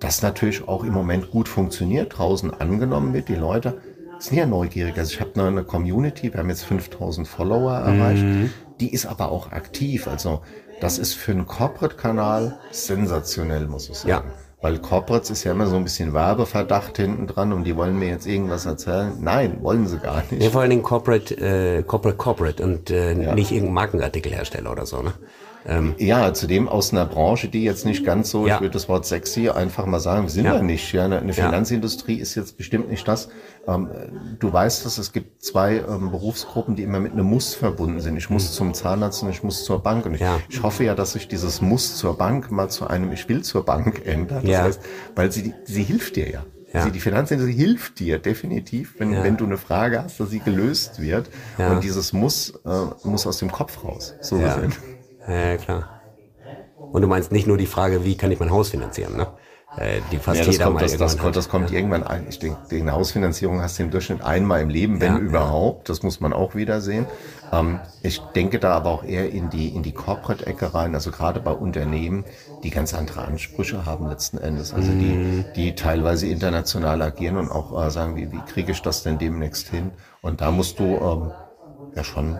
das 0.00 0.22
natürlich 0.22 0.66
auch 0.68 0.84
im 0.84 0.92
Moment 0.92 1.30
gut 1.30 1.48
funktioniert, 1.48 2.18
draußen 2.18 2.52
angenommen 2.52 3.14
wird. 3.14 3.28
Die 3.28 3.34
Leute 3.34 3.80
sind 4.18 4.36
ja 4.36 4.46
neugierig. 4.46 4.96
Also 4.98 5.12
ich 5.12 5.20
habe 5.20 5.42
eine 5.42 5.64
Community, 5.64 6.32
wir 6.32 6.40
haben 6.40 6.48
jetzt 6.48 6.64
5000 6.64 7.26
Follower 7.26 7.72
erreicht, 7.72 8.22
mhm. 8.22 8.52
die 8.80 8.92
ist 8.92 9.06
aber 9.06 9.30
auch 9.30 9.52
aktiv. 9.52 10.08
Also 10.08 10.42
das 10.80 10.98
ist 10.98 11.14
für 11.14 11.32
einen 11.32 11.46
Corporate-Kanal 11.46 12.58
sensationell, 12.70 13.66
muss 13.66 13.88
ich 13.88 13.96
sagen. 13.96 14.10
Ja. 14.10 14.24
Weil 14.62 14.78
Corporates 14.78 15.30
ist 15.30 15.44
ja 15.44 15.52
immer 15.52 15.66
so 15.66 15.76
ein 15.76 15.84
bisschen 15.84 16.14
Werbeverdacht 16.14 16.96
hinten 16.96 17.26
dran 17.26 17.52
und 17.52 17.64
die 17.64 17.76
wollen 17.76 17.98
mir 17.98 18.08
jetzt 18.08 18.26
irgendwas 18.26 18.64
erzählen. 18.64 19.12
Nein, 19.20 19.58
wollen 19.60 19.86
sie 19.86 19.98
gar 19.98 20.16
nicht. 20.16 20.32
Nee, 20.32 20.48
vor 20.48 20.62
allen 20.62 20.70
Dingen 20.70 20.82
Corporate, 20.82 21.34
äh, 21.36 21.82
Corporate, 21.82 22.16
Corporate 22.16 22.62
und 22.64 22.90
äh, 22.90 23.12
ja. 23.12 23.34
nicht 23.34 23.52
irgendein 23.52 23.74
Markenartikelhersteller 23.74 24.72
oder 24.72 24.86
so, 24.86 25.02
ne? 25.02 25.12
Ähm, 25.68 25.94
ja, 25.98 26.32
zudem 26.32 26.68
aus 26.68 26.92
einer 26.92 27.06
Branche, 27.06 27.48
die 27.48 27.64
jetzt 27.64 27.84
nicht 27.84 28.04
ganz 28.04 28.30
so, 28.30 28.46
ja. 28.46 28.54
ich 28.54 28.60
würde 28.60 28.72
das 28.72 28.88
Wort 28.88 29.04
sexy 29.04 29.48
einfach 29.48 29.86
mal 29.86 29.98
sagen, 29.98 30.24
wir 30.24 30.30
sind 30.30 30.44
ja. 30.44 30.54
wir 30.54 30.62
nicht. 30.62 30.92
Ja, 30.92 31.04
eine, 31.04 31.18
eine 31.18 31.32
Finanzindustrie 31.32 32.16
ist 32.16 32.34
jetzt 32.36 32.56
bestimmt 32.56 32.88
nicht 32.88 33.06
das. 33.08 33.28
Ähm, 33.66 33.88
du 34.38 34.52
weißt 34.52 34.86
dass 34.86 34.98
es 34.98 35.12
gibt 35.12 35.42
zwei 35.42 35.78
ähm, 35.78 36.12
Berufsgruppen, 36.12 36.76
die 36.76 36.84
immer 36.84 37.00
mit 37.00 37.12
einem 37.12 37.26
Muss 37.26 37.54
verbunden 37.54 38.00
sind. 38.00 38.16
Ich 38.16 38.30
muss 38.30 38.50
mhm. 38.50 38.54
zum 38.54 38.74
Zahnarzt 38.74 39.22
und 39.24 39.30
ich 39.30 39.42
muss 39.42 39.64
zur 39.64 39.82
Bank. 39.82 40.06
Und 40.06 40.14
ich, 40.14 40.20
ja. 40.20 40.38
ich 40.48 40.62
hoffe 40.62 40.84
ja, 40.84 40.94
dass 40.94 41.12
sich 41.12 41.26
dieses 41.26 41.60
Muss 41.60 41.96
zur 41.96 42.16
Bank 42.16 42.50
mal 42.52 42.68
zu 42.68 42.86
einem 42.86 43.10
Ich 43.12 43.28
will 43.28 43.42
zur 43.42 43.64
Bank 43.64 44.06
ändert. 44.06 44.44
Das 44.44 44.50
ja. 44.50 44.62
heißt, 44.62 44.80
weil 45.16 45.32
sie, 45.32 45.52
sie 45.64 45.82
hilft 45.82 46.16
dir 46.16 46.30
ja. 46.30 46.44
Ja. 46.72 46.82
Sie, 46.82 46.90
die 46.90 47.00
Finanzindustrie 47.00 47.54
hilft 47.54 48.00
dir 48.00 48.18
definitiv, 48.18 48.96
wenn, 48.98 49.12
ja. 49.12 49.24
wenn 49.24 49.36
du 49.36 49.46
eine 49.46 49.56
Frage 49.56 50.02
hast, 50.02 50.20
dass 50.20 50.30
sie 50.30 50.40
gelöst 50.40 51.00
wird. 51.00 51.30
Ja. 51.58 51.72
Und 51.72 51.84
dieses 51.84 52.12
Muss 52.12 52.50
äh, 52.64 53.08
muss 53.08 53.26
aus 53.26 53.38
dem 53.38 53.50
Kopf 53.50 53.82
raus. 53.82 54.14
So 54.20 54.38
ja. 54.38 54.60
Ja, 55.28 55.56
klar. 55.56 56.00
Und 56.92 57.02
du 57.02 57.08
meinst 57.08 57.32
nicht 57.32 57.46
nur 57.46 57.56
die 57.56 57.66
Frage, 57.66 58.04
wie 58.04 58.16
kann 58.16 58.30
ich 58.30 58.38
mein 58.38 58.50
Haus 58.50 58.70
finanzieren, 58.70 59.16
ne? 59.16 59.28
Äh, 59.76 60.00
die 60.10 60.16
fast 60.16 60.38
ja, 60.38 60.46
das 60.46 60.54
jeder 60.54 60.64
kommt, 60.66 60.76
mal 60.76 60.82
das, 60.82 60.96
das, 60.96 61.18
kommt, 61.18 61.36
das 61.36 61.48
kommt 61.48 61.70
ja. 61.70 61.76
irgendwann 61.76 62.02
ein. 62.02 62.26
Ich 62.28 62.38
denke, 62.38 62.58
eine 62.70 62.92
Hausfinanzierung 62.92 63.60
hast 63.60 63.78
du 63.78 63.82
im 63.82 63.90
Durchschnitt 63.90 64.22
einmal 64.22 64.62
im 64.62 64.70
Leben, 64.70 65.00
wenn 65.02 65.14
ja, 65.14 65.18
überhaupt. 65.18 65.90
Das 65.90 66.02
muss 66.02 66.20
man 66.20 66.32
auch 66.32 66.54
wieder 66.54 66.80
sehen. 66.80 67.06
Ähm, 67.52 67.80
ich 68.02 68.20
denke 68.34 68.58
da 68.58 68.72
aber 68.72 68.90
auch 68.90 69.04
eher 69.04 69.30
in 69.30 69.50
die, 69.50 69.68
in 69.68 69.82
die 69.82 69.92
Corporate-Ecke 69.92 70.72
rein, 70.72 70.94
also 70.94 71.10
gerade 71.10 71.40
bei 71.40 71.50
Unternehmen, 71.50 72.24
die 72.62 72.70
ganz 72.70 72.94
andere 72.94 73.22
Ansprüche 73.22 73.84
haben 73.84 74.08
letzten 74.08 74.38
Endes. 74.38 74.72
Also 74.72 74.92
die, 74.92 75.14
mhm. 75.14 75.44
die 75.56 75.74
teilweise 75.74 76.26
international 76.26 77.02
agieren 77.02 77.36
und 77.36 77.50
auch 77.50 77.84
äh, 77.84 77.90
sagen, 77.90 78.16
wie, 78.16 78.32
wie 78.32 78.40
kriege 78.46 78.72
ich 78.72 78.80
das 78.80 79.02
denn 79.02 79.18
demnächst 79.18 79.68
hin? 79.68 79.90
Und 80.22 80.40
da 80.40 80.52
musst 80.52 80.78
du 80.78 80.84
ähm, 80.84 81.32
ja 81.94 82.02
schon 82.02 82.38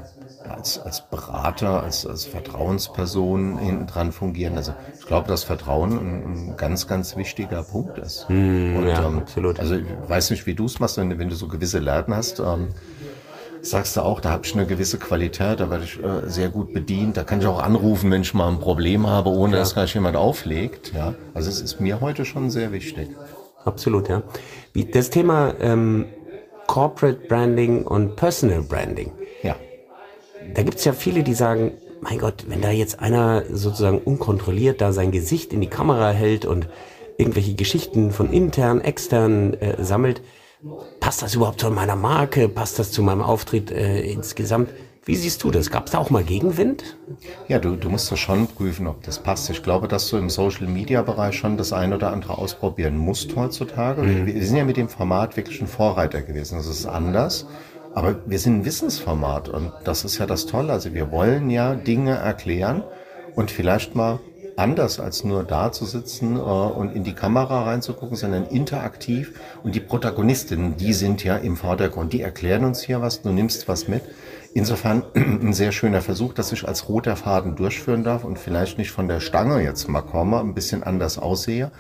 als, 0.51 0.79
als 0.79 1.09
Berater, 1.09 1.83
als, 1.83 2.07
als 2.07 2.25
Vertrauensperson 2.25 3.59
hinten 3.59 3.87
dran 3.87 4.13
fungieren. 4.13 4.57
Also 4.57 4.75
ich 4.99 5.07
glaube, 5.07 5.29
dass 5.29 5.45
Vertrauen 5.45 5.93
ein, 5.93 6.51
ein 6.51 6.57
ganz, 6.57 6.87
ganz 6.87 7.17
wichtiger 7.17 7.63
Punkt 7.63 7.99
ist. 7.99 8.29
Mm, 8.29 8.77
Und, 8.77 8.89
ja, 8.89 9.07
ähm, 9.07 9.19
absolut. 9.19 9.61
Also 9.61 9.77
ich 9.77 9.85
weiß 10.09 10.31
nicht, 10.31 10.47
wie 10.47 10.55
du 10.55 10.67
es 10.67 10.81
machst, 10.81 10.97
wenn, 10.99 11.19
wenn, 11.19 11.29
du 11.29 11.35
so 11.35 11.49
gewisse 11.49 11.79
Lernen 11.79 12.15
hast. 12.15 12.41
Ähm, 12.41 12.69
sagst 13.63 13.97
du 13.97 14.03
auch, 14.03 14.21
da 14.21 14.31
habe 14.31 14.47
ich 14.47 14.55
eine 14.55 14.67
gewisse 14.67 14.99
Qualität, 14.99 15.61
da 15.61 15.71
werde 15.71 15.85
ich 15.85 16.03
äh, 16.03 16.29
sehr 16.29 16.49
gut 16.49 16.73
bedient. 16.73 17.17
Da 17.17 17.25
kann 17.25 17.41
ich 17.41 17.47
auch 17.47 17.63
anrufen, 17.63 18.11
wenn 18.11 18.23
ich 18.23 18.35
mal 18.35 18.49
ein 18.49 18.61
Problem 18.61 19.07
habe, 19.07 19.31
ohne 19.31 19.55
ja. 19.55 19.59
dass 19.61 19.75
gleich 19.75 19.95
jemand 19.95 20.17
auflegt. 20.17 20.93
Ja, 20.95 21.15
also 21.35 21.49
es 21.49 21.61
ist 21.61 21.81
mir 21.81 22.01
heute 22.01 22.25
schon 22.25 22.51
sehr 22.51 22.73
wichtig. 22.73 23.09
Absolut, 23.65 24.09
ja. 24.09 24.23
Das 24.93 25.11
Thema 25.11 25.55
ähm, 25.61 26.07
Corporate 26.67 27.27
Branding 27.29 27.85
und 27.85 28.17
Personal 28.17 28.63
Branding. 28.63 29.13
Da 30.55 30.63
gibt 30.63 30.79
es 30.79 30.85
ja 30.85 30.93
viele, 30.93 31.23
die 31.23 31.35
sagen, 31.35 31.73
mein 32.01 32.19
Gott, 32.19 32.45
wenn 32.49 32.61
da 32.61 32.71
jetzt 32.71 33.01
einer 33.01 33.45
sozusagen 33.51 33.99
unkontrolliert 33.99 34.81
da 34.81 34.93
sein 34.93 35.11
Gesicht 35.11 35.53
in 35.53 35.61
die 35.61 35.69
Kamera 35.69 36.11
hält 36.11 36.45
und 36.45 36.69
irgendwelche 37.19 37.55
Geschichten 37.55 38.11
von 38.11 38.33
intern, 38.33 38.81
extern 38.81 39.55
äh, 39.55 39.83
sammelt, 39.83 40.23
passt 41.01 41.23
das 41.23 41.35
überhaupt 41.35 41.61
zu 41.61 41.71
meiner 41.71 41.97
Marke? 41.97 42.49
Passt 42.49 42.79
das 42.79 42.93
zu 42.93 43.03
meinem 43.03 43.23
Auftritt 43.23 43.71
äh, 43.71 44.01
insgesamt? 44.01 44.71
Wie 45.07 45.15
siehst 45.15 45.45
du 45.45 45.53
das? 45.53 45.71
Gab 45.71 45.87
es 45.87 45.93
da 45.93 45.99
auch 45.99 46.11
mal 46.11 46.25
Gegenwind? 46.25 46.97
Ja, 47.47 47.61
du, 47.61 47.77
du 47.77 47.89
musst 47.89 48.11
das 48.11 48.19
schon 48.19 48.49
prüfen, 48.49 48.89
ob 48.89 49.05
das 49.05 49.21
passt. 49.21 49.49
Ich 49.51 49.63
glaube, 49.63 49.87
dass 49.87 50.09
du 50.09 50.17
im 50.17 50.29
Social-Media-Bereich 50.29 51.37
schon 51.37 51.57
das 51.57 51.73
ein 51.73 51.93
oder 51.93 52.13
andere 52.13 52.37
ausprobieren 52.39 52.99
musst 52.99 53.37
heutzutage. 53.37 54.03
Mhm. 54.03 54.27
Wir, 54.27 54.35
wir 54.35 54.45
sind 54.45 54.57
ja 54.57 54.65
mit 54.65 54.77
dem 54.77 54.89
Format 54.89 55.37
wirklich 55.37 55.61
ein 55.61 55.69
Vorreiter 55.69 56.23
gewesen. 56.23 56.57
Das 56.57 56.67
ist 56.67 56.87
anders. 56.87 57.47
Aber 57.97 58.15
wir 58.27 58.39
sind 58.39 58.59
ein 58.59 58.65
Wissensformat 58.67 59.49
und 59.49 59.73
das 59.85 60.05
ist 60.05 60.19
ja 60.19 60.27
das 60.27 60.45
Tolle. 60.45 60.71
Also 60.71 60.93
wir 60.93 61.11
wollen 61.11 61.49
ja 61.49 61.75
Dinge 61.75 62.15
erklären 62.15 62.85
und 63.35 63.51
vielleicht 63.51 63.95
mal 63.95 64.21
anders 64.57 65.01
als 65.01 65.25
nur 65.25 65.45
da 65.45 65.73
zu 65.73 65.87
sitzen 65.87 66.37
äh, 66.37 66.41
und 66.41 66.95
in 66.95 67.05
die 67.05 67.15
Kamera 67.15 67.63
reinzugucken, 67.63 68.15
sondern 68.15 68.45
interaktiv. 68.49 69.33
Und 69.63 69.75
die 69.75 69.81
Protagonistinnen, 69.81 70.77
die 70.77 70.93
sind 70.93 71.25
ja 71.25 71.39
im 71.39 71.57
Vordergrund, 71.57 72.13
die 72.13 72.21
erklären 72.21 72.67
uns 72.67 72.83
hier 72.83 73.01
was, 73.01 73.23
du 73.23 73.31
nimmst 73.31 73.67
was 73.67 73.89
mit. 73.89 74.03
Insofern 74.53 75.03
ein 75.15 75.55
sehr 75.55 75.73
schöner 75.73 76.03
Versuch, 76.03 76.35
dass 76.35 76.53
ich 76.53 76.69
als 76.69 76.91
roter 76.91 77.17
Faden 77.17 77.57
durchführen 77.57 78.05
darf 78.05 78.25
und 78.25 78.39
vielleicht 78.39 78.77
nicht 78.77 78.91
von 78.91 79.09
der 79.09 79.21
Stange 79.21 79.63
jetzt 79.63 79.89
mal 79.89 80.03
komme, 80.03 80.39
ein 80.41 80.53
bisschen 80.53 80.83
anders 80.83 81.17
aussehe. 81.17 81.71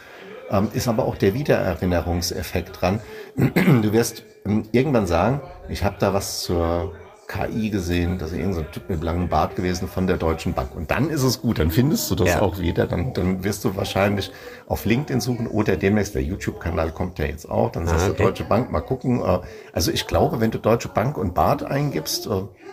Ähm, 0.50 0.68
ist 0.72 0.86
aber 0.88 1.04
auch 1.04 1.16
der 1.16 1.34
Wiedererinnerungseffekt 1.34 2.80
dran. 2.80 3.00
Du 3.36 3.92
wirst 3.92 4.22
ähm, 4.44 4.64
irgendwann 4.72 5.06
sagen, 5.06 5.40
ich 5.68 5.84
habe 5.84 5.96
da 5.98 6.14
was 6.14 6.42
zur 6.42 6.92
KI 7.28 7.70
gesehen, 7.70 8.18
dass 8.18 8.30
irgendein 8.30 8.54
so 8.54 8.62
Typ 8.62 8.88
mit 8.88 9.02
langem 9.02 9.28
Bart 9.28 9.56
gewesen 9.56 9.88
von 9.88 10.06
der 10.06 10.16
Deutschen 10.16 10.54
Bank. 10.54 10.76
Und 10.76 10.92
dann 10.92 11.10
ist 11.10 11.24
es 11.24 11.40
gut, 11.42 11.58
dann 11.58 11.72
findest 11.72 12.08
du 12.08 12.14
das 12.14 12.28
Ja. 12.28 12.40
auch 12.42 12.60
wieder. 12.60 12.86
Dann, 12.86 13.12
dann 13.14 13.42
wirst 13.42 13.64
du 13.64 13.74
wahrscheinlich 13.74 14.30
auf 14.68 14.84
LinkedIn 14.84 15.20
suchen 15.20 15.48
oder 15.48 15.76
demnächst 15.76 16.14
der 16.14 16.22
YouTube-Kanal 16.22 16.92
kommt 16.92 17.18
ja 17.18 17.24
jetzt 17.24 17.50
auch. 17.50 17.72
Dann 17.72 17.86
sagst 17.88 18.04
Ah, 18.04 18.08
du 18.08 18.12
okay. 18.14 18.22
Deutsche 18.22 18.44
Bank, 18.44 18.70
mal 18.70 18.80
gucken. 18.80 19.20
Äh, 19.20 19.40
Also 19.72 19.90
ich 19.90 20.06
glaube, 20.06 20.40
wenn 20.40 20.52
du 20.52 20.58
Deutsche 20.58 20.88
Bank 20.88 21.18
und 21.18 21.34
Bart 21.34 21.64
eingibst, 21.64 22.28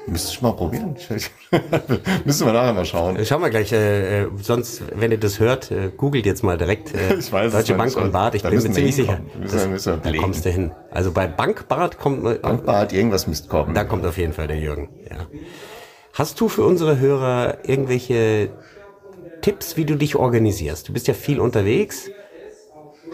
äh, 0.07 0.11
müsstest 0.11 0.41
du 0.41 0.45
mal 0.45 0.53
probieren. 0.53 0.95
Müssen 2.25 2.45
wir 2.45 2.53
nachher 2.53 2.73
mal 2.73 2.85
schauen. 2.85 3.25
Schauen 3.25 3.41
wir 3.41 3.49
gleich, 3.49 3.71
äh, 3.71 4.23
äh, 4.23 4.27
sonst, 4.41 4.83
wenn 4.95 5.11
ihr 5.11 5.17
das 5.17 5.39
hört, 5.39 5.71
äh, 5.71 5.91
googelt 5.95 6.25
jetzt 6.25 6.43
mal 6.43 6.57
direkt 6.57 6.93
äh, 6.93 7.15
Ich 7.19 7.31
weiß 7.31 7.51
Deutsche 7.51 7.75
Bank 7.75 7.95
und 7.95 8.11
Bart. 8.11 8.35
Ich 8.35 8.41
da 8.41 8.49
bin 8.49 8.61
mir 8.61 8.71
ziemlich 8.71 8.95
sicher. 8.95 9.19
Müssen 9.39 9.71
müssen 9.71 10.01
da 10.01 10.11
kommst 10.13 10.45
du 10.45 10.49
hin. 10.49 10.71
Also 10.91 11.11
bei 11.11 11.27
Bankbart 11.27 11.99
kommt, 11.99 12.25
äh, 12.25 12.37
Bart, 12.37 12.93
irgendwas 12.93 13.27
müsste 13.27 13.47
kommen. 13.47 13.73
da 13.73 13.83
kommt 13.83 14.05
auf 14.05 14.17
jeden 14.17 14.33
Fall 14.33 14.47
der 14.47 14.57
Jürgen. 14.59 14.89
Ja. 15.09 15.27
Hast 16.13 16.39
du 16.39 16.47
für 16.47 16.63
unsere 16.63 16.99
Hörer 16.99 17.57
irgendwelche 17.63 18.49
Tipps, 19.41 19.77
wie 19.77 19.85
du 19.85 19.95
dich 19.95 20.15
organisierst? 20.15 20.87
Du 20.89 20.93
bist 20.93 21.07
ja 21.07 21.13
viel 21.13 21.39
unterwegs. 21.39 22.09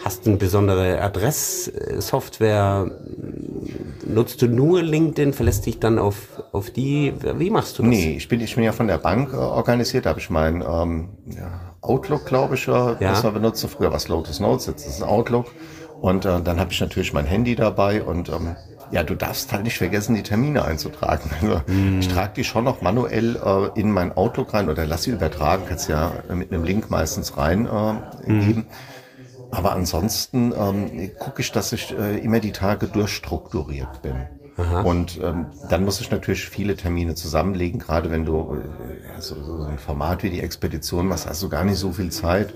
Hast 0.03 0.25
du 0.25 0.31
eine 0.31 0.37
besondere 0.37 1.01
Adresssoftware? 1.01 2.89
Nutzt 4.05 4.41
du 4.41 4.47
nur 4.47 4.81
LinkedIn? 4.81 5.33
Verlässt 5.33 5.65
dich 5.65 5.79
dann 5.79 5.99
auf, 5.99 6.41
auf 6.51 6.71
die? 6.71 7.13
Wie 7.35 7.49
machst 7.49 7.77
du 7.77 7.83
das? 7.83 7.89
Nee, 7.89 8.15
ich 8.17 8.27
bin, 8.27 8.41
ich 8.41 8.55
bin 8.55 8.63
ja 8.63 8.71
von 8.71 8.87
der 8.87 8.97
Bank 8.97 9.33
äh, 9.33 9.37
organisiert, 9.37 10.05
da 10.05 10.11
habe 10.11 10.19
ich 10.19 10.29
mein 10.29 10.61
ähm, 10.61 11.09
ja, 11.27 11.59
Outlook, 11.81 12.25
glaube 12.25 12.55
ich, 12.55 12.67
äh, 12.67 12.95
das 12.99 13.23
wir 13.23 13.31
benutzen. 13.31 13.69
Früher 13.69 13.89
war 13.89 13.97
es 13.97 14.07
Lotus 14.07 14.39
Notes, 14.39 14.67
jetzt 14.67 14.87
ist 14.87 14.97
es 14.97 15.03
Outlook. 15.03 15.47
Und 16.01 16.25
äh, 16.25 16.41
dann 16.41 16.59
habe 16.59 16.71
ich 16.71 16.79
natürlich 16.79 17.13
mein 17.13 17.25
Handy 17.25 17.55
dabei 17.55 18.01
und 18.01 18.29
ähm, 18.29 18.55
ja, 18.91 19.03
du 19.03 19.15
darfst 19.15 19.51
halt 19.51 19.63
nicht 19.63 19.77
vergessen, 19.77 20.15
die 20.15 20.23
Termine 20.23 20.63
einzutragen. 20.65 21.29
Also 21.41 21.61
ich 21.99 22.07
trage 22.07 22.31
die 22.37 22.43
schon 22.43 22.63
noch 22.63 22.81
manuell 22.81 23.35
äh, 23.35 23.79
in 23.79 23.91
mein 23.91 24.15
Outlook 24.15 24.53
rein 24.53 24.69
oder 24.69 24.85
lass 24.85 25.03
sie 25.03 25.11
übertragen, 25.11 25.63
kannst 25.67 25.89
ja 25.89 26.11
mit 26.33 26.51
einem 26.51 26.63
Link 26.63 26.89
meistens 26.89 27.37
rein 27.37 27.67
äh, 27.67 28.27
geben. 28.27 28.65
Aber 29.51 29.71
ansonsten 29.73 30.53
ähm, 30.55 31.11
gucke 31.17 31.41
ich, 31.41 31.51
dass 31.51 31.71
ich 31.73 31.97
äh, 31.97 32.17
immer 32.19 32.39
die 32.39 32.51
Tage 32.51 32.87
durchstrukturiert 32.87 34.01
bin. 34.01 34.27
Und 34.83 35.19
ähm, 35.23 35.47
dann 35.69 35.85
muss 35.85 36.01
ich 36.01 36.11
natürlich 36.11 36.49
viele 36.49 36.75
Termine 36.75 37.15
zusammenlegen, 37.15 37.79
gerade 37.79 38.11
wenn 38.11 38.25
du 38.25 38.55
äh, 38.55 39.21
so, 39.21 39.41
so 39.41 39.63
ein 39.63 39.79
Format 39.79 40.21
wie 40.23 40.29
die 40.29 40.41
Expedition 40.41 41.07
machst, 41.07 41.27
hast 41.27 41.41
du 41.41 41.49
gar 41.49 41.63
nicht 41.63 41.77
so 41.77 41.93
viel 41.93 42.11
Zeit. 42.11 42.53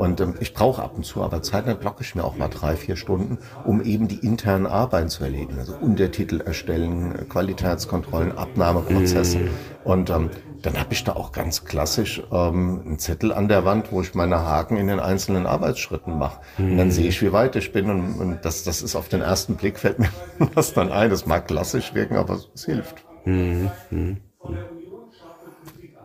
Und 0.00 0.18
ähm, 0.22 0.34
ich 0.40 0.54
brauche 0.54 0.82
ab 0.82 0.92
und 0.96 1.04
zu 1.04 1.22
aber 1.22 1.42
Zeit, 1.42 1.66
dann 1.66 1.78
blocke 1.78 2.02
ich 2.02 2.14
mir 2.14 2.24
auch 2.24 2.34
mal 2.34 2.48
drei, 2.48 2.74
vier 2.74 2.96
Stunden, 2.96 3.36
um 3.64 3.82
eben 3.82 4.08
die 4.08 4.26
internen 4.26 4.64
Arbeiten 4.64 5.10
zu 5.10 5.24
erledigen. 5.24 5.58
Also 5.58 5.74
Untertitel 5.74 6.40
erstellen, 6.40 7.14
äh, 7.14 7.24
Qualitätskontrollen, 7.24 8.32
Abnahmeprozesse. 8.32 9.40
Und 9.84 10.08
ähm, 10.08 10.30
dann 10.62 10.80
habe 10.80 10.94
ich 10.94 11.04
da 11.04 11.12
auch 11.12 11.32
ganz 11.32 11.66
klassisch 11.66 12.22
ähm, 12.32 12.80
einen 12.82 12.98
Zettel 12.98 13.30
an 13.30 13.48
der 13.48 13.66
Wand, 13.66 13.92
wo 13.92 14.00
ich 14.00 14.14
meine 14.14 14.40
Haken 14.40 14.78
in 14.78 14.86
den 14.86 15.00
einzelnen 15.00 15.44
Arbeitsschritten 15.44 16.16
mache. 16.18 16.40
Und 16.56 16.78
dann 16.78 16.90
sehe 16.90 17.08
ich, 17.08 17.20
wie 17.20 17.34
weit 17.34 17.54
ich 17.56 17.70
bin. 17.70 17.90
Und, 17.90 18.14
und 18.14 18.38
das, 18.42 18.64
das 18.64 18.80
ist 18.80 18.96
auf 18.96 19.10
den 19.10 19.20
ersten 19.20 19.56
Blick, 19.56 19.78
fällt 19.78 19.98
mir 19.98 20.08
das 20.54 20.72
dann 20.72 20.90
ein. 20.90 21.10
Das 21.10 21.26
mag 21.26 21.46
klassisch 21.46 21.92
wirken, 21.92 22.16
aber 22.16 22.38
es 22.54 22.64
hilft. 22.64 23.04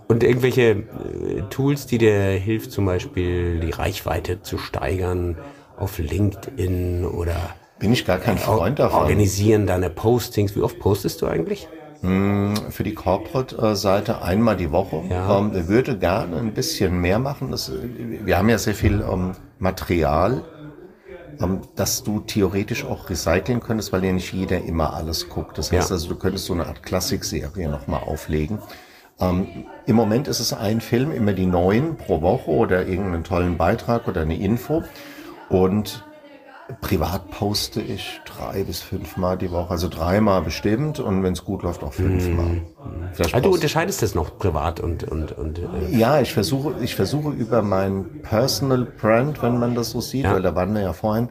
Und 0.08 0.24
irgendwelche 0.24 0.62
äh, 0.72 1.42
Tools, 1.50 1.88
die 1.88 1.98
dir 1.98 2.14
hilft, 2.32 2.72
zum 2.72 2.86
Beispiel 2.86 3.60
die 3.60 3.72
Reichweite 3.72 4.42
zu 4.42 4.58
steigern 4.58 5.38
auf 5.78 5.98
LinkedIn 5.98 7.06
oder 7.06 7.36
Bin 7.80 7.92
ich 7.92 8.06
gar 8.06 8.20
kein 8.20 8.38
Freund 8.38 8.80
davon. 8.80 9.02
organisieren 9.02 9.66
deine 9.68 9.90
Postings. 9.90 10.56
Wie 10.56 10.62
oft 10.62 10.80
postest 10.80 11.22
du 11.22 11.28
eigentlich? 11.28 11.68
für 12.70 12.84
die 12.84 12.94
Corporate-Seite 12.94 14.22
einmal 14.22 14.56
die 14.58 14.72
Woche. 14.72 15.02
Ja. 15.10 15.40
Ähm, 15.40 15.52
ich 15.56 15.68
würde 15.68 15.98
gerne 15.98 16.38
ein 16.38 16.54
bisschen 16.54 17.00
mehr 17.02 17.18
machen. 17.18 17.50
Das, 17.50 17.70
äh, 17.70 17.74
wir 18.26 18.38
haben 18.38 18.48
ja 18.48 18.60
sehr 18.60 18.76
viel 18.76 19.02
ähm, 19.02 19.32
Material, 19.58 20.44
ähm, 21.42 21.62
das 21.76 22.04
du 22.04 22.20
theoretisch 22.20 22.86
auch 22.86 23.10
recyceln 23.10 23.60
könntest, 23.60 23.92
weil 23.92 24.06
ja 24.06 24.12
nicht 24.14 24.32
jeder 24.34 24.64
immer 24.64 24.94
alles 24.94 25.30
guckt. 25.30 25.58
Das 25.58 25.72
heißt 25.72 25.90
Ja. 25.90 25.96
also, 25.96 26.10
du 26.10 26.16
könntest 26.16 26.46
so 26.46 26.54
eine 26.54 26.68
Art 26.68 26.84
Klassikserie 26.84 27.70
nochmal 27.70 28.02
auflegen. 28.04 28.60
Ähm, 29.20 29.48
Im 29.86 29.96
Moment 29.96 30.28
ist 30.28 30.40
es 30.40 30.52
ein 30.54 30.82
Film, 30.82 31.12
immer 31.12 31.34
die 31.34 31.46
neuen 31.46 31.96
pro 31.96 32.22
Woche 32.22 32.52
oder 32.52 32.86
irgendeinen 32.88 33.24
tollen 33.24 33.58
Beitrag 33.58 34.08
oder 34.08 34.22
eine 34.22 34.38
Info. 34.38 34.84
Und 35.50 36.04
privat 36.82 37.30
poste 37.30 37.80
ich 37.80 38.20
drei 38.26 38.64
bis 38.64 38.82
fünfmal 38.82 39.38
die 39.38 39.52
Woche, 39.52 39.70
also 39.70 39.88
dreimal 39.88 40.42
bestimmt 40.42 41.00
und 41.00 41.22
wenn 41.22 41.34
es 41.34 41.46
gut 41.46 41.62
läuft 41.62 41.84
auch 41.84 41.94
fünfmal. 41.94 42.64
Vielleicht 43.14 43.36
Ah, 43.36 43.40
du 43.40 43.50
poste- 43.50 43.54
unterscheidest 43.54 44.02
das 44.02 44.16
noch 44.16 44.40
privat 44.40 44.80
und, 44.80 45.04
und, 45.04 45.32
und 45.38 45.60
äh, 45.60 45.96
ja, 45.96 46.20
ich 46.22 46.34
versuche, 46.34 46.74
ich 46.82 46.96
versuche 46.96 47.30
über 47.30 47.62
mein 47.62 48.22
Personal 48.24 48.86
Brand, 49.00 49.44
wenn 49.44 49.60
man 49.60 49.76
das 49.76 49.92
so 49.92 50.02
sieht, 50.02 50.24
Ja. 50.26 50.34
weil 50.34 50.42
da 50.42 50.56
waren 50.56 50.74
wir 50.74 50.82
ja 50.82 50.94
vorhin, 50.94 51.30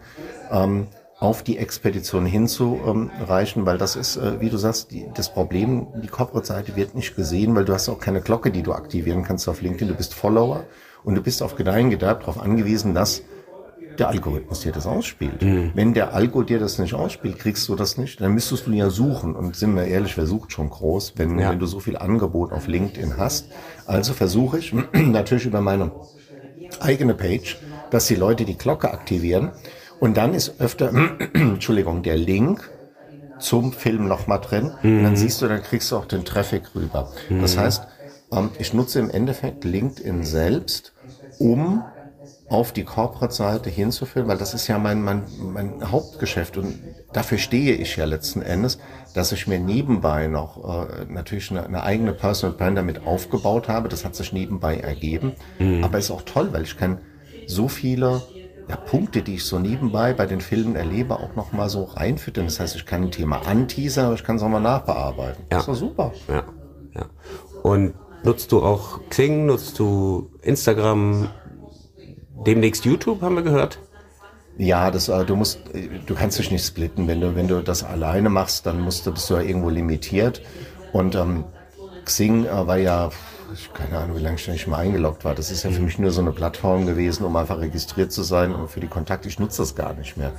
ähm, 0.52 0.86
auf 1.24 1.42
die 1.42 1.56
Expedition 1.58 2.26
hinzureichen, 2.26 3.64
weil 3.64 3.78
das 3.78 3.96
ist, 3.96 4.16
äh, 4.16 4.40
wie 4.40 4.50
du 4.50 4.58
sagst, 4.58 4.90
die, 4.90 5.06
das 5.14 5.32
Problem, 5.32 5.86
die 6.02 6.08
Corporate-Seite 6.08 6.76
wird 6.76 6.94
nicht 6.94 7.16
gesehen, 7.16 7.56
weil 7.56 7.64
du 7.64 7.72
hast 7.72 7.88
auch 7.88 7.98
keine 7.98 8.20
Glocke, 8.20 8.50
die 8.50 8.62
du 8.62 8.72
aktivieren 8.72 9.22
kannst 9.24 9.48
auf 9.48 9.62
LinkedIn. 9.62 9.88
Du 9.88 9.94
bist 9.94 10.12
Follower 10.14 10.64
und 11.02 11.14
du 11.14 11.22
bist 11.22 11.42
auf 11.42 11.56
Gedeihen 11.56 11.88
gedacht 11.88 12.20
darauf 12.22 12.38
angewiesen, 12.40 12.94
dass 12.94 13.22
der 13.98 14.08
Algorithmus 14.08 14.60
dir 14.60 14.72
das 14.72 14.86
ausspielt. 14.86 15.40
Wenn 15.40 15.94
der 15.94 16.12
Algo 16.14 16.42
dir 16.42 16.58
das 16.58 16.78
nicht 16.78 16.94
ausspielt, 16.94 17.38
kriegst 17.38 17.68
du 17.68 17.76
das 17.76 17.96
nicht, 17.96 18.20
dann 18.20 18.32
müsstest 18.34 18.66
du 18.66 18.72
ja 18.72 18.90
suchen. 18.90 19.34
Und 19.36 19.54
sind 19.56 19.74
wir 19.76 19.84
ehrlich, 19.84 20.16
wer 20.16 20.26
sucht 20.26 20.52
schon 20.52 20.68
groß, 20.68 21.14
wenn, 21.16 21.38
Ja. 21.38 21.50
wenn 21.50 21.58
du 21.60 21.66
so 21.66 21.78
viel 21.80 21.96
Angebot 21.96 22.52
auf 22.52 22.66
LinkedIn 22.66 23.16
hast. 23.16 23.46
Also 23.86 24.12
versuche 24.12 24.58
ich 24.58 24.74
natürlich 24.92 25.46
über 25.46 25.60
meine 25.60 25.92
eigene 26.80 27.14
Page, 27.14 27.56
dass 27.90 28.06
die 28.08 28.16
Leute 28.16 28.44
die 28.44 28.58
Glocke 28.58 28.92
aktivieren. 28.92 29.52
Und 30.04 30.18
dann 30.18 30.34
ist 30.34 30.60
öfter, 30.60 30.92
Entschuldigung, 31.34 32.02
der 32.02 32.18
Link 32.18 32.70
zum 33.38 33.72
Film 33.72 34.06
nochmal 34.06 34.38
drin. 34.40 34.72
Und 34.98 35.04
dann 35.04 35.16
siehst 35.16 35.40
du, 35.40 35.48
dann 35.48 35.62
kriegst 35.62 35.90
du 35.90 35.96
auch 35.96 36.04
den 36.04 36.26
Traffic 36.26 36.74
rüber. 36.74 37.10
Das 37.40 37.56
heißt, 37.56 37.86
ähm, 38.30 38.50
ich 38.58 38.74
nutze 38.74 38.98
im 38.98 39.08
Endeffekt 39.08 39.64
LinkedIn 39.64 40.22
selbst, 40.22 40.92
um 41.38 41.84
auf 42.48 42.72
die 42.72 42.84
Corporate-Seite 42.84 43.70
hinzuführen, 43.70 44.28
weil 44.28 44.36
das 44.36 44.52
ist 44.52 44.68
ja 44.68 44.78
mein, 44.78 45.00
mein, 45.02 45.24
mein 45.38 45.90
Hauptgeschäft 45.90 46.58
und 46.58 46.96
dafür 47.14 47.38
stehe 47.38 47.74
ich 47.74 47.96
ja 47.96 48.04
letzten 48.04 48.42
Endes, 48.42 48.78
dass 49.14 49.32
ich 49.32 49.46
mir 49.46 49.58
nebenbei 49.58 50.26
noch 50.26 50.86
äh, 50.90 51.06
natürlich 51.08 51.50
eine, 51.50 51.64
eine 51.64 51.82
eigene 51.82 52.12
Personal 52.12 52.56
Brand 52.58 52.76
damit 52.76 53.06
aufgebaut 53.06 53.68
habe. 53.68 53.88
Das 53.88 54.04
hat 54.04 54.14
sich 54.14 54.34
nebenbei 54.34 54.76
ergeben, 54.76 55.32
aber 55.82 55.96
ist 55.98 56.10
auch 56.10 56.22
toll, 56.22 56.52
weil 56.52 56.64
ich 56.64 56.76
kann 56.76 57.00
so 57.46 57.68
viele 57.68 58.33
ja, 58.68 58.76
Punkte, 58.76 59.22
die 59.22 59.34
ich 59.34 59.44
so 59.44 59.58
nebenbei 59.58 60.14
bei 60.14 60.26
den 60.26 60.40
Filmen 60.40 60.76
erlebe, 60.76 61.18
auch 61.18 61.34
noch 61.36 61.52
mal 61.52 61.68
so 61.68 61.84
reinfüttern. 61.84 62.46
Das 62.46 62.60
heißt, 62.60 62.76
ich 62.76 62.86
kann 62.86 63.02
ein 63.02 63.10
Thema 63.10 63.46
anteasern, 63.46 64.06
aber 64.06 64.14
ich 64.14 64.24
kann 64.24 64.36
es 64.36 64.42
auch 64.42 64.48
mal 64.48 64.60
nachbearbeiten. 64.60 65.44
Ja. 65.50 65.58
Das 65.58 65.66
doch 65.66 65.74
super. 65.74 66.12
ja, 66.28 66.44
ja. 66.94 67.06
Und 67.62 67.94
nutzt 68.22 68.52
du 68.52 68.62
auch 68.62 69.00
Xing, 69.10 69.46
nutzt 69.46 69.78
du 69.78 70.30
Instagram, 70.42 71.28
demnächst 72.46 72.84
YouTube, 72.84 73.22
haben 73.22 73.36
wir 73.36 73.42
gehört? 73.42 73.78
Ja, 74.56 74.90
das, 74.90 75.08
äh, 75.08 75.24
du 75.24 75.36
musst, 75.36 75.60
äh, 75.74 75.88
du 76.06 76.14
kannst 76.14 76.38
dich 76.38 76.50
nicht 76.50 76.64
splitten. 76.64 77.08
Wenn 77.08 77.20
du, 77.20 77.34
wenn 77.34 77.48
du 77.48 77.62
das 77.62 77.82
alleine 77.82 78.30
machst, 78.30 78.66
dann 78.66 78.80
musst 78.80 79.06
du, 79.06 79.12
bist 79.12 79.28
du 79.28 79.34
ja 79.34 79.40
irgendwo 79.40 79.68
limitiert. 79.68 80.42
Und 80.92 81.16
ähm, 81.16 81.44
Xing 82.04 82.46
äh, 82.46 82.66
war 82.66 82.78
ja, 82.78 83.10
ich 83.52 83.72
keine 83.72 83.98
Ahnung, 83.98 84.16
wie 84.16 84.22
lange 84.22 84.36
ich 84.36 84.48
nicht 84.48 84.66
mal 84.66 84.78
eingeloggt 84.78 85.24
war. 85.24 85.34
Das 85.34 85.50
ist 85.50 85.64
ja 85.64 85.70
für 85.70 85.82
mich 85.82 85.98
nur 85.98 86.10
so 86.10 86.20
eine 86.20 86.32
Plattform 86.32 86.86
gewesen, 86.86 87.24
um 87.24 87.36
einfach 87.36 87.60
registriert 87.60 88.12
zu 88.12 88.22
sein 88.22 88.54
und 88.54 88.70
für 88.70 88.80
die 88.80 88.86
Kontakte. 88.86 89.28
Ich 89.28 89.38
nutze 89.38 89.62
das 89.62 89.74
gar 89.74 89.94
nicht 89.94 90.16
mehr. 90.16 90.32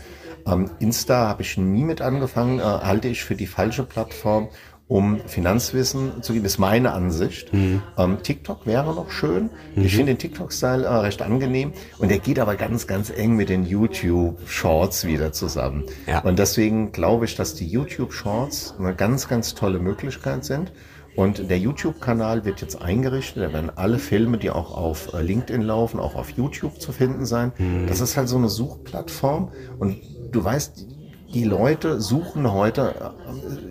Ähm, 0.48 0.70
Insta 0.80 1.28
habe 1.28 1.42
ich 1.42 1.58
nie 1.58 1.84
mit 1.84 2.02
angefangen, 2.02 2.60
äh, 2.60 2.64
halte 2.64 3.08
ich 3.08 3.24
für 3.24 3.36
die 3.36 3.48
falsche 3.48 3.84
Plattform, 3.84 4.50
um 4.88 5.20
Finanzwissen 5.26 6.22
zu 6.22 6.34
geben, 6.34 6.46
ist 6.46 6.60
meine 6.60 6.94
Ansicht. 6.94 7.50
Ähm, 7.98 8.18
TikTok 8.22 8.68
wäre 8.68 8.94
noch 8.94 9.10
schön. 9.10 9.50
Ich 9.76 9.96
finde 9.96 10.14
den 10.14 10.20
TikTok-Style 10.20 10.86
äh, 10.86 10.98
recht 10.98 11.24
angenehm 11.24 11.74
und 11.98 12.12
der 12.12 12.20
geht 12.20 12.38
aber 12.38 12.56
ganz, 12.56 12.86
ganz 12.86 13.10
eng 13.10 13.36
mit 13.36 13.50
den 13.50 13.66
YouTube-Shorts 13.66 15.08
wieder 15.08 15.32
zusammen. 15.32 15.86
Ja. 16.06 16.20
Und 16.20 16.38
deswegen 16.38 16.92
glaube 16.92 17.26
ich, 17.26 17.36
dass 17.36 17.56
die 17.56 17.68
YouTube-Shorts 17.68 18.76
eine 18.78 18.94
ganz, 18.94 19.28
ganz 19.28 19.56
tolle 19.56 19.80
Möglichkeit 19.80 20.46
sind. 20.46 20.72
Und 21.16 21.50
der 21.50 21.58
YouTube-Kanal 21.58 22.44
wird 22.44 22.62
jetzt 22.62 22.82
eingerichtet. 22.82 23.44
Da 23.44 23.54
werden 23.54 23.72
alle 23.76 24.00
Filme, 24.00 24.38
die 24.38 24.52
auch 24.52 24.76
auf 24.76 25.14
äh, 25.14 25.22
LinkedIn 25.22 25.62
laufen, 25.62 26.00
auch 26.00 26.16
auf 26.16 26.32
YouTube 26.32 26.82
zu 26.82 26.92
finden 26.92 27.26
sein. 27.26 27.54
Das 27.88 28.02
ist 28.02 28.18
halt 28.18 28.28
so 28.28 28.38
eine 28.38 28.50
Suchplattform. 28.50 29.52
Und 29.80 29.98
du 30.32 30.44
weißt, 30.44 30.88
die 31.34 31.44
Leute 31.44 32.00
suchen 32.00 32.52
heute, 32.52 32.96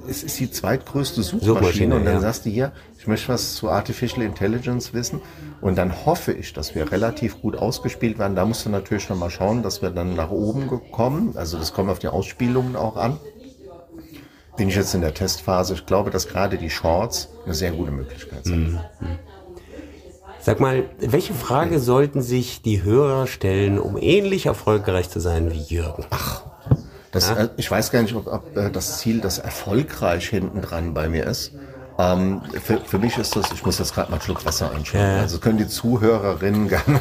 äh, 0.06 0.10
es 0.10 0.22
ist 0.22 0.38
die 0.40 0.50
zweitgrößte 0.50 1.22
Suchmaschine. 1.22 1.54
Suchmaschine, 1.54 1.94
und 1.96 2.04
dann 2.04 2.14
ja. 2.14 2.20
sagst 2.20 2.46
du 2.46 2.50
hier, 2.50 2.72
ich 2.98 3.06
möchte 3.06 3.28
was 3.28 3.54
zu 3.54 3.68
Artificial 3.68 4.22
Intelligence 4.22 4.92
wissen. 4.94 5.20
Und 5.60 5.76
dann 5.76 6.04
hoffe 6.04 6.32
ich, 6.32 6.52
dass 6.52 6.74
wir 6.74 6.90
relativ 6.92 7.40
gut 7.40 7.56
ausgespielt 7.56 8.18
werden. 8.18 8.36
Da 8.36 8.44
musst 8.44 8.66
du 8.66 8.70
natürlich 8.70 9.08
noch 9.08 9.16
mal 9.16 9.30
schauen, 9.30 9.62
dass 9.62 9.82
wir 9.82 9.90
dann 9.90 10.14
nach 10.14 10.30
oben 10.30 10.68
kommen. 10.92 11.36
Also 11.36 11.58
das 11.58 11.72
kommt 11.72 11.90
auf 11.90 11.98
die 11.98 12.08
Ausspielungen 12.08 12.76
auch 12.76 12.96
an. 12.96 13.18
Bin 14.56 14.68
ich 14.68 14.76
jetzt 14.76 14.94
in 14.94 15.00
der 15.00 15.14
Testphase. 15.14 15.74
Ich 15.74 15.86
glaube, 15.86 16.10
dass 16.10 16.28
gerade 16.28 16.58
die 16.58 16.70
Shorts 16.70 17.28
eine 17.44 17.54
sehr 17.54 17.72
gute 17.72 17.90
Möglichkeit 17.90 18.44
sind. 18.44 18.72
Mhm. 18.72 18.78
Sag 20.40 20.60
mal, 20.60 20.84
welche 20.98 21.32
Frage 21.32 21.78
sollten 21.80 22.20
sich 22.20 22.60
die 22.60 22.82
Hörer 22.82 23.26
stellen, 23.26 23.78
um 23.78 23.96
ähnlich 23.96 24.46
erfolgreich 24.46 25.08
zu 25.08 25.18
sein 25.18 25.50
wie 25.50 25.62
Jürgen? 25.62 26.04
Ach, 26.10 26.42
das, 27.12 27.30
ja? 27.30 27.44
äh, 27.44 27.48
ich 27.56 27.70
weiß 27.70 27.90
gar 27.90 28.02
nicht, 28.02 28.14
ob, 28.14 28.26
ob 28.26 28.56
äh, 28.56 28.70
das 28.70 28.98
Ziel 28.98 29.20
das 29.20 29.38
erfolgreich 29.38 30.28
hinten 30.28 30.60
dran 30.60 30.92
bei 30.92 31.08
mir 31.08 31.26
ist. 31.26 31.52
Ähm, 31.96 32.42
für, 32.62 32.78
für 32.80 32.98
mich 32.98 33.16
ist 33.18 33.36
das, 33.36 33.52
ich 33.52 33.64
muss 33.64 33.78
jetzt 33.78 33.94
gerade 33.94 34.10
mal 34.10 34.16
einen 34.16 34.22
Schluck 34.22 34.44
Wasser 34.44 34.70
einschütten. 34.72 35.00
Ja. 35.00 35.20
Also 35.20 35.38
können 35.38 35.58
die 35.58 35.68
Zuhörerinnen 35.68 36.68
gerne. 36.68 37.00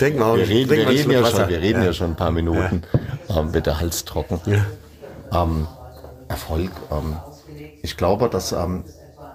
Denk 0.00 0.18
mal, 0.18 0.36
wir 0.36 0.48
reden, 0.48 0.70
wir 0.70 0.88
reden, 0.88 1.10
ja, 1.10 1.26
schon, 1.26 1.48
wir 1.48 1.60
reden 1.60 1.80
ja. 1.80 1.86
ja. 1.86 1.92
schon 1.92 2.12
ein 2.12 2.16
paar 2.16 2.30
Minuten. 2.30 2.82
Ähm, 3.28 3.52
bitte 3.52 3.78
Hals 3.80 4.04
trocken. 4.04 4.40
Ähm, 5.32 5.66
Erfolg. 6.28 6.70
Ähm, 6.90 7.16
ich 7.82 7.96
glaube, 7.96 8.28
dass 8.28 8.52
ähm, 8.52 8.84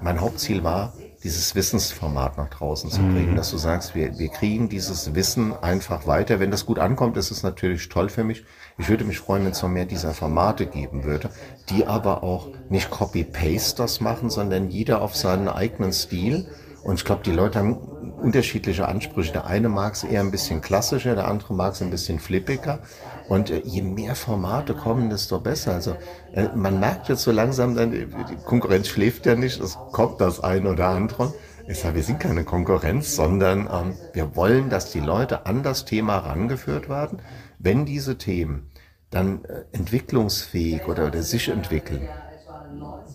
mein 0.01 0.21
Hauptziel 0.21 0.63
war, 0.63 0.93
dieses 1.23 1.55
Wissensformat 1.55 2.37
nach 2.37 2.49
draußen 2.49 2.89
zu 2.89 2.99
bringen, 2.99 3.31
mhm. 3.31 3.35
dass 3.37 3.49
du 3.49 3.57
sagst, 3.57 3.95
wir, 3.95 4.19
wir 4.19 4.27
kriegen 4.27 4.67
dieses 4.67 5.15
Wissen 5.15 5.53
einfach 5.53 6.05
weiter. 6.05 6.39
Wenn 6.41 6.51
das 6.51 6.65
gut 6.65 6.79
ankommt, 6.79 7.15
ist 7.15 7.31
es 7.31 7.43
natürlich 7.43 7.87
toll 7.87 8.09
für 8.09 8.25
mich. 8.25 8.43
Ich 8.77 8.89
würde 8.89 9.05
mich 9.05 9.19
freuen, 9.19 9.45
wenn 9.45 9.51
es 9.53 9.61
noch 9.61 9.69
mehr 9.69 9.85
dieser 9.85 10.13
Formate 10.13 10.65
geben 10.65 11.05
würde, 11.05 11.29
die 11.69 11.87
aber 11.87 12.23
auch 12.23 12.49
nicht 12.69 12.89
Copy-Paste 12.89 13.81
das 13.81 14.01
machen, 14.01 14.29
sondern 14.29 14.69
jeder 14.69 15.01
auf 15.01 15.15
seinen 15.15 15.47
eigenen 15.47 15.93
Stil. 15.93 16.47
Und 16.83 16.95
ich 16.95 17.05
glaube, 17.05 17.23
die 17.23 17.31
Leute 17.31 17.59
haben 17.59 17.75
unterschiedliche 17.75 18.89
Ansprüche. 18.89 19.31
Der 19.31 19.45
eine 19.45 19.69
mag 19.69 19.93
es 19.93 20.03
eher 20.03 20.19
ein 20.19 20.31
bisschen 20.31 20.59
klassischer, 20.59 21.15
der 21.15 21.29
andere 21.29 21.53
mag 21.53 21.73
es 21.73 21.81
ein 21.81 21.89
bisschen 21.89 22.19
flippiger. 22.19 22.79
Und 23.27 23.49
äh, 23.49 23.61
je 23.63 23.81
mehr 23.81 24.15
Formate 24.15 24.73
kommen, 24.73 25.09
desto 25.09 25.39
besser. 25.39 25.73
Also 25.73 25.95
äh, 26.33 26.49
man 26.55 26.79
merkt 26.79 27.09
jetzt 27.09 27.23
so 27.23 27.31
langsam, 27.31 27.75
dann, 27.75 27.91
die 27.91 28.07
Konkurrenz 28.45 28.87
schläft 28.87 29.25
ja 29.25 29.35
nicht, 29.35 29.59
es 29.59 29.77
kommt 29.91 30.21
das 30.21 30.39
ein 30.41 30.67
oder 30.67 30.89
andere. 30.89 31.33
Ich 31.67 31.79
sage, 31.79 31.95
wir 31.95 32.03
sind 32.03 32.19
keine 32.19 32.43
Konkurrenz, 32.43 33.15
sondern 33.15 33.69
ähm, 33.71 33.95
wir 34.11 34.35
wollen, 34.35 34.69
dass 34.69 34.91
die 34.91 34.99
Leute 34.99 35.45
an 35.45 35.63
das 35.63 35.85
Thema 35.85 36.17
rangeführt 36.17 36.89
werden. 36.89 37.21
Wenn 37.57 37.85
diese 37.85 38.17
Themen 38.17 38.69
dann 39.09 39.45
äh, 39.45 39.63
entwicklungsfähig 39.71 40.87
oder, 40.87 41.07
oder 41.07 41.21
sich 41.21 41.47
entwickeln, 41.47 42.09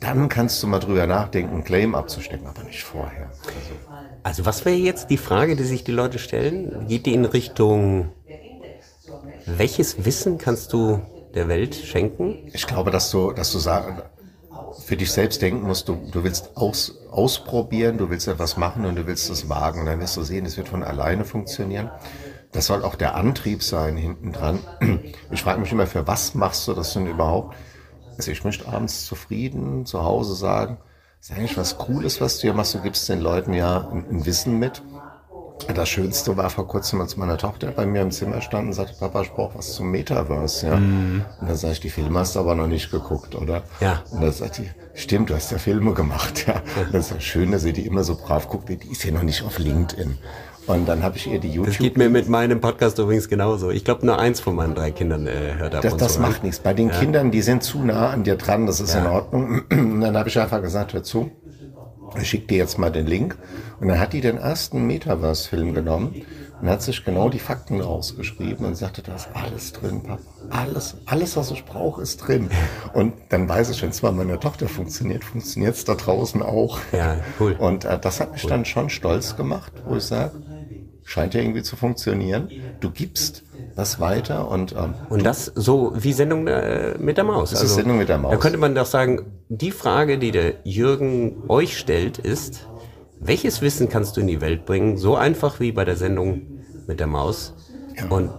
dann 0.00 0.28
kannst 0.28 0.62
du 0.62 0.66
mal 0.66 0.78
drüber 0.78 1.06
nachdenken, 1.06 1.54
einen 1.54 1.64
Claim 1.64 1.94
abzustecken, 1.94 2.46
aber 2.46 2.62
nicht 2.62 2.84
vorher. 2.84 3.26
Also, 3.26 3.98
also 4.22 4.46
was 4.46 4.64
wäre 4.64 4.76
jetzt 4.76 5.10
die 5.10 5.16
Frage, 5.16 5.56
die 5.56 5.64
sich 5.64 5.84
die 5.84 5.92
Leute 5.92 6.18
stellen? 6.18 6.86
Geht 6.88 7.06
die 7.06 7.14
in 7.14 7.24
Richtung 7.24 8.12
welches 9.56 10.04
Wissen 10.04 10.38
kannst 10.38 10.72
du 10.72 11.00
der 11.34 11.48
Welt 11.48 11.74
schenken? 11.74 12.48
Ich 12.52 12.66
glaube, 12.66 12.90
dass 12.90 13.10
du, 13.10 13.32
dass 13.32 13.52
du 13.52 13.58
sagen, 13.58 14.02
für 14.84 14.96
dich 14.96 15.10
selbst 15.10 15.40
denken 15.40 15.66
musst, 15.66 15.88
du, 15.88 15.96
du 16.10 16.24
willst 16.24 16.56
aus, 16.56 16.98
ausprobieren, 17.10 17.98
du 17.98 18.10
willst 18.10 18.28
etwas 18.28 18.56
machen 18.56 18.84
und 18.84 18.96
du 18.96 19.06
willst 19.06 19.30
es 19.30 19.48
wagen. 19.48 19.86
Dann 19.86 20.00
wirst 20.00 20.16
du 20.16 20.22
sehen, 20.22 20.44
es 20.44 20.56
wird 20.56 20.68
von 20.68 20.82
alleine 20.82 21.24
funktionieren. 21.24 21.90
Das 22.52 22.66
soll 22.66 22.84
auch 22.84 22.94
der 22.94 23.14
Antrieb 23.14 23.62
sein 23.62 23.96
hinten 23.96 24.32
dran. 24.32 24.58
Ich 25.30 25.42
frage 25.42 25.60
mich 25.60 25.72
immer, 25.72 25.86
für 25.86 26.06
was 26.06 26.34
machst 26.34 26.66
du 26.66 26.74
das 26.74 26.92
denn 26.94 27.06
überhaupt? 27.06 27.56
Also 28.16 28.30
ich 28.30 28.44
möchte 28.44 28.66
abends 28.66 29.04
zufrieden 29.04 29.86
zu 29.86 30.02
Hause 30.02 30.34
sagen, 30.34 30.78
ist 31.20 31.32
eigentlich 31.32 31.56
was 31.56 31.78
Cooles, 31.78 32.20
was 32.20 32.36
du 32.36 32.42
hier 32.42 32.54
machst. 32.54 32.74
Du 32.74 32.80
gibst 32.80 33.08
den 33.08 33.20
Leuten 33.20 33.52
ja 33.52 33.88
ein, 33.88 34.06
ein 34.10 34.26
Wissen 34.26 34.58
mit. 34.58 34.82
Das 35.74 35.88
Schönste 35.88 36.36
war 36.36 36.50
vor 36.50 36.66
kurzem, 36.66 37.00
als 37.00 37.16
meine 37.16 37.36
Tochter 37.36 37.70
bei 37.70 37.84
mir 37.84 38.02
im 38.02 38.10
Zimmer 38.10 38.40
stand 38.40 38.68
und 38.68 38.72
sagte, 38.72 38.94
Papa, 38.98 39.22
ich 39.22 39.30
brauche 39.30 39.58
was 39.58 39.72
zum 39.74 39.90
Metaverse. 39.90 40.66
Ja? 40.66 40.76
Mm. 40.76 41.24
Und 41.40 41.48
dann 41.48 41.56
sage 41.56 41.74
ich, 41.74 41.80
die 41.80 41.90
Filme 41.90 42.18
hast 42.18 42.36
du 42.36 42.40
aber 42.40 42.54
noch 42.54 42.66
nicht 42.66 42.90
geguckt, 42.90 43.34
oder? 43.34 43.62
Ja. 43.80 44.02
Und 44.10 44.22
dann 44.22 44.32
sagt 44.32 44.58
die, 44.58 44.70
stimmt, 44.94 45.30
du 45.30 45.34
hast 45.34 45.52
ja 45.52 45.58
Filme 45.58 45.92
gemacht. 45.92 46.46
Ja. 46.46 46.62
Und 46.82 46.94
das 46.94 47.06
ist 47.06 47.14
ja 47.14 47.20
schön, 47.20 47.52
dass 47.52 47.62
sie 47.62 47.72
die 47.72 47.86
immer 47.86 48.04
so 48.04 48.16
brav 48.16 48.48
guckt. 48.48 48.68
Die 48.68 48.78
ist 48.90 49.04
ja 49.04 49.12
noch 49.12 49.22
nicht 49.22 49.42
auf 49.42 49.58
LinkedIn. 49.58 50.16
Und 50.68 50.86
dann 50.86 51.02
habe 51.02 51.16
ich 51.16 51.26
ihr 51.26 51.38
die 51.38 51.48
YouTube. 51.48 51.66
Das 51.66 51.78
geht 51.78 51.96
mir 51.96 52.10
mit 52.10 52.28
meinem 52.28 52.60
Podcast 52.60 52.98
übrigens 52.98 53.28
genauso. 53.28 53.70
Ich 53.70 53.84
glaube, 53.84 54.04
nur 54.04 54.18
eins 54.18 54.40
von 54.40 54.54
meinen 54.54 54.74
drei 54.74 54.90
Kindern 54.90 55.26
äh, 55.26 55.54
hört 55.56 55.74
ab 55.74 55.82
Das, 55.82 55.96
das 55.96 56.14
so 56.14 56.20
macht 56.20 56.44
nichts. 56.44 56.60
Bei 56.60 56.74
den 56.74 56.88
ja. 56.88 56.98
Kindern, 56.98 57.30
die 57.30 57.40
sind 57.40 57.62
zu 57.62 57.82
nah 57.82 58.10
an 58.10 58.22
dir 58.22 58.36
dran, 58.36 58.66
das 58.66 58.80
ist 58.80 58.92
ja. 58.92 59.00
in 59.00 59.06
Ordnung. 59.06 59.62
Und 59.70 60.02
dann 60.02 60.16
habe 60.16 60.28
ich 60.28 60.38
einfach 60.38 60.60
gesagt, 60.60 60.92
hör 60.92 61.02
zu, 61.02 61.30
ich 62.20 62.28
schicke 62.28 62.46
dir 62.46 62.58
jetzt 62.58 62.78
mal 62.78 62.90
den 62.90 63.06
Link. 63.06 63.36
Und 63.80 63.88
dann 63.88 63.98
hat 63.98 64.12
die 64.12 64.20
den 64.20 64.38
ersten 64.38 64.86
Metaverse-Film 64.86 65.74
genommen 65.74 66.22
und 66.60 66.68
hat 66.68 66.82
sich 66.82 67.04
genau 67.04 67.28
die 67.28 67.38
Fakten 67.38 67.80
rausgeschrieben 67.80 68.66
und 68.66 68.74
sagte, 68.74 69.02
da 69.02 69.14
ist 69.14 69.28
alles 69.34 69.72
drin, 69.72 70.02
Papa. 70.02 70.22
Alles, 70.50 70.96
alles, 71.06 71.36
was 71.36 71.50
ich 71.50 71.64
brauche, 71.64 72.02
ist 72.02 72.18
drin. 72.18 72.50
Und 72.94 73.14
dann 73.28 73.48
weiß 73.48 73.70
ich, 73.70 73.82
wenn 73.82 73.90
es 73.90 74.00
bei 74.00 74.10
meiner 74.10 74.40
Tochter 74.40 74.68
funktioniert, 74.68 75.24
funktioniert 75.24 75.76
es 75.76 75.84
da 75.84 75.94
draußen 75.94 76.42
auch. 76.42 76.78
Ja, 76.92 77.18
cool. 77.38 77.52
Und 77.58 77.84
äh, 77.84 77.98
das 77.98 78.20
hat 78.20 78.32
mich 78.32 78.44
cool. 78.44 78.50
dann 78.50 78.64
schon 78.64 78.90
stolz 78.90 79.36
gemacht, 79.36 79.72
wo 79.86 79.96
ich 79.96 80.04
sage, 80.04 80.32
scheint 81.08 81.34
ja 81.34 81.40
irgendwie 81.40 81.62
zu 81.62 81.76
funktionieren. 81.76 82.50
Du 82.80 82.90
gibst 82.90 83.44
das 83.74 83.98
weiter 83.98 84.50
und 84.50 84.72
ähm, 84.72 84.94
und 85.08 85.24
das 85.24 85.46
so 85.54 85.92
wie 85.96 86.12
Sendung 86.12 86.46
äh, 86.46 86.96
mit 86.98 87.16
der 87.16 87.24
Maus. 87.24 87.50
Das 87.50 87.60
also, 87.60 87.72
ist 87.72 87.76
Sendung 87.76 87.98
mit 87.98 88.08
der 88.08 88.18
Maus. 88.18 88.32
Da 88.32 88.36
könnte 88.36 88.58
man 88.58 88.74
doch 88.74 88.86
sagen, 88.86 89.26
die 89.48 89.70
Frage, 89.70 90.18
die 90.18 90.32
der 90.32 90.54
Jürgen 90.64 91.44
euch 91.48 91.78
stellt, 91.78 92.18
ist, 92.18 92.68
welches 93.20 93.62
Wissen 93.62 93.88
kannst 93.88 94.16
du 94.16 94.20
in 94.20 94.26
die 94.26 94.40
Welt 94.40 94.66
bringen? 94.66 94.98
So 94.98 95.16
einfach 95.16 95.60
wie 95.60 95.72
bei 95.72 95.84
der 95.84 95.96
Sendung 95.96 96.42
mit 96.86 97.00
der 97.00 97.06
Maus. 97.06 97.54
Ja. 97.96 98.06
Und, 98.08 98.30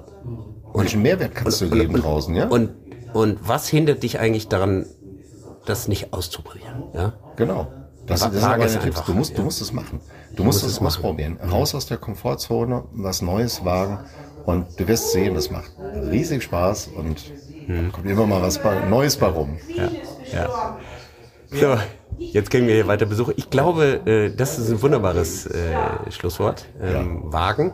und 0.71 0.83
welchen 0.83 1.01
Mehrwert 1.01 1.33
kannst 1.33 1.61
und, 1.63 1.71
du 1.71 1.77
geben 1.79 1.95
und, 1.95 2.03
draußen, 2.03 2.35
ja? 2.35 2.47
Und 2.47 2.69
und 3.13 3.47
was 3.47 3.67
hindert 3.67 4.03
dich 4.03 4.19
eigentlich 4.19 4.47
daran, 4.47 4.85
das 5.65 5.87
nicht 5.87 6.13
auszuprobieren? 6.13 6.83
Ja. 6.93 7.13
Genau. 7.35 7.67
Das, 8.09 8.21
das 8.21 8.33
ist 8.33 8.43
aber 8.43 8.63
einfach, 8.63 9.05
du 9.05 9.13
musst, 9.13 9.31
ja. 9.31 9.37
du 9.37 9.43
musst 9.43 9.61
es 9.61 9.71
machen. 9.71 10.01
Du, 10.35 10.43
musst, 10.43 10.63
musst 10.63 10.81
es 10.81 10.85
ausprobieren. 10.85 11.37
Raus 11.49 11.75
aus 11.75 11.85
der 11.85 11.97
Komfortzone, 11.97 12.83
was 12.91 13.21
Neues 13.21 13.63
wagen. 13.63 13.99
Und 14.45 14.79
du 14.79 14.87
wirst 14.87 15.11
sehen, 15.11 15.35
das 15.35 15.51
macht 15.51 15.71
riesig 16.09 16.43
Spaß 16.43 16.89
und 16.95 17.31
hm. 17.67 17.91
kommt 17.91 18.09
immer 18.09 18.25
mal 18.25 18.41
was 18.41 18.59
Neues 18.89 19.15
bei 19.15 19.27
rum. 19.27 19.57
Ja. 19.75 19.89
ja. 20.33 20.79
So, 21.51 21.77
jetzt 22.17 22.49
kriegen 22.49 22.67
wir 22.67 22.73
hier 22.73 22.87
weiter 22.87 23.05
Besuch. 23.05 23.31
Ich 23.35 23.51
glaube, 23.51 24.01
äh, 24.05 24.35
das 24.35 24.57
ist 24.57 24.69
ein 24.71 24.81
wunderbares 24.81 25.45
äh, 25.45 25.75
Schlusswort. 26.09 26.65
Ähm. 26.81 27.31
Wagen. 27.31 27.73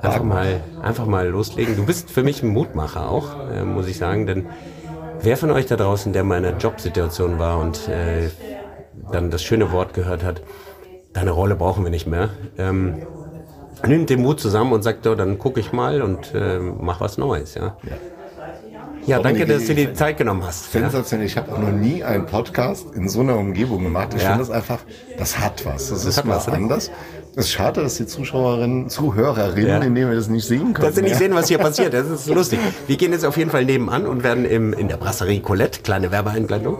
Einfach 0.00 0.22
mal, 0.22 0.62
einfach 0.80 1.04
mal 1.04 1.28
loslegen. 1.28 1.76
Du 1.76 1.84
bist 1.84 2.10
für 2.10 2.22
mich 2.22 2.42
ein 2.42 2.48
Mutmacher 2.48 3.10
auch, 3.10 3.50
äh, 3.50 3.62
muss 3.64 3.86
ich 3.86 3.98
sagen, 3.98 4.26
denn 4.26 4.46
wer 5.20 5.36
von 5.36 5.50
euch 5.50 5.66
da 5.66 5.76
draußen, 5.76 6.14
der 6.14 6.24
mal 6.24 6.38
in 6.38 6.46
einer 6.46 6.56
Jobsituation 6.56 7.38
war 7.38 7.58
und 7.58 7.86
äh, 7.88 8.30
dann 9.12 9.30
das 9.30 9.42
schöne 9.42 9.72
Wort 9.72 9.94
gehört 9.94 10.24
hat, 10.24 10.42
deine 11.12 11.30
Rolle 11.30 11.56
brauchen 11.56 11.84
wir 11.84 11.90
nicht 11.90 12.06
mehr. 12.06 12.30
Ähm, 12.58 13.02
nimmt 13.86 14.10
den 14.10 14.22
Mut 14.22 14.40
zusammen 14.40 14.72
und 14.72 14.82
sagt, 14.82 15.04
so, 15.04 15.14
dann 15.14 15.38
gucke 15.38 15.60
ich 15.60 15.72
mal 15.72 16.02
und 16.02 16.34
äh, 16.34 16.58
mach 16.58 17.00
was 17.00 17.18
Neues. 17.18 17.54
Ja. 17.54 17.76
ja. 17.84 17.96
Ja, 19.06 19.18
danke, 19.18 19.46
dass 19.46 19.66
du 19.66 19.74
dir 19.74 19.88
die 19.88 19.94
Zeit 19.94 20.18
genommen 20.18 20.44
hast. 20.44 20.72
Sensationell. 20.72 21.26
Ja. 21.26 21.32
Ich 21.32 21.36
habe 21.36 21.60
noch 21.60 21.72
nie 21.72 22.04
einen 22.04 22.26
Podcast 22.26 22.94
in 22.94 23.08
so 23.08 23.20
einer 23.20 23.36
Umgebung 23.36 23.82
gemacht. 23.82 24.08
Ich 24.14 24.22
finde 24.22 24.38
das 24.38 24.50
einfach, 24.50 24.80
das 25.16 25.38
hat 25.38 25.64
was. 25.64 25.88
Das, 25.88 26.04
das 26.04 26.18
ist 26.18 26.24
mal 26.24 26.36
was, 26.36 26.48
anders. 26.48 26.90
Es 27.36 27.46
ist 27.46 27.52
schade, 27.52 27.80
dass 27.80 27.96
die 27.96 28.06
Zuschauerinnen, 28.06 28.88
Zuhörerinnen, 28.88 29.68
ja. 29.68 29.78
indem 29.78 30.08
wir 30.08 30.16
das 30.16 30.28
nicht 30.28 30.46
sehen 30.46 30.74
können. 30.74 30.86
Dass 30.86 30.96
sie 30.96 31.02
nicht 31.02 31.16
sehen, 31.16 31.34
was 31.34 31.48
hier 31.48 31.58
passiert. 31.58 31.94
Das 31.94 32.08
ist 32.08 32.26
lustig. 32.28 32.58
Wir 32.86 32.96
gehen 32.96 33.12
jetzt 33.12 33.24
auf 33.24 33.36
jeden 33.36 33.50
Fall 33.50 33.64
nebenan 33.64 34.06
und 34.06 34.24
werden 34.24 34.44
im, 34.44 34.72
in 34.72 34.88
der 34.88 34.96
Brasserie 34.96 35.40
Colette, 35.40 35.82
kleine 35.82 36.10
Werbeeinblendung, 36.10 36.78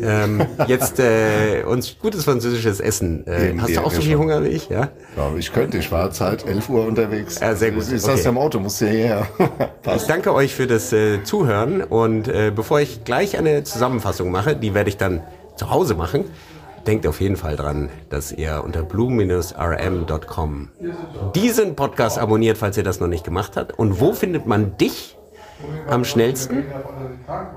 ähm, 0.00 0.46
jetzt 0.66 1.00
äh, 1.00 1.64
uns 1.64 1.96
gutes 2.00 2.24
französisches 2.24 2.80
Essen. 2.80 3.26
Äh, 3.26 3.54
hast 3.58 3.74
du 3.74 3.80
auch 3.80 3.92
so 3.92 4.00
viel. 4.00 4.18
Hunger 4.18 4.42
wie 4.42 4.48
ich? 4.48 4.68
Ja? 4.68 4.88
ja, 5.16 5.32
ich 5.36 5.52
könnte. 5.52 5.78
Ich 5.78 5.92
war 5.92 6.06
jetzt 6.06 6.20
halt 6.20 6.46
11 6.46 6.68
Uhr 6.68 6.86
unterwegs. 6.86 7.38
Ja, 7.40 7.54
sehr 7.54 7.72
gut. 7.72 7.82
Ich, 7.82 7.92
ich 7.92 8.04
okay. 8.04 8.16
saß 8.16 8.26
im 8.26 8.38
Auto, 8.38 8.58
musste 8.58 8.88
hierher. 8.88 9.26
ich 9.96 10.02
danke 10.04 10.32
euch 10.32 10.54
für 10.54 10.66
das 10.66 10.92
äh, 10.92 11.22
Zuhören 11.24 11.82
und 11.82 12.28
äh, 12.28 12.52
bevor 12.54 12.80
ich 12.80 13.04
gleich 13.04 13.36
eine 13.36 13.64
Zusammenfassung 13.64 14.30
mache, 14.30 14.56
die 14.56 14.74
werde 14.74 14.90
ich 14.90 14.96
dann 14.96 15.22
zu 15.56 15.70
Hause 15.70 15.94
machen, 15.94 16.24
denkt 16.88 17.06
auf 17.06 17.20
jeden 17.20 17.36
Fall 17.36 17.54
dran, 17.54 17.90
dass 18.08 18.32
ihr 18.32 18.62
unter 18.64 18.82
blue-rm.com 18.82 20.68
diesen 21.34 21.76
Podcast 21.76 22.18
abonniert, 22.18 22.56
falls 22.56 22.78
ihr 22.78 22.82
das 22.82 22.98
noch 22.98 23.08
nicht 23.08 23.24
gemacht 23.24 23.56
habt. 23.56 23.78
Und 23.78 24.00
wo 24.00 24.14
findet 24.14 24.46
man 24.46 24.78
dich 24.78 25.18
am 25.86 26.04
schnellsten? 26.04 26.64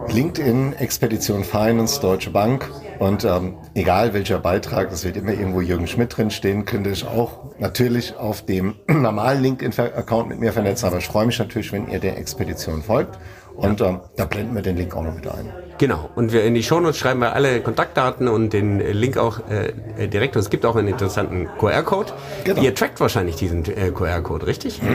LinkedIn, 0.09 0.73
Expedition 0.73 1.45
Finance, 1.45 2.01
Deutsche 2.01 2.29
Bank. 2.29 2.69
Und 2.99 3.23
ähm, 3.23 3.55
egal 3.73 4.13
welcher 4.13 4.39
Beitrag, 4.39 4.91
es 4.91 5.05
wird 5.05 5.15
immer 5.15 5.31
irgendwo 5.31 5.61
Jürgen 5.61 5.87
Schmidt 5.87 6.17
drin 6.17 6.29
stehen, 6.29 6.65
könnte 6.65 6.89
ich 6.89 7.07
auch 7.07 7.57
natürlich 7.57 8.17
auf 8.17 8.45
dem 8.45 8.75
normalen 8.89 9.41
LinkedIn-Account 9.41 10.27
mit 10.27 10.39
mir 10.41 10.51
vernetzen. 10.51 10.87
Aber 10.87 10.97
ich 10.97 11.07
freue 11.07 11.25
mich 11.25 11.39
natürlich, 11.39 11.71
wenn 11.71 11.87
ihr 11.89 11.99
der 11.99 12.17
Expedition 12.17 12.83
folgt. 12.83 13.17
Und 13.55 13.79
ähm, 13.79 14.01
da 14.17 14.25
blenden 14.25 14.55
wir 14.55 14.61
den 14.61 14.75
Link 14.75 14.93
auch 14.93 15.03
noch 15.03 15.15
mit 15.15 15.27
ein. 15.27 15.51
Genau. 15.81 16.11
Und 16.13 16.31
wir 16.31 16.43
in 16.43 16.53
die 16.53 16.61
Shownotes 16.61 16.99
schreiben 16.99 17.21
wir 17.21 17.33
alle 17.33 17.59
Kontaktdaten 17.59 18.27
und 18.27 18.53
den 18.53 18.79
Link 18.79 19.17
auch 19.17 19.39
äh, 19.49 20.07
direkt. 20.07 20.35
Und 20.35 20.43
es 20.43 20.51
gibt 20.51 20.63
auch 20.63 20.75
einen 20.75 20.87
interessanten 20.87 21.49
QR-Code. 21.57 22.13
Genau. 22.43 22.61
Ihr 22.61 22.75
trackt 22.75 22.99
wahrscheinlich 22.99 23.35
diesen 23.35 23.65
äh, 23.65 23.89
QR-Code, 23.89 24.45
richtig? 24.45 24.79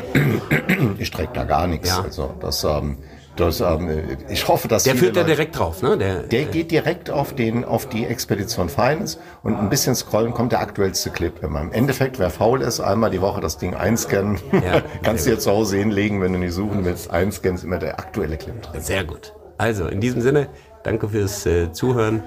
Ich 0.99 1.11
track 1.11 1.35
da 1.35 1.43
gar 1.43 1.67
nichts. 1.67 1.89
Ja. 1.89 2.03
Also 2.03 2.35
das, 2.41 2.63
ähm, 2.63 2.99
Das, 3.35 3.61
ähm, 3.61 4.17
ich 4.29 4.47
hoffe, 4.47 4.69
dass 4.69 4.85
der 4.85 4.95
führt 4.95 5.17
da 5.17 5.25
direkt 5.25 5.59
drauf, 5.59 5.83
ne? 5.83 5.99
Der, 5.99 6.23
der 6.23 6.45
geht 6.45 6.71
direkt 6.71 7.11
auf 7.11 7.35
den 7.35 7.65
auf 7.65 7.89
die 7.89 8.07
Expedition 8.07 8.69
Finance 8.69 9.19
und 9.43 9.57
ein 9.57 9.69
bisschen 9.69 9.97
scrollen 9.97 10.33
kommt 10.33 10.53
der 10.53 10.61
aktuellste 10.61 11.11
Clip 11.11 11.43
immer. 11.43 11.63
Im 11.63 11.73
Endeffekt, 11.73 12.21
wer 12.21 12.31
faul 12.31 12.63
ist, 12.63 12.79
einmal 12.79 13.11
die 13.11 13.21
Woche 13.21 13.41
das 13.41 13.59
Ding 13.59 13.75
einscannen, 13.75 14.39
ja, 14.53 14.83
kannst 15.03 15.27
du 15.27 15.31
dir 15.31 15.39
zu 15.39 15.51
Hause 15.51 15.79
hinlegen, 15.79 16.23
wenn 16.23 16.33
du 16.33 16.39
nicht 16.39 16.55
suchen 16.55 16.85
willst. 16.85 17.11
Einscannen 17.11 17.57
ist 17.57 17.65
immer 17.65 17.79
der 17.79 17.99
aktuelle 17.99 18.37
Clip 18.37 18.63
drin. 18.63 18.81
Sehr 18.81 19.03
gut. 19.03 19.33
Also 19.59 19.87
in 19.87 20.01
diesem 20.01 20.21
Sinne, 20.21 20.49
danke 20.87 21.09
fürs 21.09 21.45
äh, 21.47 21.73
Zuhören 21.73 22.23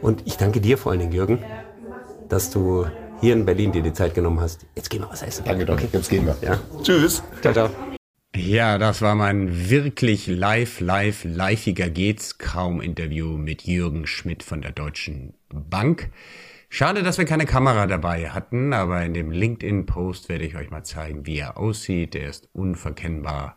und 0.00 0.22
ich 0.26 0.36
danke 0.38 0.60
dir 0.60 0.78
vor 0.78 0.92
allen 0.92 1.00
Dingen, 1.00 1.12
Jürgen, 1.12 1.44
dass 2.28 2.50
du 2.50 2.86
hier 3.20 3.34
in 3.34 3.44
Berlin 3.44 3.70
dir 3.70 3.82
die 3.82 3.92
Zeit 3.92 4.14
genommen 4.14 4.40
hast. 4.40 4.66
Jetzt 4.74 4.88
gehen 4.88 5.02
wir 5.02 5.10
was 5.10 5.22
essen. 5.22 5.44
Danke, 5.44 5.66
danke. 5.66 5.84
Okay. 5.84 5.96
Jetzt 5.96 6.08
gehen 6.08 6.26
wir. 6.26 6.36
Ja. 6.40 6.58
Tschüss. 6.82 7.22
Ciao, 7.42 7.52
ciao. 7.52 7.70
Ja, 8.34 8.78
das 8.78 9.02
war 9.02 9.14
mein 9.14 9.70
wirklich 9.70 10.26
live, 10.26 10.80
live, 10.80 11.24
liveiger 11.24 11.90
geht's 11.90 12.38
kaum 12.38 12.80
Interview 12.80 13.36
mit 13.36 13.64
Jürgen 13.64 14.06
Schmidt 14.06 14.42
von 14.42 14.62
der 14.62 14.72
Deutschen 14.72 15.34
Bank. 15.52 16.10
Schade, 16.70 17.02
dass 17.02 17.18
wir 17.18 17.24
keine 17.24 17.46
Kamera 17.46 17.86
dabei 17.86 18.30
hatten, 18.30 18.72
aber 18.72 19.02
in 19.02 19.14
dem 19.14 19.30
LinkedIn-Post 19.30 20.28
werde 20.28 20.44
ich 20.44 20.56
euch 20.56 20.70
mal 20.70 20.84
zeigen, 20.84 21.26
wie 21.26 21.38
er 21.38 21.58
aussieht. 21.58 22.14
Er 22.14 22.28
ist 22.28 22.48
unverkennbar 22.52 23.56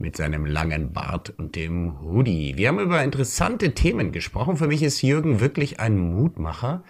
mit 0.00 0.16
seinem 0.16 0.46
langen 0.46 0.92
Bart 0.92 1.32
und 1.38 1.56
dem 1.56 2.00
Hoodie. 2.00 2.54
Wir 2.56 2.68
haben 2.68 2.80
über 2.80 3.04
interessante 3.04 3.74
Themen 3.74 4.12
gesprochen. 4.12 4.56
Für 4.56 4.66
mich 4.66 4.82
ist 4.82 5.02
Jürgen 5.02 5.40
wirklich 5.40 5.78
ein 5.78 5.98
Mutmacher. 5.98 6.82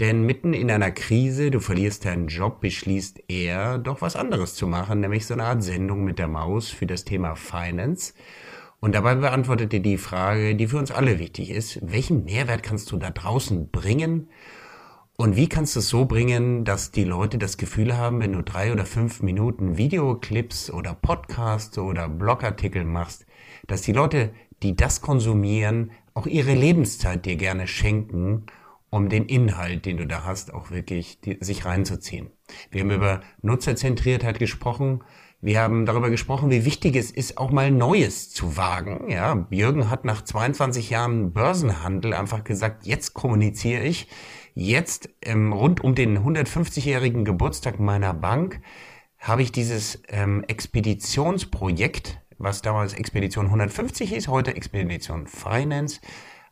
Denn 0.00 0.22
mitten 0.22 0.52
in 0.52 0.70
einer 0.70 0.90
Krise, 0.90 1.50
du 1.50 1.60
verlierst 1.60 2.04
deinen 2.04 2.28
Job, 2.28 2.60
beschließt 2.60 3.22
er, 3.28 3.78
doch 3.78 4.00
was 4.00 4.14
anderes 4.14 4.54
zu 4.54 4.66
machen, 4.66 5.00
nämlich 5.00 5.26
so 5.26 5.34
eine 5.34 5.44
Art 5.44 5.62
Sendung 5.62 6.04
mit 6.04 6.18
der 6.18 6.28
Maus 6.28 6.68
für 6.68 6.86
das 6.86 7.04
Thema 7.04 7.34
Finance. 7.34 8.14
Und 8.80 8.94
dabei 8.94 9.16
beantwortet 9.16 9.74
er 9.74 9.80
die 9.80 9.98
Frage, 9.98 10.54
die 10.54 10.68
für 10.68 10.78
uns 10.78 10.92
alle 10.92 11.18
wichtig 11.18 11.50
ist, 11.50 11.80
welchen 11.82 12.24
Mehrwert 12.24 12.62
kannst 12.62 12.92
du 12.92 12.96
da 12.96 13.10
draußen 13.10 13.70
bringen? 13.70 14.28
Und 15.20 15.34
wie 15.34 15.48
kannst 15.48 15.74
du 15.74 15.80
es 15.80 15.88
so 15.88 16.04
bringen, 16.04 16.64
dass 16.64 16.92
die 16.92 17.02
Leute 17.02 17.38
das 17.38 17.56
Gefühl 17.56 17.96
haben, 17.96 18.20
wenn 18.20 18.34
du 18.34 18.42
drei 18.44 18.72
oder 18.72 18.86
fünf 18.86 19.20
Minuten 19.20 19.76
Videoclips 19.76 20.70
oder 20.70 20.94
Podcasts 20.94 21.76
oder 21.76 22.08
Blogartikel 22.08 22.84
machst, 22.84 23.26
dass 23.66 23.82
die 23.82 23.90
Leute, 23.90 24.30
die 24.62 24.76
das 24.76 25.00
konsumieren, 25.00 25.90
auch 26.14 26.28
ihre 26.28 26.54
Lebenszeit 26.54 27.26
dir 27.26 27.34
gerne 27.34 27.66
schenken 27.66 28.46
um 28.90 29.08
den 29.08 29.26
Inhalt, 29.26 29.86
den 29.86 29.96
du 29.96 30.06
da 30.06 30.22
hast, 30.24 30.54
auch 30.54 30.70
wirklich 30.70 31.20
die, 31.20 31.38
sich 31.40 31.64
reinzuziehen. 31.64 32.30
Wir 32.70 32.82
haben 32.82 32.92
über 32.92 33.20
Nutzerzentriertheit 33.42 34.38
gesprochen. 34.38 35.02
Wir 35.40 35.60
haben 35.60 35.84
darüber 35.84 36.10
gesprochen, 36.10 36.50
wie 36.50 36.64
wichtig 36.64 36.94
es 36.94 37.10
ist, 37.10 37.38
auch 37.38 37.50
mal 37.50 37.72
Neues 37.72 38.30
zu 38.30 38.56
wagen. 38.56 39.10
Ja, 39.10 39.48
Jürgen 39.50 39.90
hat 39.90 40.04
nach 40.04 40.22
22 40.22 40.90
Jahren 40.90 41.32
Börsenhandel 41.32 42.14
einfach 42.14 42.44
gesagt, 42.44 42.86
jetzt 42.86 43.14
kommuniziere 43.14 43.82
ich. 43.82 44.06
Jetzt 44.60 45.08
ähm, 45.22 45.52
rund 45.52 45.84
um 45.84 45.94
den 45.94 46.18
150-jährigen 46.18 47.24
Geburtstag 47.24 47.78
meiner 47.78 48.12
Bank 48.12 48.60
habe 49.20 49.40
ich 49.40 49.52
dieses 49.52 50.02
ähm, 50.08 50.42
Expeditionsprojekt, 50.48 52.20
was 52.38 52.60
damals 52.60 52.92
Expedition 52.94 53.44
150 53.44 54.10
hieß, 54.10 54.26
heute 54.26 54.56
Expedition 54.56 55.28
Finance, 55.28 56.00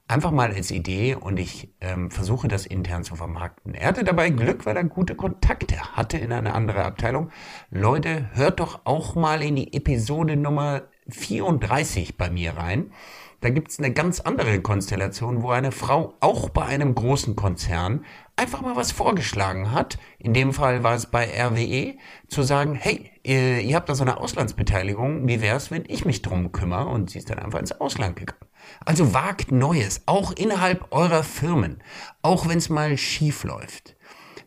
einfach 0.07 0.31
mal 0.31 0.53
als 0.53 0.71
Idee 0.71 1.17
und 1.17 1.41
ich 1.41 1.75
ähm, 1.81 2.13
versuche 2.13 2.47
das 2.47 2.65
intern 2.65 3.03
zu 3.03 3.17
vermarkten. 3.17 3.75
Er 3.75 3.89
hatte 3.89 4.05
dabei 4.05 4.31
Glück, 4.31 4.67
weil 4.67 4.77
er 4.77 4.85
gute 4.85 5.17
Kontakte 5.17 5.77
hatte 5.97 6.17
in 6.17 6.31
eine 6.31 6.55
andere 6.55 6.85
Abteilung. 6.85 7.31
Leute, 7.71 8.31
hört 8.35 8.61
doch 8.61 8.83
auch 8.85 9.17
mal 9.17 9.43
in 9.43 9.57
die 9.57 9.75
Episode 9.75 10.37
Nummer 10.37 10.83
34 11.09 12.17
bei 12.17 12.31
mir 12.31 12.57
rein. 12.57 12.93
Da 13.41 13.51
gibt's 13.51 13.79
eine 13.79 13.93
ganz 13.93 14.21
andere 14.21 14.61
Konstellation, 14.61 15.43
wo 15.43 15.51
eine 15.51 15.71
Frau 15.71 16.15
auch 16.21 16.49
bei 16.49 16.65
einem 16.65 16.95
großen 16.95 17.37
Konzern 17.37 18.05
einfach 18.35 18.63
mal 18.63 18.77
was 18.77 18.93
vorgeschlagen 18.93 19.73
hat. 19.73 19.99
In 20.19 20.33
dem 20.33 20.53
Fall 20.53 20.83
war 20.83 20.95
es 20.95 21.07
bei 21.07 21.27
RWE, 21.27 21.95
zu 22.29 22.43
sagen, 22.43 22.75
hey, 22.75 23.11
ihr, 23.23 23.61
ihr 23.61 23.77
habt 23.77 23.89
da 23.89 23.95
so 23.95 24.05
eine 24.05 24.19
Auslandsbeteiligung, 24.19 25.29
wie 25.29 25.43
wär's, 25.43 25.71
wenn 25.71 25.85
ich 25.87 26.05
mich 26.05 26.23
drum 26.23 26.51
kümmere? 26.51 26.87
Und 26.87 27.11
sie 27.11 27.19
ist 27.19 27.29
dann 27.29 27.39
einfach 27.39 27.61
ins 27.61 27.79
Ausland 27.79 28.17
gegangen. 28.17 28.41
Also 28.85 29.15
wagt 29.15 29.53
Neues, 29.53 30.03
auch 30.07 30.33
innerhalb 30.33 30.91
eurer 30.91 31.23
Firmen, 31.23 31.83
auch 32.23 32.49
wenn 32.49 32.59
es 32.59 32.69
mal 32.69 32.97
schief 32.97 33.45
läuft. 33.45 33.97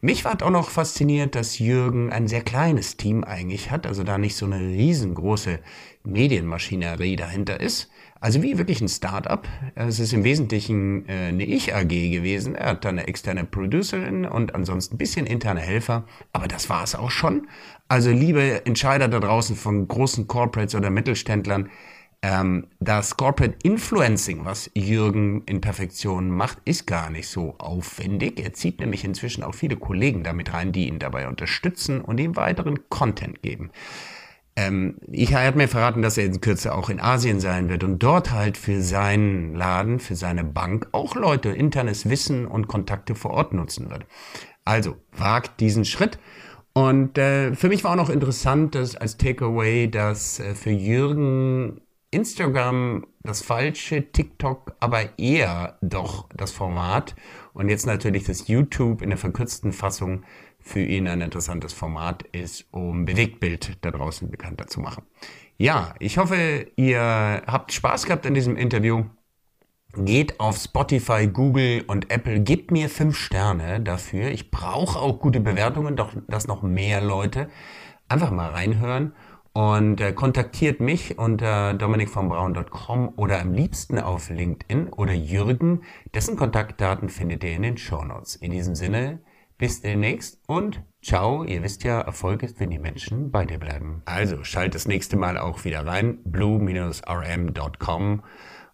Mich 0.02 0.24
hat 0.24 0.44
auch 0.44 0.50
noch 0.50 0.70
fasziniert, 0.70 1.36
dass 1.36 1.60
Jürgen 1.60 2.10
ein 2.10 2.30
sehr 2.30 2.42
kleines 2.42 2.96
Team 2.96 3.26
eigentlich 3.26 3.70
hat, 3.70 3.86
also 3.86 4.04
da 4.04 4.18
nicht 4.18 4.38
so 4.38 4.46
eine 4.46 4.60
riesengroße 4.60 5.60
Medienmaschinerie 6.04 7.16
dahinter 7.16 7.60
ist. 7.60 7.90
Also 8.22 8.42
wie 8.42 8.58
wirklich 8.58 8.82
ein 8.82 8.90
Startup. 8.90 9.48
Es 9.76 10.00
ist 10.00 10.14
im 10.14 10.24
Wesentlichen 10.24 11.08
äh, 11.08 11.28
eine 11.30 11.46
Ich-AG 11.46 11.88
gewesen. 11.88 12.56
Er 12.56 12.72
hat 12.72 12.86
da 12.86 12.90
eine 12.90 13.08
externe 13.08 13.46
Producerin 13.46 14.26
und 14.26 14.56
ansonsten 14.56 14.96
ein 14.96 14.98
bisschen 14.98 15.26
interne 15.26 15.62
Helfer. 15.62 16.06
Aber 16.34 16.48
das 16.48 16.70
war 16.70 16.84
es 16.84 16.96
auch 16.96 17.12
schon. 17.12 17.48
Also 17.88 18.12
liebe 18.12 18.66
Entscheider 18.66 19.08
da 19.08 19.20
draußen 19.20 19.56
von 19.56 19.88
großen 19.88 20.28
Corporates 20.28 20.76
oder 20.76 20.90
Mittelständlern, 20.90 21.70
ähm, 22.22 22.68
das 22.82 23.16
Corporate 23.16 23.56
Influencing, 23.64 24.44
was 24.44 24.70
Jürgen 24.74 25.44
in 25.46 25.62
Perfektion 25.62 26.30
macht, 26.30 26.58
ist 26.66 26.86
gar 26.86 27.10
nicht 27.10 27.30
so 27.30 27.56
aufwendig. 27.60 28.40
Er 28.40 28.54
zieht 28.54 28.82
nämlich 28.82 29.06
inzwischen 29.06 29.44
auch 29.44 29.56
viele 29.56 29.78
Kollegen 29.78 30.24
damit 30.24 30.54
rein, 30.54 30.74
die 30.74 30.88
ihn 30.88 31.00
dabei 31.00 31.30
unterstützen 31.30 32.02
und 32.02 32.20
ihm 32.20 32.36
weiteren 32.36 32.90
Content 32.90 33.42
geben. 33.42 33.72
Ähm, 34.56 34.98
ich 35.12 35.34
habe 35.34 35.58
mir 35.58 35.68
verraten, 35.68 36.02
dass 36.02 36.18
er 36.18 36.26
in 36.26 36.42
Kürze 36.42 36.74
auch 36.74 36.90
in 36.90 37.00
Asien 37.00 37.40
sein 37.40 37.70
wird 37.70 37.84
und 37.84 38.00
dort 38.00 38.32
halt 38.32 38.58
für 38.58 38.82
seinen 38.82 39.56
Laden, 39.56 40.00
für 40.00 40.16
seine 40.16 40.44
Bank 40.44 40.88
auch 40.92 41.16
Leute, 41.16 41.50
internes 41.50 42.10
Wissen 42.10 42.46
und 42.46 42.68
Kontakte 42.68 43.16
vor 43.16 43.32
Ort 43.32 43.54
nutzen 43.54 43.90
wird. 43.90 44.06
Also 44.66 44.98
wagt 45.12 45.60
diesen 45.60 45.86
Schritt. 45.86 46.20
Und 46.74 47.18
äh, 47.18 47.56
für 47.56 47.68
mich 47.68 47.84
war 47.84 47.92
auch 47.92 47.96
noch 47.96 48.10
interessant, 48.10 48.76
dass 48.76 48.96
als 48.96 49.18
Takeaway, 49.18 49.90
dass 49.90 50.40
äh, 50.40 50.54
für 50.56 50.70
Jürgen 50.70 51.82
Instagram 52.12 53.06
das 53.24 53.42
falsche, 53.42 54.12
TikTok 54.12 54.76
aber 54.80 55.20
eher 55.20 55.78
doch 55.82 56.28
das 56.36 56.52
Format 56.52 57.16
und 57.60 57.68
jetzt 57.68 57.86
natürlich 57.86 58.24
das 58.24 58.48
YouTube 58.48 59.02
in 59.02 59.10
der 59.10 59.18
verkürzten 59.18 59.74
Fassung 59.74 60.24
für 60.62 60.80
ihn 60.80 61.10
ein 61.10 61.20
interessantes 61.20 61.74
Format 61.74 62.24
ist, 62.32 62.66
um 62.72 63.04
Bewegtbild 63.04 63.80
da 63.82 63.92
draußen 63.92 64.32
bekannter 64.32 64.68
zu 64.68 64.80
machen. 64.80 65.04
Ja, 65.58 65.94
ich 66.00 66.18
hoffe, 66.18 66.68
ihr 66.78 67.02
habt 67.46 67.74
Spaß 67.74 68.06
gehabt 68.06 68.26
in 68.26 68.34
diesem 68.34 68.56
Interview. 68.56 69.04
Geht 69.94 70.40
auf 70.40 70.56
Spotify, 70.56 71.28
Google 71.28 71.84
und 71.86 72.10
Apple, 72.10 72.40
gebt 72.40 72.72
mir 72.72 72.88
fünf 72.88 73.18
Sterne 73.18 73.82
dafür. 73.82 74.30
Ich 74.30 74.52
brauche 74.52 74.98
auch 74.98 75.20
gute 75.20 75.42
Bewertungen, 75.42 75.98
doch 75.98 76.14
dass 76.30 76.48
noch 76.48 76.64
mehr 76.64 77.02
Leute 77.02 77.50
einfach 78.08 78.32
mal 78.32 78.52
reinhören 78.52 79.12
und 79.54 80.02
äh, 80.02 80.14
kontaktiert 80.14 80.80
mich 80.80 81.18
unter 81.18 81.74
dominikvonbraun.com 81.74 83.14
oder 83.16 83.42
am 83.42 83.54
liebsten 83.54 84.00
auf 84.00 84.30
LinkedIn 84.30 84.90
oder 84.90 85.14
Jürgen, 85.14 85.84
dessen 86.14 86.36
Kontaktdaten 86.36 87.10
findet 87.10 87.44
ihr 87.44 87.54
in 87.54 87.64
den 87.64 87.78
Show 87.78 88.04
Notes. 88.04 88.36
In 88.36 88.52
diesem 88.52 88.76
Sinne, 88.76 89.20
bis 89.58 89.82
demnächst 89.82 90.40
und 90.48 90.84
ciao. 91.02 91.44
Ihr 91.44 91.64
wisst 91.64 91.84
ja, 91.84 92.02
Erfolg 92.02 92.44
ist, 92.44 92.60
wenn 92.60 92.70
die 92.70 92.80
Menschen 92.80 93.32
bei 93.32 93.46
dir 93.46 93.60
bleiben. 93.60 94.02
Also 94.06 94.44
schalt 94.44 94.74
das 94.74 94.88
nächste 94.88 95.18
Mal 95.18 95.38
auch 95.38 95.66
wieder 95.66 95.86
rein, 95.86 96.20
blue-rm.com 96.24 98.24